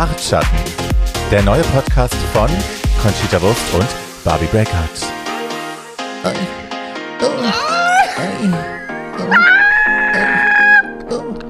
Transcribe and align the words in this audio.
Bartschatten, 0.00 0.56
der 1.30 1.42
neue 1.42 1.60
Podcast 1.60 2.14
von 2.32 2.48
Conchita 3.02 3.38
Wurst 3.42 3.74
und 3.74 3.86
Barbie 4.24 4.46
Breakout. 4.46 5.04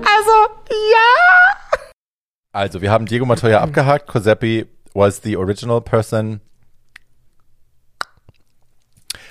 Also, 0.02 0.32
ja. 0.68 1.58
Also, 2.50 2.82
wir 2.82 2.90
haben 2.90 3.06
Diego 3.06 3.24
Montoya 3.24 3.60
abgehakt. 3.60 4.08
Coseppi 4.08 4.66
was 4.94 5.20
the 5.22 5.36
original 5.36 5.80
person. 5.80 6.40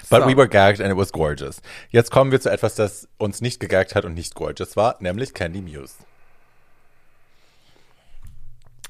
But 0.09 0.21
So. 0.21 0.27
we 0.27 0.37
were 0.37 0.47
gagged 0.47 0.79
and 0.79 0.89
it 0.89 0.97
was 0.97 1.11
gorgeous. 1.11 1.61
Jetzt 1.89 2.09
kommen 2.09 2.31
wir 2.31 2.39
zu 2.39 2.49
etwas, 2.49 2.75
das 2.75 3.09
uns 3.17 3.41
nicht 3.41 3.59
gegaggt 3.59 3.95
hat 3.95 4.05
und 4.05 4.13
nicht 4.13 4.33
gorgeous 4.33 4.77
war, 4.77 4.95
nämlich 5.01 5.33
Candy 5.33 5.61
Muse. 5.61 5.95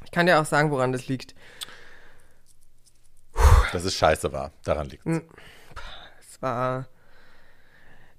Ich 0.10 0.12
kann 0.12 0.26
dir 0.26 0.42
auch 0.42 0.46
sagen, 0.46 0.72
woran 0.72 0.92
das 0.92 1.08
liegt. 1.08 1.36
Dass 3.72 3.86
es 3.86 3.94
scheiße 3.94 4.32
war. 4.34 4.52
Daran 4.64 4.90
liegt 4.90 5.06
es. 5.06 5.22
Es 6.20 6.42
war. 6.42 6.88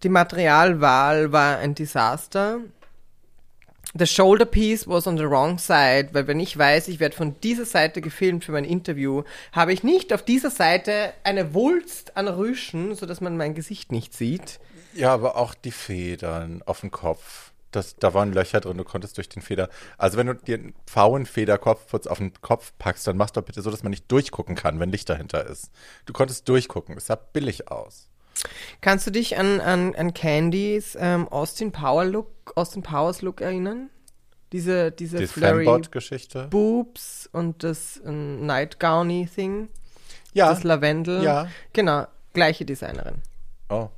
Die 0.05 0.09
Materialwahl 0.09 1.33
war 1.33 1.59
ein 1.59 1.75
Desaster. 1.75 2.61
The 3.93 4.07
shoulder 4.07 4.45
piece 4.45 4.87
was 4.87 5.09
on 5.09 5.19
the 5.19 5.25
wrong 5.25 5.59
side, 5.59 6.11
weil 6.13 6.29
wenn 6.29 6.39
ich 6.39 6.57
weiß, 6.57 6.87
ich 6.87 7.01
werde 7.01 7.16
von 7.16 7.41
dieser 7.41 7.65
Seite 7.65 8.01
gefilmt 8.01 8.45
für 8.45 8.52
mein 8.52 8.65
Interview, 8.65 9.25
habe 9.51 9.73
ich 9.73 9.83
nicht 9.83 10.13
auf 10.13 10.23
dieser 10.23 10.51
Seite 10.51 11.13
eine 11.25 11.55
Wulst 11.55 12.16
an 12.16 12.29
Rüschen, 12.29 12.95
sodass 12.95 13.21
man 13.21 13.37
mein 13.37 13.57
Gesicht 13.57 13.91
nicht 13.91 14.15
sieht. 14.15 14.61
Ja, 14.95 15.13
aber 15.13 15.35
auch 15.35 15.55
die 15.55 15.73
Federn 15.73 16.63
auf 16.66 16.80
dem 16.80 16.93
Kopf. 16.93 17.49
Das, 17.70 17.97
da 17.97 18.15
waren 18.15 18.33
Löcher 18.33 18.60
drin, 18.60 18.77
du 18.79 18.84
konntest 18.84 19.16
durch 19.16 19.29
den 19.29 19.42
Feder. 19.42 19.69
Also 19.97 20.16
wenn 20.19 20.26
du 20.26 20.35
dir 20.35 20.57
einen 20.57 20.74
Pfauenfeder-Kopfputz 20.87 22.07
auf 22.07 22.18
den 22.18 22.32
Kopf 22.40 22.73
packst, 22.79 23.07
dann 23.07 23.16
machst 23.16 23.37
doch 23.37 23.43
bitte 23.43 23.63
so, 23.63 23.71
dass 23.71 23.82
man 23.82 23.90
nicht 23.90 24.10
durchgucken 24.10 24.57
kann, 24.57 24.80
wenn 24.80 24.90
Licht 24.90 25.09
dahinter 25.09 25.46
ist. 25.46 25.71
Du 26.07 26.13
konntest 26.13 26.48
durchgucken. 26.48 26.96
Es 26.96 27.07
sah 27.07 27.15
billig 27.16 27.71
aus. 27.71 28.09
Kannst 28.80 29.07
du 29.07 29.10
dich 29.10 29.37
an, 29.38 29.60
an, 29.60 29.95
an 29.95 30.15
Candys 30.15 30.96
ähm, 30.98 31.29
Austin 31.29 31.73
Power 31.73 32.04
Look, 32.04 32.52
Austin 32.57 32.82
Powers 32.82 33.23
Look 33.23 33.41
erinnern? 33.41 33.91
Diese, 34.52 34.91
diese 34.91 35.18
Die 35.18 35.26
flurry 35.29 35.65
Fanbot-Geschichte. 35.65 36.48
Boobs 36.51 37.29
und 37.32 37.63
das 37.63 38.01
ähm, 38.04 38.45
Nightgowny 38.46 39.29
Thing, 39.32 39.68
Ja. 40.32 40.48
das 40.51 40.65
Lavendel. 40.65 41.23
Ja. 41.23 41.48
Genau, 41.73 42.07
gleiche 42.32 42.65
Designerin. 42.65 43.16
Oh. 43.68 43.91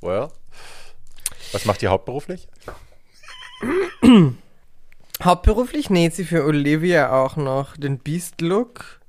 Well. 0.00 0.28
Was 1.52 1.64
macht 1.64 1.82
ihr 1.82 1.90
hauptberuflich? 1.90 2.48
Hauptberuflich 5.22 5.90
näht 5.90 6.14
sie 6.14 6.24
für 6.24 6.44
Olivia 6.44 7.10
auch 7.10 7.36
noch 7.36 7.76
den 7.76 7.98
Beast 7.98 8.40
Look. 8.40 9.00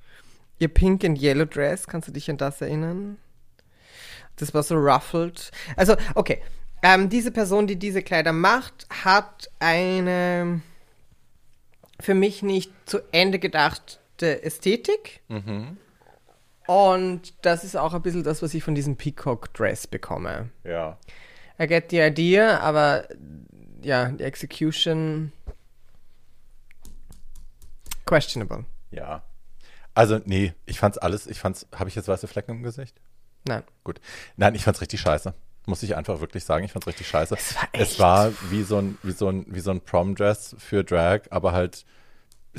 Ihr 0.58 0.70
Pink 0.70 1.06
and 1.06 1.22
Yellow 1.22 1.45
Dress, 1.45 1.88
kannst 1.88 2.08
du 2.08 2.12
dich 2.12 2.30
an 2.30 2.38
das 2.38 2.62
erinnern? 2.62 3.17
Das 4.38 4.54
war 4.54 4.64
so 4.64 4.76
ruffled. 4.76 5.52
Also, 5.76 5.95
okay. 6.16 6.42
Ähm, 6.82 7.10
diese 7.10 7.32
Person, 7.32 7.67
die 7.67 7.76
diese 7.76 8.02
Kleider 8.02 8.32
macht, 8.34 8.88
hat 9.04 9.50
eine 9.60 10.62
für 12.00 12.14
mich 12.14 12.42
nicht 12.42 12.72
zu 12.86 13.00
Ende 13.12 13.38
gedachte 13.38 14.42
Ästhetik. 14.42 15.22
Und 16.70 17.34
das 17.44 17.64
ist 17.64 17.75
auch 17.75 17.95
ein 17.95 18.02
bisschen 18.03 18.23
das, 18.23 18.44
was 18.44 18.53
ich 18.53 18.64
von 18.64 18.75
diesem 18.75 18.95
Peacock 18.95 19.52
Dress 19.56 19.88
bekomme. 19.88 20.50
Ja. 20.64 21.00
I 21.59 21.66
get 21.66 21.89
the 21.89 22.00
idea, 22.00 22.59
aber 22.59 23.08
ja, 23.81 24.09
die 24.09 24.23
Execution 24.23 25.31
questionable. 28.05 28.66
Ja. 28.92 29.23
Also, 29.95 30.20
nee, 30.26 30.54
ich 30.67 30.80
fand's 30.80 30.98
alles, 30.99 31.26
ich 31.27 31.39
fand's, 31.39 31.67
habe 31.76 31.89
ich 31.89 31.95
jetzt 31.95 32.08
weiße 32.08 32.27
Flecken 32.27 32.52
im 32.52 32.64
Gesicht? 32.64 32.95
Nein. 33.48 33.64
Gut. 33.83 33.99
Nein, 34.38 34.54
ich 34.54 34.64
fand's 34.64 34.82
richtig 34.82 35.02
scheiße. 35.02 35.33
Muss 35.65 35.82
ich 35.83 35.95
einfach 35.95 36.20
wirklich 36.21 36.44
sagen, 36.44 36.64
ich 36.65 36.71
fand's 36.71 36.88
richtig 36.88 37.08
scheiße. 37.08 37.36
Es 37.36 37.55
war 37.55 37.67
Es 37.73 37.89
echt- 37.92 37.99
war 37.99 38.32
wie 38.52 38.61
so 38.64 38.77
ein, 38.77 38.98
wie 39.04 39.11
so 39.11 39.27
ein, 39.27 39.45
wie 39.49 39.60
so 39.60 39.71
ein 39.71 39.82
Prom-Dress 39.82 40.55
für 40.60 40.83
Drag, 40.83 41.21
aber 41.32 41.52
halt, 41.52 41.86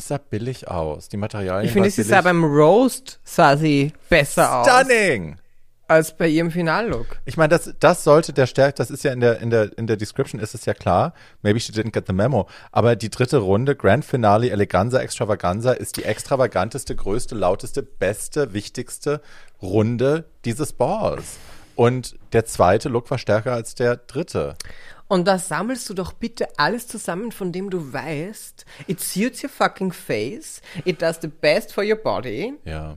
es 0.00 0.08
sah 0.08 0.18
billig 0.18 0.68
aus. 0.68 1.08
Die 1.08 1.16
Materialien 1.16 1.66
Ich 1.66 1.72
finde, 1.72 1.90
sie 1.90 2.02
billig. 2.02 2.10
sah 2.10 2.22
beim 2.22 2.44
Roast 2.44 3.20
sah 3.22 3.56
sie 3.56 3.92
besser 4.08 4.60
aus 4.60 4.66
Stunning! 4.66 5.38
als 5.86 6.16
bei 6.16 6.28
ihrem 6.28 6.52
Finallook. 6.52 7.20
Ich 7.24 7.36
meine, 7.36 7.48
das, 7.48 7.74
das 7.80 8.04
sollte 8.04 8.32
der 8.32 8.46
Stärk, 8.46 8.76
das 8.76 8.92
ist 8.92 9.02
ja 9.02 9.12
in 9.12 9.18
der, 9.18 9.40
in 9.40 9.50
der, 9.50 9.76
in 9.76 9.88
der 9.88 9.96
Description 9.96 10.40
ist 10.40 10.54
es 10.54 10.64
ja 10.64 10.72
klar. 10.72 11.14
Maybe 11.42 11.58
she 11.58 11.72
didn't 11.72 11.90
get 11.90 12.06
the 12.06 12.12
memo. 12.12 12.48
Aber 12.70 12.94
die 12.94 13.10
dritte 13.10 13.38
Runde, 13.38 13.74
Grand 13.74 14.04
Finale 14.04 14.50
Eleganza 14.50 15.00
Extravaganza, 15.00 15.72
ist 15.72 15.96
die 15.96 16.04
extravaganteste, 16.04 16.94
größte, 16.94 17.34
lauteste, 17.34 17.82
beste, 17.82 18.52
wichtigste 18.52 19.20
Runde 19.60 20.26
dieses 20.44 20.72
Balls. 20.72 21.38
Und 21.74 22.14
der 22.34 22.44
zweite 22.44 22.88
Look 22.88 23.10
war 23.10 23.18
stärker 23.18 23.52
als 23.54 23.74
der 23.74 23.96
dritte. 23.96 24.54
Und 25.10 25.26
da 25.26 25.40
sammelst 25.40 25.90
du 25.90 25.94
doch 25.94 26.12
bitte 26.12 26.46
alles 26.56 26.86
zusammen, 26.86 27.32
von 27.32 27.50
dem 27.50 27.68
du 27.68 27.92
weißt, 27.92 28.64
it 28.86 29.00
suits 29.00 29.42
your 29.42 29.50
fucking 29.50 29.92
face, 29.92 30.62
it 30.84 31.02
does 31.02 31.18
the 31.20 31.26
best 31.26 31.74
for 31.74 31.82
your 31.82 31.96
body. 31.96 32.54
Ja. 32.64 32.96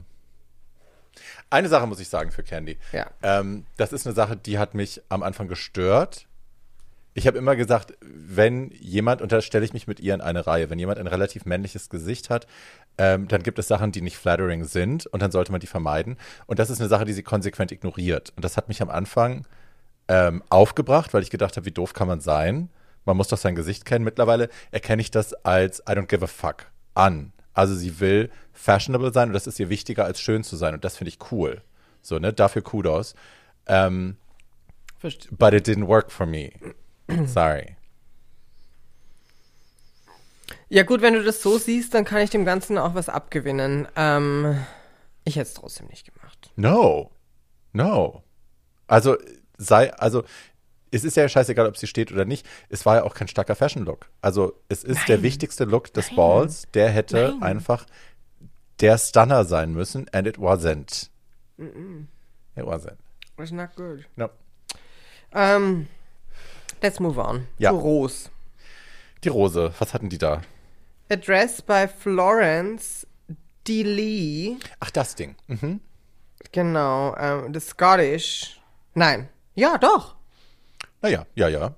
Eine 1.50 1.68
Sache 1.68 1.88
muss 1.88 1.98
ich 1.98 2.08
sagen 2.08 2.30
für 2.30 2.44
Candy. 2.44 2.78
Ja. 2.92 3.10
Ähm, 3.20 3.66
das 3.76 3.92
ist 3.92 4.06
eine 4.06 4.14
Sache, 4.14 4.36
die 4.36 4.58
hat 4.58 4.74
mich 4.74 5.02
am 5.08 5.24
Anfang 5.24 5.48
gestört. 5.48 6.28
Ich 7.14 7.26
habe 7.26 7.36
immer 7.36 7.56
gesagt, 7.56 7.94
wenn 8.00 8.70
jemand, 8.70 9.20
und 9.20 9.32
da 9.32 9.40
stelle 9.40 9.64
ich 9.64 9.72
mich 9.72 9.88
mit 9.88 9.98
ihr 9.98 10.14
in 10.14 10.20
eine 10.20 10.46
Reihe, 10.46 10.70
wenn 10.70 10.78
jemand 10.78 11.00
ein 11.00 11.08
relativ 11.08 11.46
männliches 11.46 11.90
Gesicht 11.90 12.30
hat, 12.30 12.46
ähm, 12.96 13.26
dann 13.26 13.42
gibt 13.42 13.58
es 13.58 13.66
Sachen, 13.66 13.90
die 13.90 14.02
nicht 14.02 14.18
flattering 14.18 14.62
sind 14.62 15.06
und 15.06 15.20
dann 15.20 15.32
sollte 15.32 15.50
man 15.50 15.60
die 15.60 15.66
vermeiden. 15.66 16.16
Und 16.46 16.60
das 16.60 16.70
ist 16.70 16.78
eine 16.78 16.88
Sache, 16.88 17.06
die 17.06 17.12
sie 17.12 17.24
konsequent 17.24 17.72
ignoriert. 17.72 18.32
Und 18.36 18.44
das 18.44 18.56
hat 18.56 18.68
mich 18.68 18.80
am 18.82 18.88
Anfang 18.88 19.46
ähm, 20.08 20.42
aufgebracht, 20.50 21.14
weil 21.14 21.22
ich 21.22 21.30
gedacht 21.30 21.56
habe, 21.56 21.66
wie 21.66 21.70
doof 21.72 21.92
kann 21.92 22.08
man 22.08 22.20
sein? 22.20 22.70
Man 23.04 23.16
muss 23.16 23.28
doch 23.28 23.38
sein 23.38 23.54
Gesicht 23.54 23.84
kennen. 23.84 24.04
Mittlerweile 24.04 24.48
erkenne 24.70 25.02
ich 25.02 25.10
das 25.10 25.32
als 25.44 25.80
I 25.80 25.92
don't 25.92 26.06
give 26.06 26.24
a 26.24 26.28
fuck 26.28 26.66
an. 26.94 27.32
Also 27.52 27.74
sie 27.74 28.00
will 28.00 28.30
fashionable 28.52 29.12
sein 29.12 29.28
und 29.28 29.34
das 29.34 29.46
ist 29.46 29.60
ihr 29.60 29.68
wichtiger 29.68 30.04
als 30.04 30.20
schön 30.20 30.42
zu 30.42 30.56
sein 30.56 30.74
und 30.74 30.84
das 30.84 30.96
finde 30.96 31.10
ich 31.10 31.18
cool. 31.30 31.62
So, 32.02 32.18
ne? 32.18 32.32
Dafür 32.32 32.62
Kudos. 32.62 33.14
Ähm, 33.66 34.16
Verste- 35.00 35.28
but 35.30 35.52
it 35.54 35.66
didn't 35.68 35.86
work 35.86 36.10
for 36.10 36.26
me. 36.26 36.50
Sorry. 37.26 37.76
Ja 40.68 40.82
gut, 40.82 41.02
wenn 41.02 41.14
du 41.14 41.22
das 41.22 41.42
so 41.42 41.58
siehst, 41.58 41.94
dann 41.94 42.04
kann 42.04 42.20
ich 42.22 42.30
dem 42.30 42.44
Ganzen 42.44 42.78
auch 42.78 42.94
was 42.94 43.08
abgewinnen. 43.08 43.86
Ähm, 43.96 44.56
ich 45.24 45.36
hätte 45.36 45.48
es 45.48 45.54
trotzdem 45.54 45.86
nicht 45.88 46.12
gemacht. 46.12 46.50
No. 46.56 47.10
No. 47.72 48.22
Also 48.86 49.16
sei, 49.56 49.92
also 49.94 50.24
es 50.90 51.02
ist 51.04 51.16
ja 51.16 51.28
scheißegal, 51.28 51.66
ob 51.66 51.76
sie 51.76 51.86
steht 51.86 52.12
oder 52.12 52.24
nicht. 52.24 52.46
Es 52.68 52.86
war 52.86 52.96
ja 52.96 53.02
auch 53.02 53.14
kein 53.14 53.26
starker 53.28 53.56
Fashion-Look. 53.56 54.06
Also 54.22 54.60
es 54.68 54.84
ist 54.84 55.08
der 55.08 55.22
wichtigste 55.22 55.64
Look 55.64 55.92
des 55.92 56.14
Balls. 56.14 56.66
Der 56.74 56.88
hätte 56.88 57.34
Nein. 57.40 57.42
einfach 57.42 57.84
der 58.80 58.96
Stunner 58.98 59.44
sein 59.44 59.72
müssen 59.72 60.08
and 60.12 60.26
it 60.28 60.38
wasn't. 60.38 61.08
It 61.58 62.64
wasn't. 62.64 62.96
That's 63.36 63.50
not 63.50 63.74
good. 63.74 64.04
No. 64.16 64.30
Ähm, 65.32 65.88
let's 66.80 67.00
move 67.00 67.20
on. 67.20 67.48
Ja. 67.58 67.70
Zu 67.70 67.78
Rose. 67.78 68.30
Die 69.24 69.28
Rose, 69.28 69.72
was 69.78 69.94
hatten 69.94 70.08
die 70.08 70.18
da? 70.18 70.42
Address 71.08 71.60
by 71.60 71.86
Florence 71.88 73.06
D. 73.66 73.82
Lee. 73.82 74.56
Ach, 74.80 74.90
das 74.90 75.14
Ding. 75.16 75.34
Mhm. 75.48 75.80
Genau, 76.52 77.16
ähm, 77.16 77.52
the 77.52 77.60
Scottish. 77.60 78.60
Nein. 78.94 79.28
Ja, 79.54 79.78
doch. 79.78 80.14
Naja, 81.02 81.26
ja, 81.34 81.48
ja. 81.48 81.74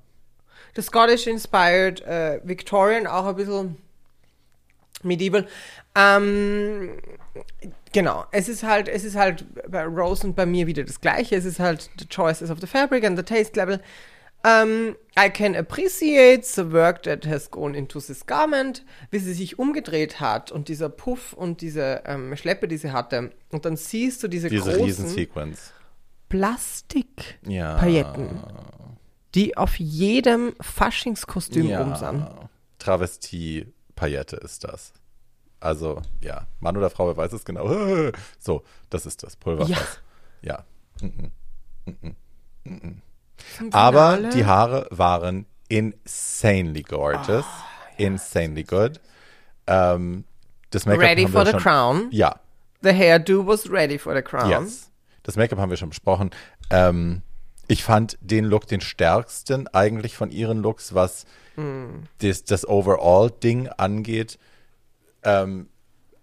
The 0.75 0.83
Scottish 0.83 1.27
inspired 1.27 2.01
äh, 2.03 2.41
Victorian, 2.45 3.07
auch 3.07 3.27
ein 3.27 3.37
bisschen 3.37 3.77
medieval. 5.03 5.47
Ähm, 5.95 6.99
genau, 7.93 8.25
es 8.31 8.49
ist 8.49 8.63
halt, 8.63 8.89
es 8.89 9.05
ist 9.05 9.17
halt 9.17 9.45
bei 9.71 9.85
Rose 9.85 10.27
und 10.27 10.37
bei 10.37 10.47
mir 10.47 10.67
wieder 10.67 10.85
das 10.85 11.01
Gleiche. 11.01 11.37
Es 11.37 11.45
ist 11.45 11.59
halt 11.59 11.91
the 11.99 12.07
choices 12.07 12.51
of 12.51 12.61
the 12.61 12.67
fabric 12.67 13.05
and 13.05 13.17
the 13.17 13.25
taste 13.25 13.57
level. 13.57 13.81
Um, 14.45 14.95
I 15.19 15.29
can 15.29 15.57
appreciate 15.57 16.45
the 16.45 16.71
work 16.71 17.03
that 17.03 17.27
has 17.27 17.51
gone 17.51 17.77
into 17.77 17.99
this 17.99 18.27
garment, 18.27 18.85
wie 19.11 19.19
sie 19.19 19.33
sich 19.33 19.59
umgedreht 19.59 20.21
hat 20.21 20.53
und 20.53 20.69
dieser 20.69 20.89
Puff 20.89 21.33
und 21.33 21.63
diese 21.63 22.03
ähm, 22.05 22.37
Schleppe, 22.37 22.69
die 22.69 22.77
sie 22.77 22.93
hatte. 22.93 23.33
Und 23.51 23.65
dann 23.65 23.77
siehst 23.77 24.23
du 24.23 24.29
diese, 24.29 24.49
Diese 24.49 24.71
großen 24.71 24.85
Riesensequenz. 24.85 25.73
Plastikpailletten, 26.29 27.51
Ja. 27.51 27.79
die 29.35 29.57
auf 29.57 29.79
jedem 29.79 30.55
Faschingskostüm 30.61 31.67
ja. 31.69 32.31
Travestie-Paillette 32.79 34.37
ist 34.37 34.65
das. 34.65 34.93
Also, 35.61 36.03
ja, 36.21 36.47
Mann 36.61 36.77
oder 36.77 36.91
Frau, 36.91 37.07
wer 37.09 37.17
weiß 37.17 37.33
es 37.33 37.45
genau. 37.45 37.67
So, 38.39 38.63
das 38.91 39.07
ist 39.07 39.23
das 39.23 39.37
Pulverfass. 39.37 40.01
Ja. 40.43 40.65
Mhm. 41.01 41.31
Mhm. 41.87 42.17
Mhm. 42.65 43.03
Im 43.61 43.73
Aber 43.73 44.19
die 44.31 44.45
Haare 44.45 44.87
waren 44.91 45.47
insanely 45.69 46.83
gorgeous. 46.83 47.45
insanely 47.99 48.63
good. 48.65 49.01
Ähm, 49.67 50.25
das 50.71 50.85
Make-up 50.87 51.03
Ready 51.03 51.27
for 51.29 51.45
the 51.45 51.53
schon, 51.53 51.61
crown. 51.61 52.09
Ja, 52.11 52.41
The 52.83 52.91
hairdo 52.93 53.47
was 53.47 53.71
ready 53.71 53.99
for 53.99 54.15
the 54.15 54.23
crown. 54.23 54.51
yes. 54.51 54.91
Das 55.27 55.35
Make-up 55.37 55.59
haben 55.59 55.71
wir 55.71 55.77
schon 55.77 55.89
besprochen. 55.89 56.31
Ähm, 56.71 57.23
ich 57.67 57.83
fand 57.83 58.17
den 58.21 58.45
Look 58.45 58.69
den 58.69 58.81
stärksten 58.81 59.67
eigentlich 59.69 60.17
von 60.17 60.31
ihren 60.31 60.59
Looks, 60.63 60.95
was 60.95 61.27
das, 62.19 62.45
das 62.45 62.69
Overall-Ding 62.69 63.69
angeht. 63.69 64.39
Ähm, 65.25 65.69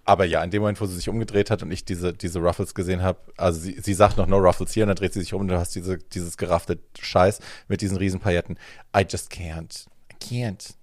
aber 0.05 0.25
ja, 0.25 0.43
in 0.43 0.51
dem 0.51 0.61
Moment, 0.61 0.79
wo 0.79 0.85
sie 0.85 0.95
sich 0.95 1.09
umgedreht 1.09 1.49
hat 1.49 1.63
und 1.63 1.71
ich 1.71 1.83
diese, 1.85 2.13
diese 2.13 2.39
Ruffles 2.39 2.75
gesehen 2.75 3.01
habe, 3.01 3.19
also 3.35 3.59
sie, 3.59 3.79
sie 3.81 3.93
sagt 3.93 4.17
noch 4.17 4.27
No 4.27 4.37
Ruffles 4.37 4.73
hier 4.73 4.83
und 4.83 4.89
dann 4.89 4.95
dreht 4.95 5.13
sie 5.13 5.19
sich 5.21 5.33
um 5.33 5.41
und 5.41 5.47
du 5.47 5.57
hast 5.57 5.73
diese, 5.75 5.97
dieses 5.97 6.37
geraffte 6.37 6.77
Scheiß 6.99 7.39
mit 7.67 7.81
diesen 7.81 7.97
riesen 7.97 8.19
Pailletten. 8.19 8.57
I 8.95 9.05
just 9.09 9.31
can't. 9.31 9.87
I 10.11 10.15
can't. 10.23 10.75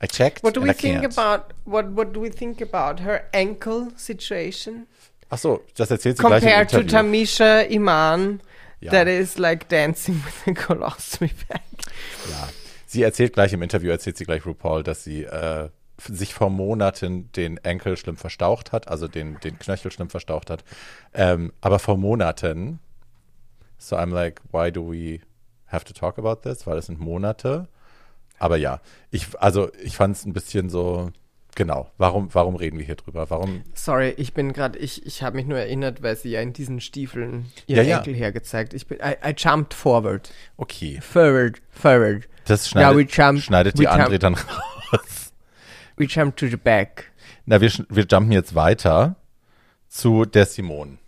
I 0.00 0.06
checked 0.06 0.44
What 0.44 0.56
do 0.56 0.62
we 0.62 0.72
think 0.72 1.02
can't. 1.02 1.18
about 1.18 1.52
what 1.64 1.86
what 1.96 2.14
do 2.14 2.22
we 2.22 2.30
think 2.30 2.62
about 2.62 3.02
her 3.02 3.22
ankle 3.34 3.88
situation 3.96 4.86
Ach 5.30 5.38
so, 5.38 5.62
das 5.76 5.90
erzählt 5.90 6.16
sie 6.16 6.22
gleich 6.22 6.42
im 6.42 6.48
compared 6.48 6.70
to. 6.70 6.82
Tamisha 6.82 7.60
Iman 7.62 8.40
Ja. 8.80 8.92
that 8.92 9.08
is 9.08 9.38
like 9.38 9.68
dancing 9.68 10.22
with 10.24 10.56
a 10.56 10.66
colostomy 10.66 11.32
bag. 11.48 11.60
Ja. 12.30 12.48
Sie 12.86 13.02
erzählt 13.02 13.34
gleich 13.34 13.52
im 13.52 13.60
Interview, 13.62 13.90
erzählt 13.90 14.16
sie 14.16 14.24
gleich 14.24 14.46
RuPaul, 14.46 14.82
dass 14.82 15.04
sie 15.04 15.24
äh, 15.24 15.68
sich 16.06 16.32
vor 16.32 16.48
Monaten 16.48 17.30
den 17.32 17.58
Enkel 17.58 17.96
schlimm 17.96 18.16
verstaucht 18.16 18.72
hat, 18.72 18.88
also 18.88 19.08
den, 19.08 19.38
den 19.40 19.58
Knöchel 19.58 19.90
schlimm 19.90 20.08
verstaucht 20.10 20.48
hat. 20.48 20.64
Ähm, 21.12 21.52
aber 21.60 21.78
vor 21.80 21.96
Monaten. 21.98 22.78
So 23.78 23.96
I'm 23.96 24.12
like, 24.12 24.40
why 24.52 24.72
do 24.72 24.90
we 24.90 25.20
have 25.66 25.84
to 25.84 25.92
talk 25.92 26.18
about 26.18 26.36
this? 26.48 26.66
Weil 26.66 26.78
es 26.78 26.86
sind 26.86 26.98
Monate. 26.98 27.68
Aber 28.38 28.56
ja, 28.56 28.80
ich, 29.10 29.26
also 29.38 29.70
ich 29.82 29.96
fand 29.96 30.16
es 30.16 30.24
ein 30.24 30.32
bisschen 30.32 30.70
so, 30.70 31.10
genau, 31.58 31.90
warum, 31.98 32.32
warum 32.32 32.54
reden 32.56 32.78
wir 32.78 32.86
hier 32.86 32.94
drüber? 32.94 33.28
Warum, 33.28 33.62
Sorry, 33.74 34.10
ich 34.16 34.32
bin 34.32 34.52
gerade, 34.54 34.78
ich, 34.78 35.04
ich 35.04 35.22
habe 35.22 35.36
mich 35.36 35.44
nur 35.46 35.58
erinnert, 35.58 36.02
weil 36.02 36.16
sie 36.16 36.30
ja 36.30 36.40
in 36.40 36.52
diesen 36.54 36.80
Stiefeln 36.80 37.46
Ja, 37.66 37.78
ihren 37.78 37.88
ja. 37.88 37.98
Enkel 37.98 38.14
hergezeigt. 38.14 38.72
Ich 38.72 38.86
bin, 38.86 38.98
I, 39.00 39.16
I 39.30 39.34
jumped 39.36 39.74
forward, 39.74 40.30
okay, 40.56 41.00
forward, 41.02 41.60
forward. 41.70 42.28
das 42.46 42.64
Ja, 42.70 42.80
schneidet, 42.92 43.10
jump- 43.12 43.40
schneidet 43.42 43.74
we 43.74 43.82
die 43.82 43.84
jump- 43.88 44.18
dann 44.20 44.34
raus. 44.34 45.32
We 45.96 46.04
jumped 46.06 46.38
to 46.38 46.46
the 46.46 46.56
back. 46.56 47.10
Na, 47.44 47.60
wir, 47.60 47.70
wir 47.88 48.04
jumpen 48.04 48.30
jetzt 48.32 48.54
weiter 48.54 49.16
zu 49.88 50.24
der 50.24 50.46
Simone. 50.46 50.98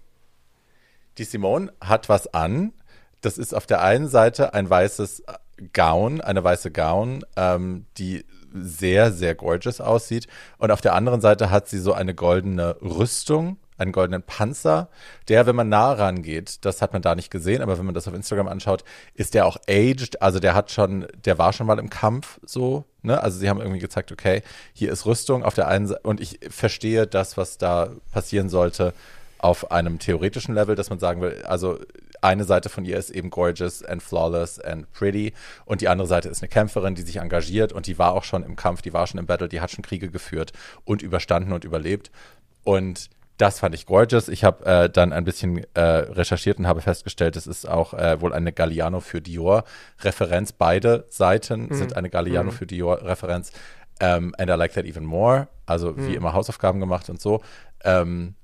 Die 1.19 1.25
Simone 1.25 1.73
hat 1.81 2.09
was 2.09 2.27
an. 2.35 2.73
Das 3.21 3.39
ist 3.39 3.55
auf 3.55 3.67
der 3.67 3.83
einen 3.83 4.09
Seite 4.09 4.53
ein 4.55 4.69
weißes 4.69 5.21
äh, 5.21 5.35
Gown, 5.75 6.21
eine 6.23 6.43
weiße 6.43 6.71
Gown, 6.71 7.23
ähm, 7.37 7.85
die 7.99 8.25
sehr, 8.53 9.13
sehr 9.13 9.35
gorgeous 9.35 9.81
aussieht. 9.81 10.27
Und 10.59 10.71
auf 10.71 10.81
der 10.81 10.95
anderen 10.95 11.21
Seite 11.21 11.51
hat 11.51 11.69
sie 11.69 11.79
so 11.79 11.93
eine 11.93 12.15
goldene 12.15 12.77
Rüstung, 12.81 13.59
einen 13.81 13.93
goldenen 13.93 14.23
Panzer, 14.23 14.89
der, 15.29 15.47
wenn 15.47 15.57
man 15.57 15.71
nah 15.71 15.93
rangeht, 15.93 16.65
das 16.65 16.83
hat 16.83 16.93
man 16.93 17.01
da 17.01 17.15
nicht 17.15 17.31
gesehen, 17.31 17.63
aber 17.63 17.79
wenn 17.79 17.87
man 17.87 17.95
das 17.95 18.07
auf 18.07 18.15
Instagram 18.15 18.47
anschaut, 18.47 18.85
ist 19.15 19.33
der 19.33 19.47
auch 19.47 19.57
aged. 19.69 20.21
Also 20.21 20.39
der 20.39 20.55
hat 20.55 20.71
schon, 20.71 21.07
der 21.25 21.39
war 21.39 21.53
schon 21.55 21.67
mal 21.67 21.79
im 21.79 21.89
Kampf 21.89 22.39
so, 22.45 22.85
ne? 23.03 23.23
Also 23.23 23.39
sie 23.39 23.49
haben 23.49 23.61
irgendwie 23.61 23.81
gezeigt, 23.81 24.13
okay, 24.13 24.43
hier 24.75 24.93
ist 24.93 25.07
Rüstung 25.07 25.43
auf 25.43 25.55
der 25.55 25.69
einen 25.69 25.87
Seite 25.87 26.03
und 26.03 26.21
ich 26.21 26.41
verstehe 26.51 27.07
das, 27.07 27.39
was 27.39 27.57
da 27.57 27.91
passieren 28.13 28.51
sollte, 28.51 28.93
auf 29.43 29.71
einem 29.71 29.99
theoretischen 29.99 30.55
Level, 30.55 30.75
dass 30.75 30.91
man 30.91 30.99
sagen 30.99 31.21
will, 31.21 31.43
also 31.45 31.79
eine 32.21 32.45
Seite 32.45 32.69
von 32.69 32.85
ihr 32.85 32.99
ist 32.99 33.11
eben 33.11 33.31
gorgeous 33.31 33.83
and 33.83 34.03
flawless 34.03 34.61
and 34.61 34.91
pretty 34.93 35.33
und 35.65 35.81
die 35.81 35.89
andere 35.89 36.07
Seite 36.07 36.29
ist 36.29 36.43
eine 36.43 36.49
Kämpferin, 36.49 36.95
die 36.95 37.03
sich 37.03 37.17
engagiert 37.17 37.73
und 37.73 37.87
die 37.87 37.99
war 37.99 38.13
auch 38.13 38.25
schon 38.25 38.43
im 38.43 38.57
Kampf, 38.57 38.83
die 38.83 38.93
war 38.93 39.07
schon 39.07 39.19
im 39.19 39.27
Battle, 39.27 39.49
die 39.49 39.61
hat 39.61 39.71
schon 39.71 39.83
Kriege 39.83 40.11
geführt 40.11 40.53
und 40.85 41.01
überstanden 41.01 41.53
und 41.53 41.65
überlebt 41.65 42.11
und 42.65 43.09
das 43.39 43.59
fand 43.59 43.75
ich 43.75 43.87
gorgeous. 43.87 44.29
Ich 44.29 44.45
habe 44.45 44.67
äh, 44.67 44.91
dann 44.91 45.15
ein 45.15 45.25
bisschen 45.25 45.65
äh, 45.73 45.81
recherchiert 45.81 46.59
und 46.59 46.67
habe 46.67 46.83
festgestellt, 46.83 47.37
es 47.37 47.47
ist 47.47 47.67
auch 47.67 47.95
äh, 47.95 48.21
wohl 48.21 48.35
eine 48.35 48.53
Galliano 48.53 49.01
für 49.01 49.23
Dior 49.23 49.65
Referenz. 50.01 50.53
Beide 50.53 51.07
Seiten 51.09 51.73
sind 51.73 51.97
eine 51.97 52.11
Galliano 52.11 52.51
für 52.51 52.67
Dior 52.67 53.03
Referenz. 53.03 53.53
Ähm, 53.99 54.35
and 54.37 54.51
I 54.51 54.55
like 54.55 54.75
that 54.75 54.85
even 54.85 55.07
more. 55.07 55.49
Also 55.65 55.97
wie 55.97 56.15
immer 56.15 56.35
Hausaufgaben 56.35 56.81
gemacht 56.81 57.09
und 57.09 57.19
so. 57.19 57.41
Ähm, 57.83 58.35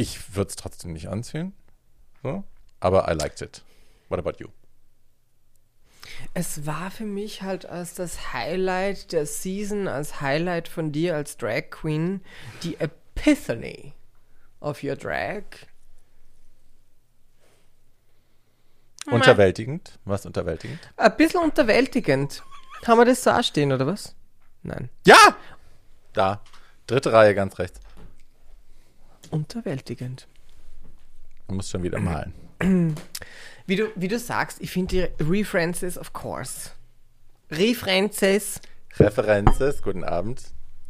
ich 0.00 0.34
würde 0.34 0.48
es 0.48 0.56
trotzdem 0.56 0.94
nicht 0.94 1.08
anziehen. 1.08 1.52
So. 2.22 2.42
Aber 2.80 3.10
I 3.10 3.14
liked 3.14 3.42
it. 3.42 3.62
What 4.08 4.18
about 4.18 4.38
you? 4.38 4.48
Es 6.32 6.66
war 6.66 6.90
für 6.90 7.04
mich 7.04 7.42
halt 7.42 7.66
als 7.66 7.94
das 7.94 8.32
Highlight 8.32 9.12
der 9.12 9.26
Season, 9.26 9.88
als 9.88 10.20
Highlight 10.20 10.68
von 10.68 10.90
dir 10.90 11.16
als 11.16 11.36
Drag 11.36 11.70
Queen, 11.70 12.22
die 12.62 12.76
Epiphany 12.78 13.92
of 14.60 14.82
your 14.82 14.96
Drag. 14.96 15.44
Unterwältigend. 19.06 19.98
Was 20.04 20.24
unterwältigend? 20.24 20.80
Ein 20.96 21.16
bisschen 21.16 21.40
unterwältigend. 21.40 22.42
Haben 22.86 22.98
wir 22.98 23.04
das 23.04 23.22
so 23.22 23.42
stehen, 23.42 23.72
oder 23.72 23.86
was? 23.86 24.14
Nein. 24.62 24.88
Ja! 25.06 25.36
Da. 26.12 26.42
Dritte 26.86 27.12
Reihe 27.12 27.34
ganz 27.34 27.58
rechts. 27.58 27.80
Unterwältigend. 29.30 30.26
Du 31.48 31.54
musst 31.54 31.70
schon 31.70 31.82
wieder 31.82 31.98
malen. 31.98 32.34
Wie 33.66 33.76
du, 33.76 33.88
wie 33.94 34.08
du 34.08 34.18
sagst, 34.18 34.60
ich 34.60 34.72
finde 34.72 35.12
die 35.18 35.24
References, 35.24 35.96
of 35.96 36.12
course. 36.12 36.70
References. 37.52 38.60
References. 38.98 39.80
Guten 39.80 40.02
Abend. 40.02 40.42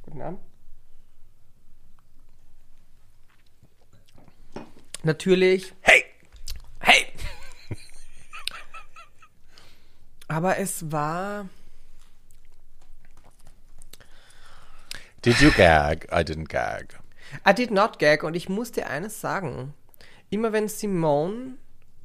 Guten 0.02 0.22
Abend. 0.22 0.40
Natürlich. 5.02 5.74
Hey! 5.82 6.04
Hey! 6.80 7.06
Aber 10.28 10.58
es 10.58 10.90
war. 10.90 11.48
Did 15.22 15.38
you 15.40 15.50
gag? 15.50 16.06
I 16.10 16.22
didn't 16.22 16.48
gag. 16.48 16.99
I 17.48 17.54
did 17.54 17.70
not 17.70 17.98
gag 17.98 18.22
und 18.22 18.34
ich 18.34 18.48
muss 18.48 18.72
dir 18.72 18.88
eines 18.88 19.20
sagen. 19.20 19.74
Immer 20.30 20.52
wenn 20.52 20.68
Simone 20.68 21.56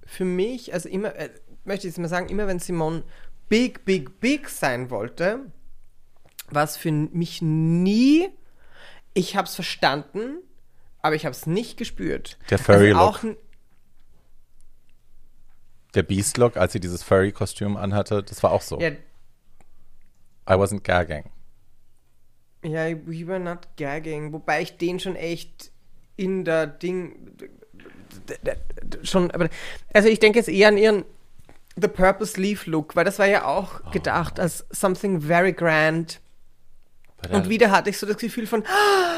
für 0.06 0.26
mich, 0.26 0.74
also 0.74 0.90
immer, 0.90 1.16
äh, 1.16 1.30
möchte 1.64 1.88
ich 1.88 1.94
jetzt 1.94 2.00
mal 2.00 2.08
sagen, 2.08 2.30
immer 2.30 2.48
wenn 2.48 2.60
Simone 2.60 3.04
big, 3.50 3.86
big, 3.86 4.20
big 4.20 4.50
sein 4.50 4.90
wollte, 4.90 5.52
war 6.50 6.64
es 6.64 6.78
für 6.78 6.92
mich 6.92 7.42
nie, 7.42 8.30
ich 9.14 9.36
habe 9.36 9.48
es 9.48 9.56
verstanden, 9.56 10.38
aber 11.02 11.16
ich 11.16 11.26
habe 11.26 11.36
es 11.36 11.46
nicht 11.46 11.78
gespürt. 11.78 12.38
Der 12.50 12.60
Furry 12.60 12.92
also 12.92 13.00
auch, 13.00 13.24
Look. 13.24 13.38
Der 15.94 16.04
Beast 16.04 16.38
Look, 16.38 16.58
als 16.58 16.74
sie 16.74 16.80
dieses 16.80 17.04
Furry-Kostüm 17.04 17.78
anhatte, 17.78 18.22
das 18.22 18.44
war 18.44 18.52
auch 18.52 18.62
so. 18.62 18.80
Ja, 18.80 18.90
I 18.90 20.54
wasn't 20.54 20.82
gagging. 20.82 21.32
Ja, 22.66 22.90
we 23.06 23.28
were 23.28 23.40
not 23.40 23.60
gagging, 23.78 24.34
wobei 24.34 24.62
ich 24.62 24.78
den 24.78 25.00
schon 25.00 25.16
echt 25.16 25.72
in 26.18 26.46
der 26.46 26.68
Ding 26.68 27.16
schon, 29.04 29.32
aber 29.32 29.50
also 29.94 30.08
ich 30.10 30.20
denke 30.20 30.40
jetzt 30.40 30.50
eher 30.50 30.70
an 30.70 30.78
ihren 30.78 31.06
The 31.80 31.88
Purple 31.88 32.26
Sleeve 32.26 32.70
Look, 32.70 32.96
weil 32.96 33.04
das 33.04 33.20
war 33.20 33.28
ja 33.28 33.46
auch 33.46 33.92
gedacht 33.92 34.40
als 34.40 34.66
something 34.72 35.22
very 35.22 35.54
grand. 35.54 36.22
Und 37.30 37.50
wieder 37.50 37.72
hatte 37.72 37.90
ich 37.90 37.98
so 37.98 38.06
das 38.06 38.18
Gefühl 38.18 38.48
von, 38.48 38.64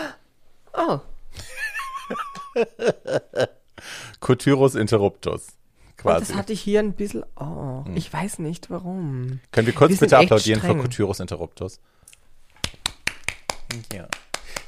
oh, 0.73 0.99
Couturus 4.19 4.75
Interruptus. 4.75 5.49
und 5.49 5.97
Quasi. 5.97 6.25
das 6.27 6.35
hatte 6.35 6.53
ich 6.53 6.61
hier 6.61 6.79
ein 6.79 6.93
bisschen, 6.93 7.23
oh, 7.39 7.83
ich 7.95 8.11
weiß 8.11 8.39
nicht 8.39 8.69
warum. 8.69 9.39
Können 9.51 9.67
wir 9.67 9.73
kurz 9.73 9.91
Wir 9.91 9.97
bitte 9.97 10.17
applaudieren 10.17 10.61
für 10.61 10.67
streng. 10.67 10.81
Couturus 10.81 11.19
Interruptus? 11.19 11.79
Ja. 13.93 14.07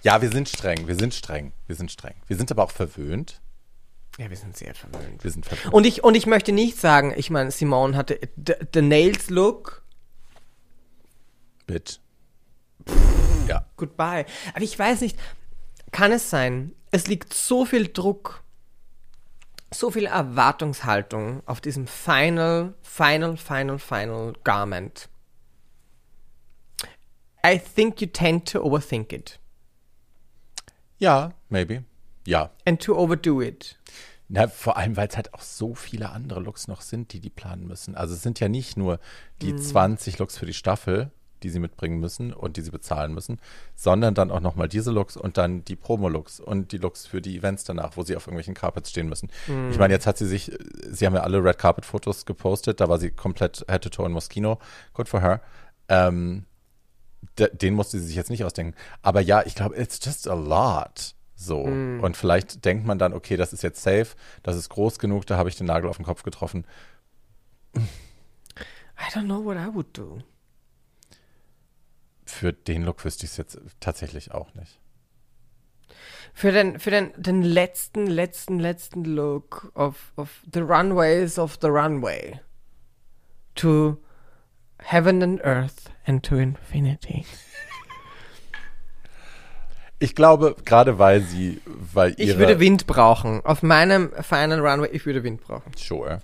ja, 0.04 0.22
wir 0.22 0.30
sind 0.30 0.50
streng, 0.50 0.88
wir 0.88 0.96
sind 0.96 1.14
streng, 1.14 1.54
wir 1.68 1.76
sind 1.76 1.92
streng. 1.92 2.16
Wir 2.28 2.38
sind 2.38 2.52
aber 2.52 2.64
auch 2.64 2.72
verwöhnt. 2.72 3.42
Ja, 4.18 4.30
wir 4.30 4.38
sind 4.38 4.58
sehr 4.58 4.76
verwöhnt. 4.76 5.24
Wir 5.24 5.32
sind 5.32 5.46
verwöhnt. 5.46 5.74
Und 5.74 5.86
ich, 5.86 6.04
und 6.04 6.16
ich 6.16 6.26
möchte 6.26 6.52
nicht 6.52 6.78
sagen, 6.78 7.14
ich 7.16 7.30
meine, 7.30 7.52
Simone 7.52 7.96
hatte 7.96 8.20
the, 8.36 8.54
the 8.74 8.82
Nails 8.82 9.30
Look, 9.30 9.84
Bitch. 11.66 12.00
Ja. 13.48 13.66
goodbye. 13.78 14.26
Aber 14.54 14.64
ich 14.64 14.78
weiß 14.78 15.02
nicht, 15.02 15.18
kann 15.92 16.12
es 16.12 16.30
sein, 16.30 16.74
es 16.92 17.08
liegt 17.08 17.34
so 17.34 17.66
viel 17.66 17.88
Druck, 17.88 18.44
so 19.72 19.92
viel 19.92 20.06
Erwartungshaltung 20.06 21.44
auf 21.46 21.62
diesem 21.62 21.88
final, 21.88 22.74
final, 22.82 23.38
final, 23.38 23.80
final 23.80 24.34
Garment. 24.44 25.10
I 27.46 27.58
think 27.60 28.02
you 28.02 28.08
tend 28.08 28.52
to 28.52 28.62
overthink 28.64 29.14
it 29.14 29.40
Ja, 30.98 31.32
maybe. 31.50 31.84
Ja. 32.26 32.52
and 32.66 32.82
to 32.82 32.96
overdo 32.98 33.42
it. 33.42 33.78
Na, 34.28 34.48
vor 34.48 34.78
allem, 34.78 34.96
weil 34.98 35.08
es 35.08 35.16
halt 35.16 35.34
auch 35.34 35.42
so 35.42 35.74
viele 35.74 36.10
andere 36.12 36.40
Looks 36.40 36.68
noch 36.68 36.82
sind, 36.82 37.14
die 37.14 37.20
die 37.20 37.32
planen 37.32 37.66
müssen. 37.66 37.96
Also 37.96 38.14
es 38.14 38.22
sind 38.22 38.40
ja 38.40 38.48
nicht 38.48 38.78
nur 38.78 39.00
die 39.42 39.56
20 39.56 40.20
Looks 40.20 40.38
für 40.38 40.46
die 40.46 40.54
Staffel, 40.54 41.10
die 41.42 41.50
sie 41.50 41.58
mitbringen 41.60 42.00
müssen 42.00 42.34
und 42.34 42.56
die 42.58 42.62
sie 42.62 42.70
bezahlen 42.70 43.14
müssen, 43.14 43.40
sondern 43.74 44.14
dann 44.14 44.30
auch 44.30 44.42
nochmal 44.42 44.68
diese 44.68 44.92
Looks 44.92 45.18
und 45.18 45.38
dann 45.38 45.64
die 45.66 45.76
Promo-Looks 45.78 46.42
und 46.42 46.74
die 46.74 46.78
Looks 46.78 47.08
für 47.08 47.22
die 47.22 47.38
Events 47.38 47.64
danach, 47.64 47.98
wo 47.98 48.04
sie 48.04 48.16
auf 48.16 48.28
irgendwelchen 48.28 48.54
Carpets 48.54 48.92
stehen 48.92 49.08
müssen. 49.10 49.30
Ich 49.72 49.80
meine, 49.80 49.94
jetzt 49.94 50.06
hat 50.06 50.18
sie 50.18 50.28
sich, 50.28 50.52
sie 50.92 51.06
haben 51.08 51.16
ja 51.16 51.22
alle 51.22 51.44
Red 51.44 51.58
Carpet-Fotos 51.58 52.26
gepostet, 52.26 52.82
da 52.82 52.90
war 52.90 53.00
sie 53.00 53.10
komplett 53.10 53.66
head 53.68 53.82
to 53.82 53.90
toe 53.90 54.06
in 54.06 54.12
Moschino. 54.12 54.60
Good 54.94 55.08
for 55.10 55.22
her. 55.22 55.42
Ähm, 55.88 56.46
den 57.38 57.74
musste 57.74 58.00
sie 58.00 58.08
sich 58.08 58.16
jetzt 58.16 58.30
nicht 58.30 58.44
ausdenken. 58.44 58.76
Aber 59.02 59.22
ja, 59.22 59.46
ich 59.46 59.56
glaube, 59.56 59.76
it's 59.76 60.00
just 60.04 60.28
a 60.28 60.34
lot. 60.34 61.16
So. 61.36 61.62
Und 61.62 62.18
vielleicht 62.18 62.66
denkt 62.66 62.86
man 62.86 63.00
dann, 63.00 63.14
okay, 63.14 63.38
das 63.38 63.54
ist 63.54 63.64
jetzt 63.64 63.82
safe, 63.82 64.08
das 64.44 64.58
ist 64.58 64.68
groß 64.70 65.00
genug, 65.00 65.26
da 65.26 65.38
habe 65.38 65.48
ich 65.48 65.56
den 65.56 65.68
Nagel 65.68 65.90
auf 65.90 65.96
den 65.96 66.06
Kopf 66.06 66.24
getroffen. 66.24 66.66
I 67.76 69.14
don't 69.14 69.24
know 69.24 69.44
what 69.44 69.56
I 69.56 69.74
would 69.74 69.98
do. 69.98 70.20
Für 72.26 72.52
den 72.52 72.84
Look 72.84 73.06
wüsste 73.06 73.26
ich 73.26 73.32
es 73.32 73.38
jetzt 73.38 73.58
tatsächlich 73.80 74.32
auch 74.32 74.54
nicht. 74.54 74.80
Für 76.34 76.52
den, 76.52 76.78
für 76.78 76.92
den, 76.92 77.14
den 77.16 77.42
letzten, 77.42 78.06
letzten, 78.06 78.60
letzten 78.60 79.06
Look 79.06 79.72
of, 79.76 80.14
of 80.18 80.44
the 80.54 80.60
runways 80.60 81.40
of 81.40 81.58
the 81.62 81.68
runway. 81.68 82.40
To 83.56 83.98
heaven 84.84 85.22
and 85.22 85.44
earth 85.44 85.92
and 86.06 86.24
to 86.24 86.36
infinity. 86.36 87.26
Ich 90.00 90.16
glaube, 90.16 90.56
gerade 90.64 90.98
weil 90.98 91.22
sie, 91.22 91.62
weil 91.66 92.16
ihre... 92.18 92.32
Ich 92.32 92.38
würde 92.38 92.60
Wind 92.60 92.88
brauchen. 92.88 93.46
Auf 93.46 93.64
meinem 93.64 94.12
Final 94.22 94.66
Runway, 94.66 94.90
ich 94.92 95.06
würde 95.06 95.24
Wind 95.24 95.42
brauchen. 95.42 95.74
Sure. 95.76 96.22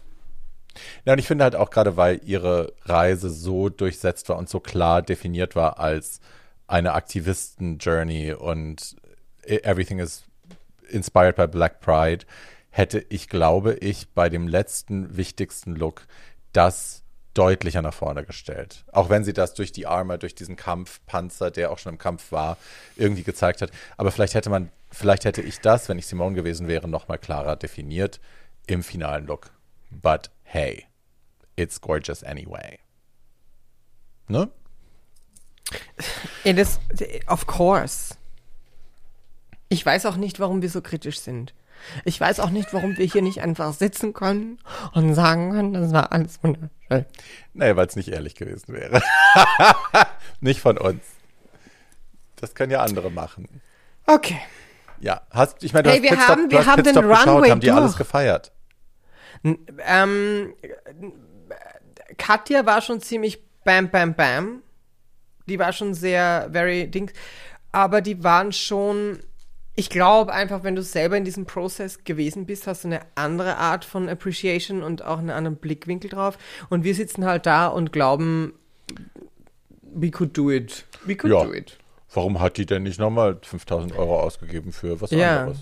Ja, 1.04 1.14
und 1.14 1.20
ich 1.20 1.28
finde 1.28 1.44
halt 1.44 1.56
auch 1.56 1.70
gerade, 1.70 1.98
weil 1.98 2.22
ihre 2.24 2.74
Reise 2.84 3.30
so 3.30 3.70
durchsetzt 3.70 4.30
war 4.30 4.38
und 4.38 4.50
so 4.50 4.60
klar 4.60 5.02
definiert 5.02 5.56
war 5.56 5.80
als 5.80 6.20
eine 6.68 6.94
Aktivisten-Journey 6.94 8.34
und 8.34 8.96
everything 9.44 10.00
is 10.00 10.24
inspired 10.90 11.36
by 11.36 11.48
Black 11.48 11.80
Pride, 11.80 12.26
hätte 12.70 13.06
ich, 13.10 13.30
glaube 13.30 13.76
ich, 13.76 14.10
bei 14.14 14.30
dem 14.30 14.48
letzten 14.48 15.16
wichtigsten 15.16 15.76
Look 15.76 16.08
das 16.52 17.05
deutlicher 17.36 17.84
nach 17.84 17.94
vorne 17.94 18.26
gestellt. 18.26 18.84
Auch 18.92 19.10
wenn 19.10 19.24
sie 19.24 19.34
das 19.34 19.54
durch 19.54 19.72
die 19.72 19.86
Armor, 19.86 20.18
durch 20.18 20.34
diesen 20.34 20.56
Kampfpanzer, 20.56 21.52
der 21.52 21.72
auch 21.72 21.78
schon 21.78 21.94
im 21.94 21.98
Kampf 22.00 22.32
war, 22.32 22.58
irgendwie 22.96 23.24
gezeigt 23.24 23.62
hat. 23.62 23.72
Aber 23.98 24.12
vielleicht 24.12 24.34
hätte 24.34 24.50
man, 24.50 24.72
vielleicht 24.90 25.26
hätte 25.26 25.42
ich 25.42 25.60
das, 25.60 25.88
wenn 25.88 26.00
ich 26.00 26.08
Simone 26.08 26.36
gewesen 26.36 26.68
wäre, 26.68 26.88
noch 26.88 27.08
mal 27.08 27.18
klarer 27.18 27.56
definiert 27.56 28.20
im 28.66 28.82
finalen 28.82 29.28
Look. 29.28 29.52
But 29.92 30.32
hey, 30.44 30.86
it's 31.56 31.80
gorgeous 31.80 32.24
anyway. 32.24 32.80
Ne? 34.28 34.50
It 36.44 36.58
is, 36.58 36.80
of 37.28 37.46
course. 37.46 38.16
Ich 39.68 39.86
weiß 39.86 40.06
auch 40.06 40.16
nicht, 40.16 40.40
warum 40.40 40.62
wir 40.62 40.70
so 40.70 40.82
kritisch 40.82 41.20
sind. 41.20 41.54
Ich 42.04 42.20
weiß 42.20 42.40
auch 42.40 42.50
nicht, 42.50 42.74
warum 42.74 42.98
wir 42.98 43.06
hier 43.06 43.22
nicht 43.22 43.42
einfach 43.42 43.74
sitzen 43.74 44.14
können 44.14 44.60
und 44.94 45.14
sagen 45.16 45.52
können, 45.52 45.74
das 45.74 45.92
war 45.94 46.12
alles 46.12 46.42
wunderschön. 46.44 47.06
Nee, 47.54 47.76
weil 47.76 47.88
es 47.88 47.96
nicht 47.96 48.10
ehrlich 48.10 48.36
gewesen 48.36 48.74
wäre. 48.74 49.02
nicht 50.40 50.60
von 50.62 50.78
uns. 50.78 51.02
Das 52.38 52.54
können 52.56 52.72
ja 52.72 52.82
andere 52.82 53.10
machen. 53.12 53.48
Okay. 54.08 54.40
Ja, 55.00 55.22
hast, 55.32 55.64
ich 55.64 55.74
meine, 55.74 55.84
du 55.84 55.90
Hey, 55.90 55.98
hast 55.98 56.04
wir 56.04 56.10
Pitstop, 56.12 56.30
haben- 56.30 56.50
du 56.50 56.52
wir 56.52 56.60
hast 56.60 56.68
haben 56.68 56.84
den 56.84 56.94
Pitstop 56.94 57.10
geschaut, 57.10 57.28
Runway 57.28 57.50
haben 57.50 57.60
die 57.60 57.72
alles 57.72 57.92
durch. 57.92 57.98
gefeiert. 57.98 58.52
Ähm, 59.44 60.54
Katja 62.18 62.66
war 62.66 62.82
schon 62.82 63.02
ziemlich 63.02 63.44
bam, 63.64 63.90
bam, 63.90 64.14
bam. 64.14 64.62
Die 65.48 65.60
war 65.60 65.74
schon 65.74 65.94
sehr, 65.94 66.50
very 66.52 66.88
dings. 66.90 67.14
Aber 67.72 68.02
die 68.02 68.24
waren 68.24 68.52
schon, 68.54 69.20
ich 69.76 69.90
glaube 69.90 70.32
einfach, 70.34 70.64
wenn 70.64 70.76
du 70.76 70.84
selber 70.84 71.18
in 71.18 71.26
diesem 71.26 71.46
Prozess 71.46 72.04
gewesen 72.04 72.46
bist, 72.46 72.66
hast 72.68 72.84
du 72.84 72.88
eine 72.88 73.02
andere 73.16 73.58
Art 73.58 73.84
von 73.86 74.08
Appreciation 74.10 74.82
und 74.84 75.04
auch 75.04 75.18
einen 75.20 75.30
anderen 75.32 75.58
Blickwinkel 75.58 76.10
drauf. 76.10 76.38
Und 76.70 76.84
wir 76.84 76.96
sitzen 76.96 77.26
halt 77.26 77.46
da 77.46 77.68
und 77.68 77.92
glauben, 77.92 78.54
we 79.82 80.12
could 80.12 80.38
do 80.38 80.52
it. 80.52 80.86
We 81.06 81.16
could 81.16 81.34
Ja. 81.34 81.44
do 81.44 81.54
it. 81.54 81.78
Warum 82.14 82.40
hat 82.40 82.58
die 82.58 82.66
denn 82.66 82.84
nicht 82.84 83.00
nochmal 83.00 83.38
5000 83.42 83.94
Euro 83.98 84.20
ausgegeben 84.22 84.72
für 84.72 85.02
was 85.02 85.12
Ja. 85.12 85.42
anderes? 85.42 85.60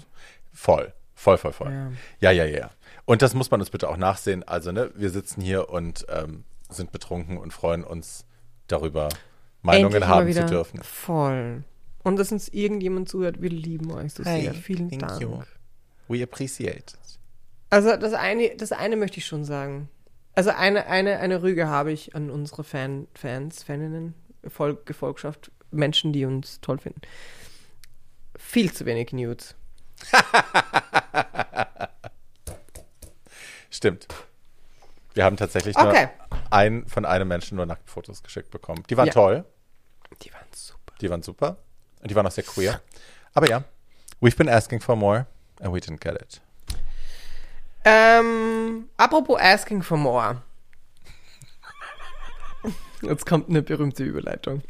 Voll, 0.52 0.94
voll, 1.16 1.38
voll, 1.38 1.54
voll. 1.54 1.72
Ja. 2.20 2.32
Ja. 2.32 2.46
ja, 2.46 2.46
ja. 2.46 2.70
Und 3.06 3.22
das 3.22 3.34
muss 3.34 3.50
man 3.50 3.60
uns 3.60 3.70
bitte 3.72 3.90
auch 3.90 3.98
nachsehen. 3.98 4.44
Also, 4.44 4.72
ne, 4.72 4.92
wir 4.96 5.10
sitzen 5.10 5.42
hier 5.42 5.70
und 5.70 6.06
ähm, 6.10 6.44
sind 6.70 6.92
betrunken 6.92 7.38
und 7.38 7.52
freuen 7.52 7.84
uns 7.84 8.26
darüber, 8.68 9.10
Meinungen 9.62 9.94
Endlich 9.96 10.08
haben 10.08 10.32
zu 10.32 10.46
dürfen. 10.46 10.84
Voll. 10.84 11.64
Und 12.04 12.18
dass 12.18 12.32
uns 12.32 12.50
irgendjemand 12.50 13.08
zuhört, 13.10 13.42
wir 13.42 13.50
lieben 13.50 13.92
euch 13.92 14.14
so 14.14 14.24
sehr. 14.24 14.54
Vielen 14.54 14.90
thank 14.90 15.08
Dank. 15.08 15.22
you. 15.22 15.42
We 16.10 16.22
appreciate 16.24 16.78
it. 16.78 16.96
Also 17.70 17.96
das 17.96 18.14
eine, 18.14 18.56
das 18.58 18.72
eine 18.72 18.96
möchte 18.98 19.18
ich 19.20 19.26
schon 19.26 19.46
sagen. 19.46 19.90
Also 20.36 20.50
eine, 20.52 20.86
eine, 20.88 21.20
eine 21.20 21.42
Rüge 21.42 21.68
habe 21.68 21.92
ich 21.92 22.16
an 22.16 22.30
unsere 22.30 22.64
Fan, 22.64 23.08
Fans, 23.16 23.64
Faninnen, 23.64 24.14
Volk, 24.48 24.86
Gefolgschaft, 24.86 25.52
Menschen, 25.72 26.12
die 26.14 26.26
uns 26.26 26.60
toll 26.62 26.78
finden. 26.80 27.02
Viel 28.38 28.72
zu 28.74 28.86
wenig 28.86 29.12
Nudes. 29.14 29.56
Stimmt. 33.70 34.08
Wir 35.14 35.26
haben 35.26 35.38
tatsächlich 35.38 35.78
Okay. 35.78 36.08
nur 36.30 36.40
ein, 36.52 36.88
von 36.88 37.06
einem 37.06 37.28
Menschen 37.28 37.56
nur 37.58 37.66
Nacktfotos 37.66 38.24
geschickt 38.24 38.52
bekommen. 38.52 38.84
Die 38.90 38.98
waren 38.98 39.08
Ja. 39.08 39.14
toll, 39.14 39.46
Die 40.22 40.34
waren 40.34 40.46
super. 40.54 40.94
die 41.02 41.10
waren 41.10 41.22
super 41.24 41.58
und 42.04 42.12
die 42.12 42.16
waren 42.16 42.28
auch 42.28 42.32
sehr 42.32 42.44
queer. 42.44 42.82
Aber 43.34 43.50
ja, 43.50 43.64
we've 44.22 44.38
been 44.38 44.50
asking 44.50 44.80
for 44.82 44.96
more 44.96 45.26
and 45.62 45.74
we 45.74 45.80
didn't 45.80 46.02
get 46.02 46.22
it. 46.22 46.42
Ähm, 47.86 48.90
apropos 48.98 49.40
asking 49.40 49.82
for 49.82 49.98
more. 49.98 50.42
Jetzt 53.02 53.26
kommt 53.26 53.50
eine 53.50 53.62
berühmte 53.62 54.04
Überleitung. 54.04 54.62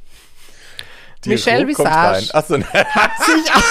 Die 1.24 1.30
Michelle 1.30 1.64
Ruhe 1.64 1.70
Visage. 1.70 2.34
Achso, 2.34 2.58
ne. 2.58 2.66
sich 2.66 3.52
auch, 3.52 3.64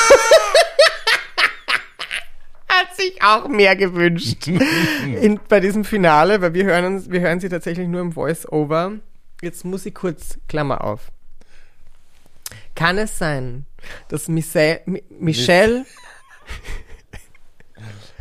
hat 2.69 2.97
sich 2.97 3.23
auch 3.23 3.49
mehr 3.49 3.77
gewünscht 3.77 4.47
in, 4.47 5.41
bei 5.49 5.61
diesem 5.61 5.85
Finale, 5.85 6.41
weil 6.41 6.55
wir 6.55 6.65
hören 6.65 6.85
uns, 6.85 7.11
wir 7.11 7.21
hören 7.21 7.41
sie 7.41 7.49
tatsächlich 7.49 7.89
nur 7.89 8.01
im 8.01 8.13
Voice-Over. 8.13 8.93
Jetzt 9.41 9.65
muss 9.65 9.87
ich 9.87 9.95
kurz 9.95 10.39
Klammer 10.49 10.85
auf. 10.85 11.11
Kann 12.75 12.99
es 12.99 13.19
sein, 13.19 13.67
dass 14.09 14.29
Michelle, 14.29 14.81
Mi- 14.87 15.03
Michelle, 15.11 15.85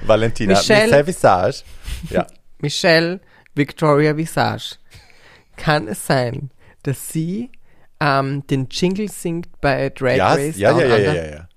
Valentina, 0.03 0.55
Michelle- 0.57 0.85
Michelle 0.85 1.07
Visage. 1.07 1.63
Ja. 2.09 2.25
Michelle 2.57 3.19
Victoria 3.53 4.17
Visage, 4.17 4.77
kann 5.55 5.87
es 5.87 6.07
sein, 6.07 6.49
dass 6.81 7.09
sie 7.09 7.51
ähm, 7.99 8.45
den 8.47 8.67
Jingle 8.71 9.07
singt 9.09 9.61
bei 9.61 9.89
Drag 9.89 10.15
Ja, 10.15 10.33
Race 10.33 10.57
ja, 10.57 10.71
ja, 10.79 10.85
ja, 10.87 10.97
ja, 10.97 11.13
ja, 11.13 11.25
ja. 11.31 11.47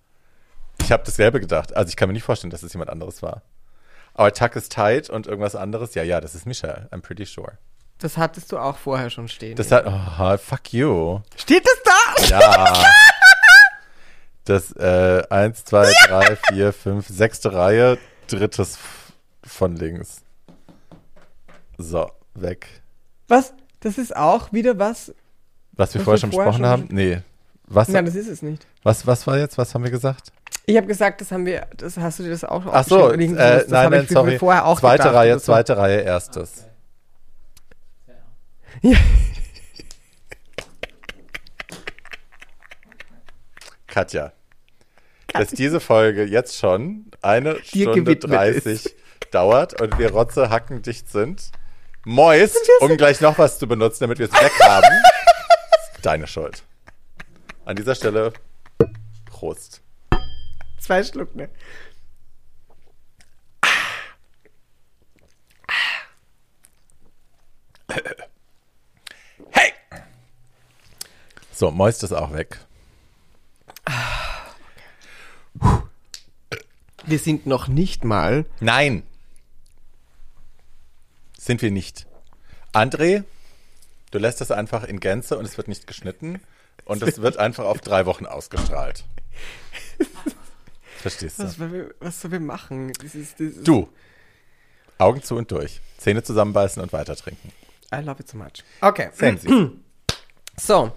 Ich 0.82 0.92
habe 0.92 1.02
dasselbe 1.04 1.40
gedacht. 1.40 1.74
Also 1.74 1.88
ich 1.88 1.96
kann 1.96 2.10
mir 2.10 2.12
nicht 2.12 2.24
vorstellen, 2.24 2.50
dass 2.50 2.62
es 2.62 2.74
jemand 2.74 2.90
anderes 2.90 3.22
war. 3.22 3.42
Aber 4.12 4.32
Tuck 4.34 4.54
is 4.56 4.68
tight 4.68 5.08
und 5.08 5.26
irgendwas 5.26 5.56
anderes. 5.56 5.94
Ja, 5.94 6.02
ja, 6.02 6.20
das 6.20 6.34
ist 6.34 6.44
Michelle. 6.46 6.88
I'm 6.92 7.00
pretty 7.00 7.24
sure. 7.24 7.56
Das 7.98 8.18
hattest 8.18 8.52
du 8.52 8.58
auch 8.58 8.76
vorher 8.76 9.08
schon 9.08 9.28
stehen. 9.28 9.56
Das 9.56 9.72
hat, 9.72 9.86
oh, 9.86 10.36
fuck 10.36 10.74
you. 10.74 11.20
Steht 11.36 11.64
das 11.64 11.82
da? 11.84 12.03
Ja. 12.28 12.85
Das, 14.44 14.73
äh, 14.73 15.23
eins, 15.30 15.64
zwei, 15.64 15.90
drei, 16.06 16.37
vier, 16.49 16.73
fünf, 16.73 17.09
sechste 17.09 17.52
Reihe, 17.54 17.97
drittes 18.28 18.78
von 19.42 19.75
links. 19.76 20.21
So, 21.78 22.11
weg. 22.35 22.68
Was? 23.28 23.54
Das 23.80 23.97
ist 23.99 24.14
auch 24.14 24.52
wieder 24.52 24.78
was? 24.78 25.14
Was 25.73 25.94
wir 25.94 26.00
Was 26.00 26.04
vorher 26.04 26.12
wir 26.12 26.18
schon 26.18 26.33
vorher 26.33 26.52
besprochen 26.52 26.64
schon 26.64 26.66
haben? 26.66 26.88
Nee. 26.90 27.23
Was, 27.66 27.88
Nein, 27.88 28.04
das 28.04 28.14
ist 28.14 28.28
es 28.28 28.42
nicht. 28.42 28.66
was, 28.83 29.06
was 29.06 29.26
war 29.26 29.38
jetzt? 29.38 29.56
Was 29.56 29.75
haben 29.75 29.85
wir 29.85 29.90
gesagt? 29.90 30.30
Ich 30.66 30.76
habe 30.76 30.87
gesagt, 30.87 31.21
das 31.21 31.33
haben 31.33 31.47
wir, 31.47 31.66
das 31.76 31.97
hast 31.97 32.18
du 32.18 32.23
dir 32.23 32.30
das 32.30 32.44
auch 32.44 32.64
Ach 32.66 32.85
so, 32.85 33.11
äh, 33.11 33.16
das 33.18 33.68
nein, 33.68 33.90
nein, 33.90 34.04
ich 34.04 34.11
sorry. 34.11 34.38
vorher 34.38 34.64
auch 34.66 34.78
zweite 34.78 35.04
gedacht 35.04 35.14
Reihe, 35.14 35.38
so. 35.38 35.44
zweite 35.47 35.76
Reihe, 35.76 36.00
erstes. 36.00 36.66
Ja. 38.83 38.97
Katja, 43.94 44.32
Katja. 45.28 45.40
dass 45.40 45.50
diese 45.50 45.78
Folge 45.78 46.24
jetzt 46.24 46.58
schon 46.58 47.12
eine 47.22 47.54
Dir 47.60 47.92
Stunde 47.92 48.16
30 48.16 48.66
ist. 48.66 48.94
dauert 49.30 49.80
und 49.80 49.96
wir 50.00 50.10
Rotze 50.10 50.50
hackendicht 50.50 51.08
sind. 51.08 51.52
Moist, 52.04 52.68
um 52.80 52.96
gleich 52.96 53.20
noch 53.20 53.38
was 53.38 53.60
zu 53.60 53.68
benutzen, 53.68 54.02
damit 54.02 54.18
wir 54.18 54.26
es 54.26 54.32
weg 54.32 54.50
weghaben. 54.58 54.90
Deine 56.02 56.26
Schuld. 56.26 56.64
An 57.64 57.76
dieser 57.76 57.94
Stelle 57.94 58.32
Prost. 59.26 59.80
Zwei 60.80 61.04
Schluck, 61.04 61.32
ne? 61.36 61.48
Hey! 69.52 69.72
So, 71.52 71.70
Moist 71.70 72.02
ist 72.02 72.12
auch 72.12 72.32
weg. 72.32 72.58
Wir 77.07 77.19
sind 77.19 77.47
noch 77.47 77.69
nicht 77.69 78.05
mal. 78.05 78.47
Nein. 78.61 79.03
Sind 81.38 81.61
wir 81.61 81.71
nicht. 81.71 82.07
André, 82.73 83.25
du 84.11 84.19
lässt 84.19 84.41
es 84.41 84.50
einfach 84.50 84.85
in 84.85 85.00
Gänze 85.00 85.37
und 85.38 85.45
es 85.45 85.57
wird 85.57 85.69
nicht 85.69 85.87
geschnitten. 85.87 86.41
Und 86.87 87.03
es 87.03 87.21
wird 87.21 87.37
einfach 87.37 87.64
auf 87.64 87.81
drei 87.81 88.07
Wochen 88.07 88.26
ausgestrahlt. 88.26 89.05
Verstehst 90.99 91.38
du? 91.38 91.45
Was 91.45 91.57
sollen 91.57 91.73
wir, 91.73 91.95
was 92.00 92.21
sollen 92.21 92.33
wir 92.33 92.41
machen? 92.41 92.93
Das 92.95 93.14
ist, 93.14 93.35
das 93.35 93.49
ist, 93.49 93.69
Du. 93.69 93.88
Augen 94.99 95.23
zu 95.23 95.37
und 95.37 95.50
durch. 95.50 95.81
Zähne 95.99 96.23
zusammenbeißen 96.23 96.83
und 96.83 96.93
weiter 96.93 97.17
trinken. 97.17 97.53
I 97.93 97.97
love 97.97 98.21
it 98.21 98.29
so 98.29 98.37
much. 98.38 98.64
Okay. 98.81 99.11
Sehen 99.12 99.38
Sie. 99.38 99.71
So. 100.57 100.93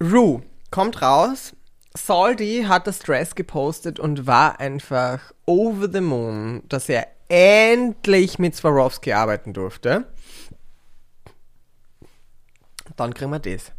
Rue 0.00 0.42
kommt 0.70 1.00
raus. 1.02 1.54
Salty 1.94 2.64
hat 2.68 2.86
das 2.86 3.00
Dress 3.00 3.34
gepostet 3.34 3.98
und 3.98 4.26
war 4.26 4.60
einfach 4.60 5.32
over 5.46 5.88
the 5.92 6.00
moon, 6.00 6.62
dass 6.68 6.88
er 6.88 7.06
endlich 7.28 8.38
mit 8.38 8.54
Swarovski 8.54 9.12
arbeiten 9.12 9.52
durfte. 9.52 10.04
Dann 12.96 13.14
kriegen 13.14 13.30
wir 13.30 13.38
das. 13.38 13.72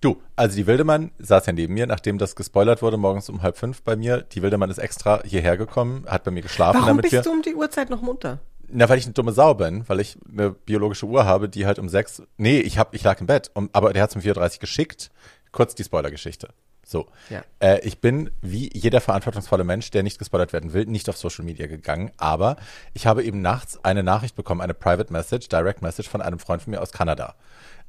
Du, 0.00 0.20
also 0.36 0.56
die 0.56 0.66
Wildemann 0.66 1.10
saß 1.18 1.46
ja 1.46 1.52
neben 1.52 1.74
mir, 1.74 1.86
nachdem 1.86 2.18
das 2.18 2.36
gespoilert 2.36 2.82
wurde, 2.82 2.96
morgens 2.96 3.28
um 3.28 3.42
halb 3.42 3.56
fünf 3.56 3.82
bei 3.82 3.96
mir. 3.96 4.22
Die 4.22 4.42
Wildemann 4.42 4.70
ist 4.70 4.78
extra 4.78 5.22
hierher 5.24 5.56
gekommen, 5.56 6.04
hat 6.06 6.24
bei 6.24 6.30
mir 6.30 6.42
geschlafen, 6.42 6.76
Warum 6.76 6.88
damit 6.88 7.02
bist 7.02 7.12
wir. 7.12 7.22
du 7.22 7.30
um 7.30 7.42
die 7.42 7.54
Uhrzeit 7.54 7.90
noch 7.90 8.02
munter? 8.02 8.40
Na, 8.68 8.88
weil 8.88 8.98
ich 8.98 9.04
eine 9.04 9.14
dumme 9.14 9.32
Sau 9.32 9.54
bin, 9.54 9.88
weil 9.88 10.00
ich 10.00 10.18
eine 10.30 10.50
biologische 10.50 11.06
Uhr 11.06 11.24
habe, 11.24 11.48
die 11.48 11.66
halt 11.66 11.78
um 11.78 11.88
sechs. 11.88 12.22
Nee, 12.36 12.58
ich 12.60 12.78
hab, 12.78 12.94
ich 12.94 13.02
lag 13.04 13.20
im 13.20 13.26
Bett, 13.26 13.50
um, 13.54 13.70
aber 13.72 13.92
der 13.92 14.02
hat 14.02 14.14
um 14.14 14.22
4.30 14.22 14.54
Uhr 14.54 14.58
geschickt. 14.60 15.10
Kurz 15.52 15.74
die 15.74 15.84
Spoilergeschichte. 15.84 16.48
So. 16.88 17.08
Ja. 17.30 17.42
Äh, 17.58 17.80
ich 17.80 18.00
bin, 18.00 18.30
wie 18.42 18.70
jeder 18.72 19.00
verantwortungsvolle 19.00 19.64
Mensch, 19.64 19.90
der 19.90 20.04
nicht 20.04 20.20
gespoilert 20.20 20.52
werden 20.52 20.72
will, 20.72 20.86
nicht 20.86 21.08
auf 21.08 21.16
Social 21.16 21.44
Media 21.44 21.66
gegangen, 21.66 22.12
aber 22.16 22.56
ich 22.94 23.08
habe 23.08 23.24
eben 23.24 23.42
nachts 23.42 23.84
eine 23.84 24.04
Nachricht 24.04 24.36
bekommen, 24.36 24.60
eine 24.60 24.72
Private 24.72 25.12
Message, 25.12 25.48
Direct 25.48 25.82
Message 25.82 26.08
von 26.08 26.22
einem 26.22 26.38
Freund 26.38 26.62
von 26.62 26.70
mir 26.70 26.80
aus 26.80 26.92
Kanada. 26.92 27.34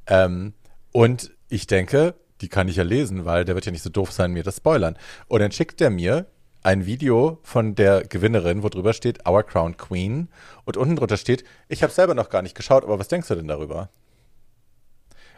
Ähm, 0.08 0.52
und 0.90 1.30
ich 1.48 1.68
denke, 1.68 2.14
die 2.40 2.48
kann 2.48 2.66
ich 2.66 2.74
ja 2.74 2.82
lesen, 2.82 3.24
weil 3.24 3.44
der 3.44 3.54
wird 3.54 3.66
ja 3.66 3.72
nicht 3.72 3.84
so 3.84 3.90
doof 3.90 4.10
sein, 4.10 4.32
mir 4.32 4.42
das 4.42 4.56
spoilern. 4.56 4.98
Und 5.28 5.40
dann 5.40 5.52
schickt 5.52 5.80
er 5.80 5.90
mir 5.90 6.26
ein 6.64 6.84
Video 6.84 7.38
von 7.44 7.76
der 7.76 8.02
Gewinnerin, 8.02 8.64
wo 8.64 8.68
drüber 8.68 8.94
steht 8.94 9.28
Our 9.28 9.44
Crown 9.44 9.76
Queen 9.76 10.28
und 10.64 10.76
unten 10.76 10.96
drunter 10.96 11.16
steht, 11.16 11.44
ich 11.68 11.84
habe 11.84 11.92
selber 11.92 12.14
noch 12.14 12.30
gar 12.30 12.42
nicht 12.42 12.56
geschaut, 12.56 12.82
aber 12.82 12.98
was 12.98 13.06
denkst 13.06 13.28
du 13.28 13.36
denn 13.36 13.46
darüber? 13.46 13.90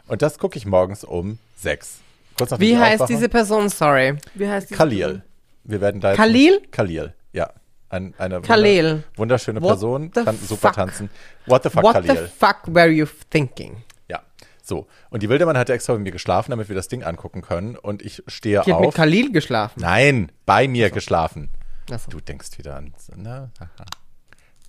Und 0.07 0.23
das 0.23 0.39
gucke 0.39 0.57
ich 0.57 0.65
morgens 0.65 1.03
um 1.03 1.37
sechs. 1.55 1.99
Kurz 2.49 2.59
Wie 2.59 2.71
ich 2.71 2.77
heißt 2.77 3.01
aufwache. 3.01 3.13
diese 3.13 3.29
Person? 3.29 3.69
Sorry. 3.69 4.15
Wie 4.35 4.47
heißt 4.47 4.69
diese 4.69 4.77
Khalil. 4.77 4.99
Person? 5.05 5.21
Wir 5.63 5.81
werden 5.81 6.01
da 6.01 6.09
jetzt 6.09 6.17
Khalil? 6.17 6.59
Nicht, 6.59 6.71
Khalil, 6.71 7.13
ja. 7.33 7.49
Ein, 7.89 8.13
eine 8.17 8.41
Khalil. 8.41 8.85
wunder- 8.91 9.03
wunderschöne 9.17 9.61
What 9.61 9.69
Person, 9.69 10.11
kann 10.11 10.37
super 10.37 10.69
fuck? 10.69 10.73
tanzen. 10.73 11.09
What 11.45 11.63
the 11.63 11.69
fuck, 11.69 11.83
What 11.83 11.93
Khalil? 11.93 12.15
the 12.15 12.27
fuck 12.39 12.61
were 12.67 12.87
you 12.89 13.05
thinking? 13.29 13.83
Ja, 14.07 14.21
so. 14.63 14.87
Und 15.09 15.21
die 15.23 15.29
Wildemann 15.29 15.57
hatte 15.57 15.73
extra 15.73 15.93
mit 15.93 16.03
mir 16.03 16.11
geschlafen, 16.11 16.51
damit 16.51 16.69
wir 16.69 16.75
das 16.75 16.87
Ding 16.87 17.03
angucken 17.03 17.41
können. 17.41 17.75
Und 17.75 18.01
ich 18.01 18.23
stehe 18.27 18.61
Ich 18.65 18.71
habe 18.71 18.79
mit 18.79 18.87
auf. 18.89 18.95
Khalil 18.95 19.31
geschlafen. 19.31 19.81
Nein, 19.81 20.31
bei 20.45 20.67
mir 20.69 20.89
geschlafen. 20.89 21.49
Ach 21.91 21.99
so. 21.99 22.09
Du 22.11 22.21
denkst 22.21 22.57
wieder 22.57 22.75
an. 22.77 22.93
Aha. 23.25 23.49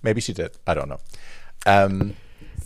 Maybe 0.01 0.19
she 0.21 0.33
did. 0.33 0.51
I 0.67 0.71
don't 0.71 0.85
know. 0.87 0.97
Ähm, 1.65 2.13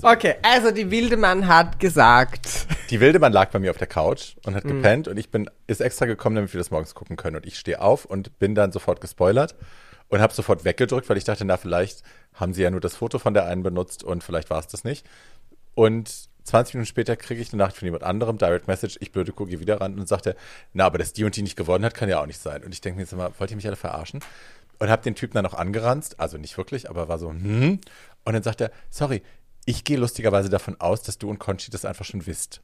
Okay, 0.02 0.36
also 0.44 0.72
die 0.72 0.92
Wildemann 0.92 1.48
hat 1.48 1.80
gesagt. 1.80 2.68
die 2.90 3.00
Wildemann 3.00 3.34
lag 3.34 3.50
bei 3.50 3.60
mir 3.60 3.72
auf 3.72 3.78
der 3.78 3.88
Couch 3.88 4.36
und 4.46 4.54
Mhm. 4.54 4.58
hat 4.58 4.64
gepennt 4.64 5.08
und 5.08 5.18
ich 5.18 5.30
bin 5.32 5.50
ist 5.68 5.82
extra 5.82 6.06
gekommen, 6.06 6.36
damit 6.36 6.54
wir 6.54 6.60
das 6.60 6.72
morgens 6.72 6.94
gucken 6.96 7.16
können. 7.16 7.36
Und 7.36 7.46
ich 7.46 7.58
stehe 7.58 7.82
auf 7.82 8.06
und 8.06 8.38
bin 8.40 8.56
dann 8.56 8.72
sofort 8.72 9.02
gespoilert 9.02 9.56
und 10.10 10.22
habe 10.22 10.34
sofort 10.34 10.64
weggedrückt, 10.66 11.10
weil 11.10 11.18
ich 11.18 11.24
dachte, 11.24 11.46
na 11.46 11.58
vielleicht 11.58 12.04
haben 12.34 12.54
sie 12.54 12.62
ja 12.64 12.70
nur 12.70 12.80
das 12.82 12.96
Foto 12.96 13.20
von 13.20 13.34
der 13.34 13.46
einen 13.46 13.64
benutzt 13.64 14.04
und 14.04 14.24
vielleicht 14.24 14.50
war 14.50 14.60
es 14.60 14.68
das 14.68 14.84
nicht. 14.84 15.06
Und 15.76 16.10
20 16.44 16.76
Minuten 16.76 16.88
später 16.88 17.16
kriege 17.18 17.42
ich 17.42 17.52
eine 17.52 17.58
Nachricht 17.62 17.78
von 17.80 17.86
jemand 17.88 18.04
anderem, 18.04 18.38
Direct 18.38 18.68
Message, 18.68 18.98
ich 19.02 19.12
blöde 19.12 19.34
gehe 19.34 19.60
wieder 19.60 19.82
ran 19.82 20.00
und 20.00 20.08
sagte, 20.08 20.36
na, 20.74 20.86
aber 20.86 20.98
dass 20.98 21.12
die 21.12 21.26
und 21.26 21.36
die 21.36 21.42
nicht 21.42 21.58
gewonnen 21.58 21.84
hat, 21.84 21.94
kann 21.94 22.08
ja 22.08 22.22
auch 22.22 22.26
nicht 22.26 22.40
sein. 22.42 22.64
Und 22.64 22.74
ich 22.74 22.80
denke 22.80 22.98
mir 22.98 23.04
jetzt 23.04 23.12
immer, 23.12 23.32
wollt 23.38 23.50
ihr 23.52 23.58
mich 23.58 23.68
alle 23.68 23.76
verarschen? 23.76 24.22
Und 24.80 24.90
habe 24.90 25.02
den 25.02 25.16
Typen 25.16 25.34
dann 25.34 25.44
noch 25.44 25.56
angeranzt, 25.56 26.20
also 26.20 26.38
nicht 26.38 26.58
wirklich, 26.58 26.90
aber 26.90 27.10
war 27.10 27.18
so, 27.18 27.30
hm. 27.32 27.80
Und 28.24 28.34
dann 28.34 28.44
sagt 28.44 28.62
er, 28.62 28.72
sorry, 28.90 29.24
ich 29.68 29.84
gehe 29.84 29.98
lustigerweise 29.98 30.50
davon 30.50 30.80
aus, 30.80 31.04
dass 31.04 31.18
du 31.18 31.30
und 31.30 31.40
Conchi 31.40 31.70
das 31.70 31.84
einfach 31.84 32.06
schon 32.06 32.26
wisst. 32.26 32.62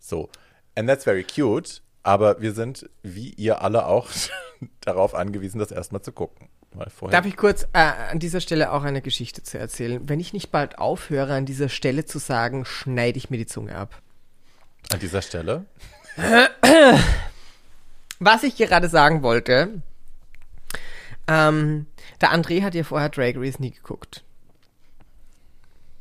So. 0.00 0.28
And 0.74 0.88
that's 0.88 1.04
very 1.04 1.22
cute, 1.22 1.80
aber 2.02 2.40
wir 2.40 2.52
sind, 2.52 2.90
wie 3.02 3.32
ihr 3.34 3.62
alle 3.62 3.86
auch, 3.86 4.08
darauf 4.80 5.14
angewiesen, 5.14 5.60
das 5.60 5.70
erstmal 5.70 6.02
zu 6.02 6.12
gucken. 6.12 6.48
Darf 7.10 7.24
ich 7.24 7.36
kurz 7.36 7.64
äh, 7.72 7.92
an 8.10 8.18
dieser 8.18 8.40
Stelle 8.40 8.72
auch 8.72 8.82
eine 8.82 9.00
Geschichte 9.00 9.42
zu 9.42 9.58
erzählen? 9.58 10.08
Wenn 10.08 10.20
ich 10.20 10.32
nicht 10.32 10.50
bald 10.50 10.78
aufhöre, 10.78 11.34
an 11.34 11.46
dieser 11.46 11.68
Stelle 11.68 12.04
zu 12.04 12.18
sagen, 12.18 12.64
schneide 12.64 13.16
ich 13.16 13.30
mir 13.30 13.38
die 13.38 13.46
Zunge 13.46 13.76
ab. 13.76 14.02
an 14.92 14.98
dieser 14.98 15.22
Stelle. 15.22 15.66
Was 18.18 18.42
ich 18.42 18.56
gerade 18.56 18.88
sagen 18.88 19.22
wollte, 19.22 19.82
ähm, 21.28 21.86
der 22.20 22.34
André 22.34 22.62
hat 22.62 22.74
ja 22.74 22.82
vorher 22.82 23.08
Drag 23.08 23.34
Race 23.36 23.60
nie 23.60 23.70
geguckt. 23.70 24.24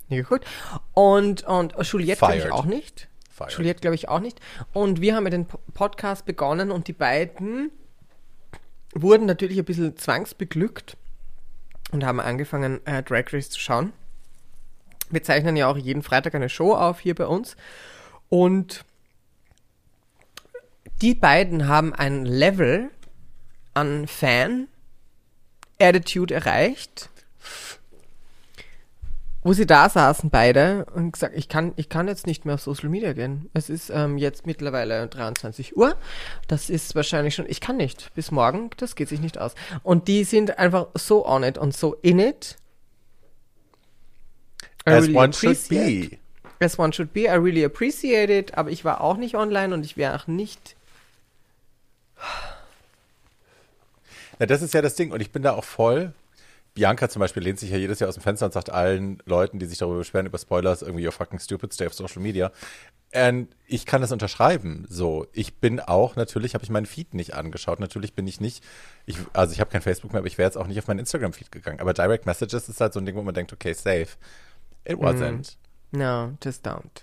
Nie 0.10 0.18
geguckt. 0.18 0.46
Und, 0.94 1.44
und 1.44 1.74
Juliette 1.82 2.20
glaube 2.20 2.38
ich 2.38 2.52
auch 2.52 2.66
nicht. 2.66 3.08
Fired. 3.32 3.54
Juliette 3.54 3.82
glaube 3.82 3.96
ich 3.96 4.10
auch 4.10 4.20
nicht. 4.20 4.40
Und 4.74 5.00
wir 5.02 5.16
haben 5.16 5.26
ja 5.26 5.30
den 5.30 5.46
Po- 5.46 5.60
Podcast 5.74 6.26
begonnen 6.26 6.72
und 6.72 6.88
die 6.88 6.94
beiden 6.94 7.72
wurden 8.94 9.26
natürlich 9.28 9.60
ein 9.60 9.66
bisschen 9.66 9.96
zwangsbeglückt 9.98 10.98
und 11.92 12.04
haben 12.04 12.20
angefangen, 12.20 12.86
äh, 12.88 13.04
Drag 13.04 13.32
Race 13.32 13.50
zu 13.50 13.60
schauen. 13.60 13.94
Wir 15.10 15.24
zeichnen 15.24 15.56
ja 15.56 15.68
auch 15.68 15.78
jeden 15.78 16.04
Freitag 16.04 16.36
eine 16.36 16.50
Show 16.50 16.74
auf 16.74 17.00
hier 17.00 17.16
bei 17.16 17.28
uns. 17.28 17.56
Und 18.30 18.84
die 21.02 21.14
beiden 21.14 21.68
haben 21.68 21.94
ein 21.94 22.26
Level 22.26 22.90
an 23.74 24.08
Fan-Attitude 24.08 26.34
erreicht, 26.34 27.10
wo 29.48 29.54
sie 29.54 29.66
da 29.66 29.88
saßen 29.88 30.30
beide 30.30 30.86
und 30.94 31.14
gesagt, 31.14 31.34
ich 31.38 31.48
kann, 31.48 31.72
ich 31.78 31.88
kann 31.88 32.10
jetzt 32.10 32.28
nicht 32.28 32.44
mehr 32.44 32.56
auf 32.56 32.62
Social 32.62 32.90
Media 32.90 33.14
gehen. 33.14 33.50
Es 33.54 33.70
ist 33.70 33.90
ähm, 33.90 34.18
jetzt 34.18 34.46
mittlerweile 34.46 35.08
23 35.08 35.78
Uhr. 35.78 35.96
Das 36.50 36.70
ist 36.70 36.96
wahrscheinlich 36.96 37.34
schon, 37.34 37.46
ich 37.48 37.62
kann 37.62 37.78
nicht. 37.78 38.14
Bis 38.14 38.30
morgen, 38.30 38.72
das 38.76 38.98
geht 38.98 39.08
sich 39.08 39.22
nicht 39.22 39.38
aus. 39.38 39.56
Und 39.84 40.10
die 40.10 40.26
sind 40.26 40.60
einfach 40.60 40.88
so 40.96 41.26
on 41.26 41.44
it 41.44 41.58
und 41.58 41.74
so 41.74 41.94
in 42.02 42.20
it. 42.20 42.58
I 44.86 44.92
As 44.92 45.04
really 45.04 45.16
one 45.16 45.32
should 45.32 45.70
be. 45.70 46.18
As 46.60 46.78
one 46.78 46.92
should 46.92 47.14
be. 47.14 47.22
I 47.22 47.38
really 47.38 47.64
appreciate 47.64 48.30
it. 48.30 48.58
Aber 48.58 48.70
ich 48.70 48.84
war 48.84 49.00
auch 49.00 49.16
nicht 49.16 49.36
online 49.36 49.74
und 49.74 49.86
ich 49.86 49.96
wäre 49.96 50.14
auch 50.14 50.28
nicht. 50.28 50.76
Na, 54.40 54.46
das 54.46 54.62
ist 54.62 54.74
ja 54.74 54.82
das 54.82 54.96
Ding. 54.96 55.14
Und 55.14 55.22
ich 55.22 55.32
bin 55.32 55.42
da 55.42 55.54
auch 55.54 55.64
voll. 55.64 56.12
Bianca 56.78 57.10
zum 57.10 57.22
Beispiel 57.22 57.42
lehnt 57.42 57.58
sich 57.60 57.72
ja 57.72 57.78
jedes 57.78 58.00
Jahr 58.00 58.08
aus 58.08 58.14
dem 58.14 58.22
Fenster 58.22 58.46
und 58.46 58.54
sagt 58.54 58.70
allen 58.70 59.18
Leuten, 59.26 59.58
die 59.58 59.66
sich 59.66 59.80
darüber 59.80 59.98
beschweren, 59.98 60.28
über 60.28 60.38
Spoilers, 60.38 60.84
irgendwie, 60.84 61.08
you're 61.08 61.12
fucking 61.12 61.40
stupid, 61.40 61.74
stay 61.74 61.88
auf 61.88 61.96
Social 61.96 62.22
Media. 62.22 62.52
Und 63.16 63.48
ich 63.66 63.88
kann 63.88 64.02
das 64.02 64.12
unterschreiben. 64.12 64.86
So, 64.88 65.26
ich 65.34 65.56
bin 65.56 65.80
auch, 65.80 66.16
natürlich 66.16 66.54
habe 66.54 66.64
ich 66.64 66.70
meinen 66.70 66.86
Feed 66.86 67.16
nicht 67.16 67.34
angeschaut. 67.34 67.80
Natürlich 67.80 68.14
bin 68.14 68.28
ich 68.28 68.40
nicht, 68.42 68.64
ich, 69.08 69.18
also 69.34 69.54
ich 69.54 69.60
habe 69.60 69.72
kein 69.72 69.82
Facebook 69.82 70.14
mehr, 70.14 70.20
aber 70.20 70.28
ich 70.28 70.38
wäre 70.38 70.48
jetzt 70.48 70.56
auch 70.56 70.68
nicht 70.68 70.78
auf 70.78 70.88
meinen 70.88 71.00
Instagram-Feed 71.00 71.52
gegangen. 71.52 71.80
Aber 71.80 71.96
Direct 71.96 72.28
Messages 72.28 72.70
ist 72.70 72.80
halt 72.80 72.94
so 72.94 73.00
ein 73.00 73.08
Ding, 73.08 73.16
wo 73.16 73.24
man 73.24 73.34
denkt, 73.34 73.52
okay, 73.52 73.74
safe. 73.74 74.10
It 74.86 75.00
wasn't. 75.00 75.56
No, 75.92 76.38
just 76.44 76.64
don't. 76.64 77.02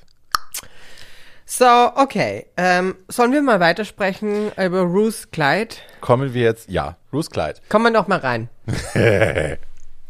So, 1.46 1.66
okay. 1.96 2.46
Ähm, 2.56 2.96
sollen 3.08 3.32
wir 3.32 3.42
mal 3.42 3.60
weitersprechen 3.60 4.50
über 4.56 4.80
Ruth 4.80 5.30
Clyde? 5.30 5.76
Kommen 6.00 6.32
wir 6.32 6.42
jetzt, 6.42 6.70
ja, 6.70 6.96
Bruce 7.10 7.30
Clyde. 7.30 7.60
Kommen 7.68 7.86
wir 7.86 7.90
noch 7.90 8.08
mal 8.08 8.18
rein. 8.18 8.48
Kommen 8.66 9.58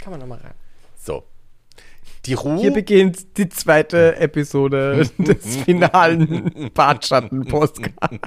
wir 0.06 0.18
noch 0.18 0.26
mal 0.26 0.38
rein. 0.38 0.54
So. 0.96 1.24
Die 2.26 2.34
Ruhe. 2.34 2.60
Hier 2.60 2.72
beginnt 2.72 3.36
die 3.36 3.48
zweite 3.48 4.16
Episode 4.16 5.10
des 5.18 5.56
finalen 5.58 6.70
Bartschatten-Postcards. 6.72 8.18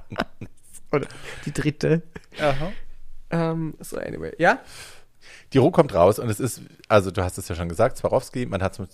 Oder 0.91 1.07
die 1.45 1.53
dritte. 1.53 2.03
Aha. 2.39 2.71
Ähm, 3.31 3.73
so, 3.79 3.97
anyway. 3.97 4.33
Ja? 4.37 4.59
Die 5.53 5.57
Ruhe 5.59 5.71
kommt 5.71 5.93
raus 5.93 6.19
und 6.19 6.29
es 6.29 6.39
ist, 6.39 6.61
also 6.87 7.09
du 7.11 7.23
hast 7.23 7.37
es 7.37 7.47
ja 7.47 7.55
schon 7.55 7.69
gesagt, 7.69 7.97
Swarovski, 7.97 8.45
man 8.45 8.61
hat 8.61 8.77
mit, 8.79 8.89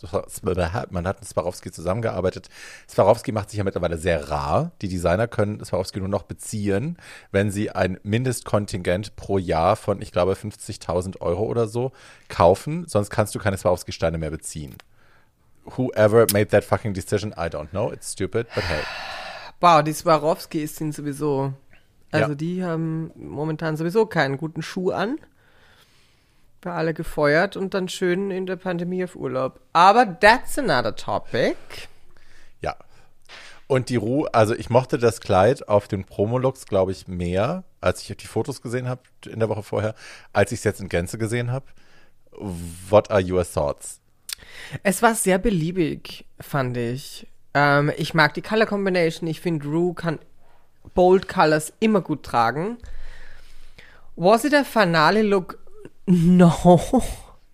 man 0.92 1.08
hat 1.08 1.20
mit 1.20 1.28
Swarovski 1.30 1.72
zusammengearbeitet. 1.72 2.50
Swarovski 2.88 3.32
macht 3.32 3.50
sich 3.50 3.58
ja 3.58 3.64
mittlerweile 3.64 3.98
sehr 3.98 4.30
rar. 4.30 4.72
Die 4.82 4.88
Designer 4.88 5.28
können 5.28 5.64
Swarovski 5.64 6.00
nur 6.00 6.10
noch 6.10 6.24
beziehen, 6.24 6.98
wenn 7.32 7.50
sie 7.52 7.72
ein 7.72 8.00
Mindestkontingent 8.04 9.16
pro 9.16 9.38
Jahr 9.38 9.76
von, 9.76 10.02
ich 10.02 10.12
glaube, 10.12 10.34
50.000 10.34 11.22
Euro 11.22 11.44
oder 11.46 11.68
so 11.68 11.92
kaufen. 12.30 12.86
Sonst 12.88 13.10
kannst 13.10 13.34
du 13.34 13.40
keine 13.40 13.58
Swarovski-Steine 13.58 14.18
mehr 14.18 14.32
beziehen. 14.32 14.76
Whoever 15.66 16.26
made 16.34 16.48
that 16.48 16.64
fucking 16.64 16.94
decision, 16.94 17.32
I 17.32 17.48
don't 17.48 17.70
know. 17.70 17.92
It's 17.92 18.12
stupid, 18.12 18.48
but 18.54 18.64
hey. 18.64 18.82
wow, 19.62 19.82
die 19.82 19.94
Swarovskis 19.94 20.76
sind 20.76 20.94
sowieso, 20.94 21.54
also 22.12 22.30
Ja. 22.32 22.36
die 22.36 22.64
haben 22.64 23.12
momentan 23.16 23.78
sowieso 23.78 24.06
keinen 24.06 24.36
guten 24.38 24.62
Schuh 24.62 24.92
an. 24.92 25.18
War 26.66 26.76
alle 26.76 26.94
gefeuert 26.94 27.58
und 27.58 27.74
dann 27.74 27.90
schön 27.90 28.32
in 28.32 28.46
der 28.46 28.56
Pandemie 28.56 29.04
auf 29.04 29.16
Urlaub. 29.16 29.60
Aber 29.74 30.20
that's 30.20 30.58
another 30.58 30.96
topic. 30.96 31.58
Ja. 32.62 32.76
Und 33.68 33.90
die 33.90 33.96
Ruhe, 33.96 34.34
also 34.34 34.56
ich 34.56 34.70
mochte 34.70 34.98
das 34.98 35.20
Kleid 35.20 35.68
auf 35.68 35.88
den 35.88 36.04
Promolooks, 36.04 36.66
glaube 36.66 36.92
ich, 36.92 37.08
mehr, 37.08 37.64
als 37.82 38.08
ich 38.08 38.16
die 38.16 38.28
Fotos 38.28 38.62
gesehen 38.62 38.88
habe 38.88 39.02
in 39.26 39.40
der 39.40 39.50
Woche 39.50 39.64
vorher, 39.64 39.96
als 40.32 40.52
ich 40.52 40.60
es 40.60 40.64
jetzt 40.64 40.82
in 40.82 40.90
Gänze 40.90 41.18
gesehen 41.18 41.52
habe. 41.52 41.66
What 42.32 43.12
are 43.12 43.24
your 43.24 43.46
thoughts? 43.46 44.00
Es 44.84 45.02
war 45.02 45.16
sehr 45.16 45.38
beliebig, 45.38 46.26
fand 46.40 46.78
ich. 46.78 47.28
Ähm, 47.54 47.92
ich 47.98 48.14
mag 48.14 48.34
die 48.34 48.42
Color 48.42 48.66
Combination. 48.66 49.28
Ich 49.30 49.42
finde, 49.42 49.68
Rue 49.68 49.94
kann 49.94 50.20
Bold 50.94 51.28
Colors 51.28 51.74
immer 51.80 52.02
gut 52.02 52.24
tragen. 52.24 52.78
Was 54.16 54.44
it 54.44 54.54
a 54.54 54.64
finale 54.64 55.22
look? 55.22 55.58
No. 56.06 57.04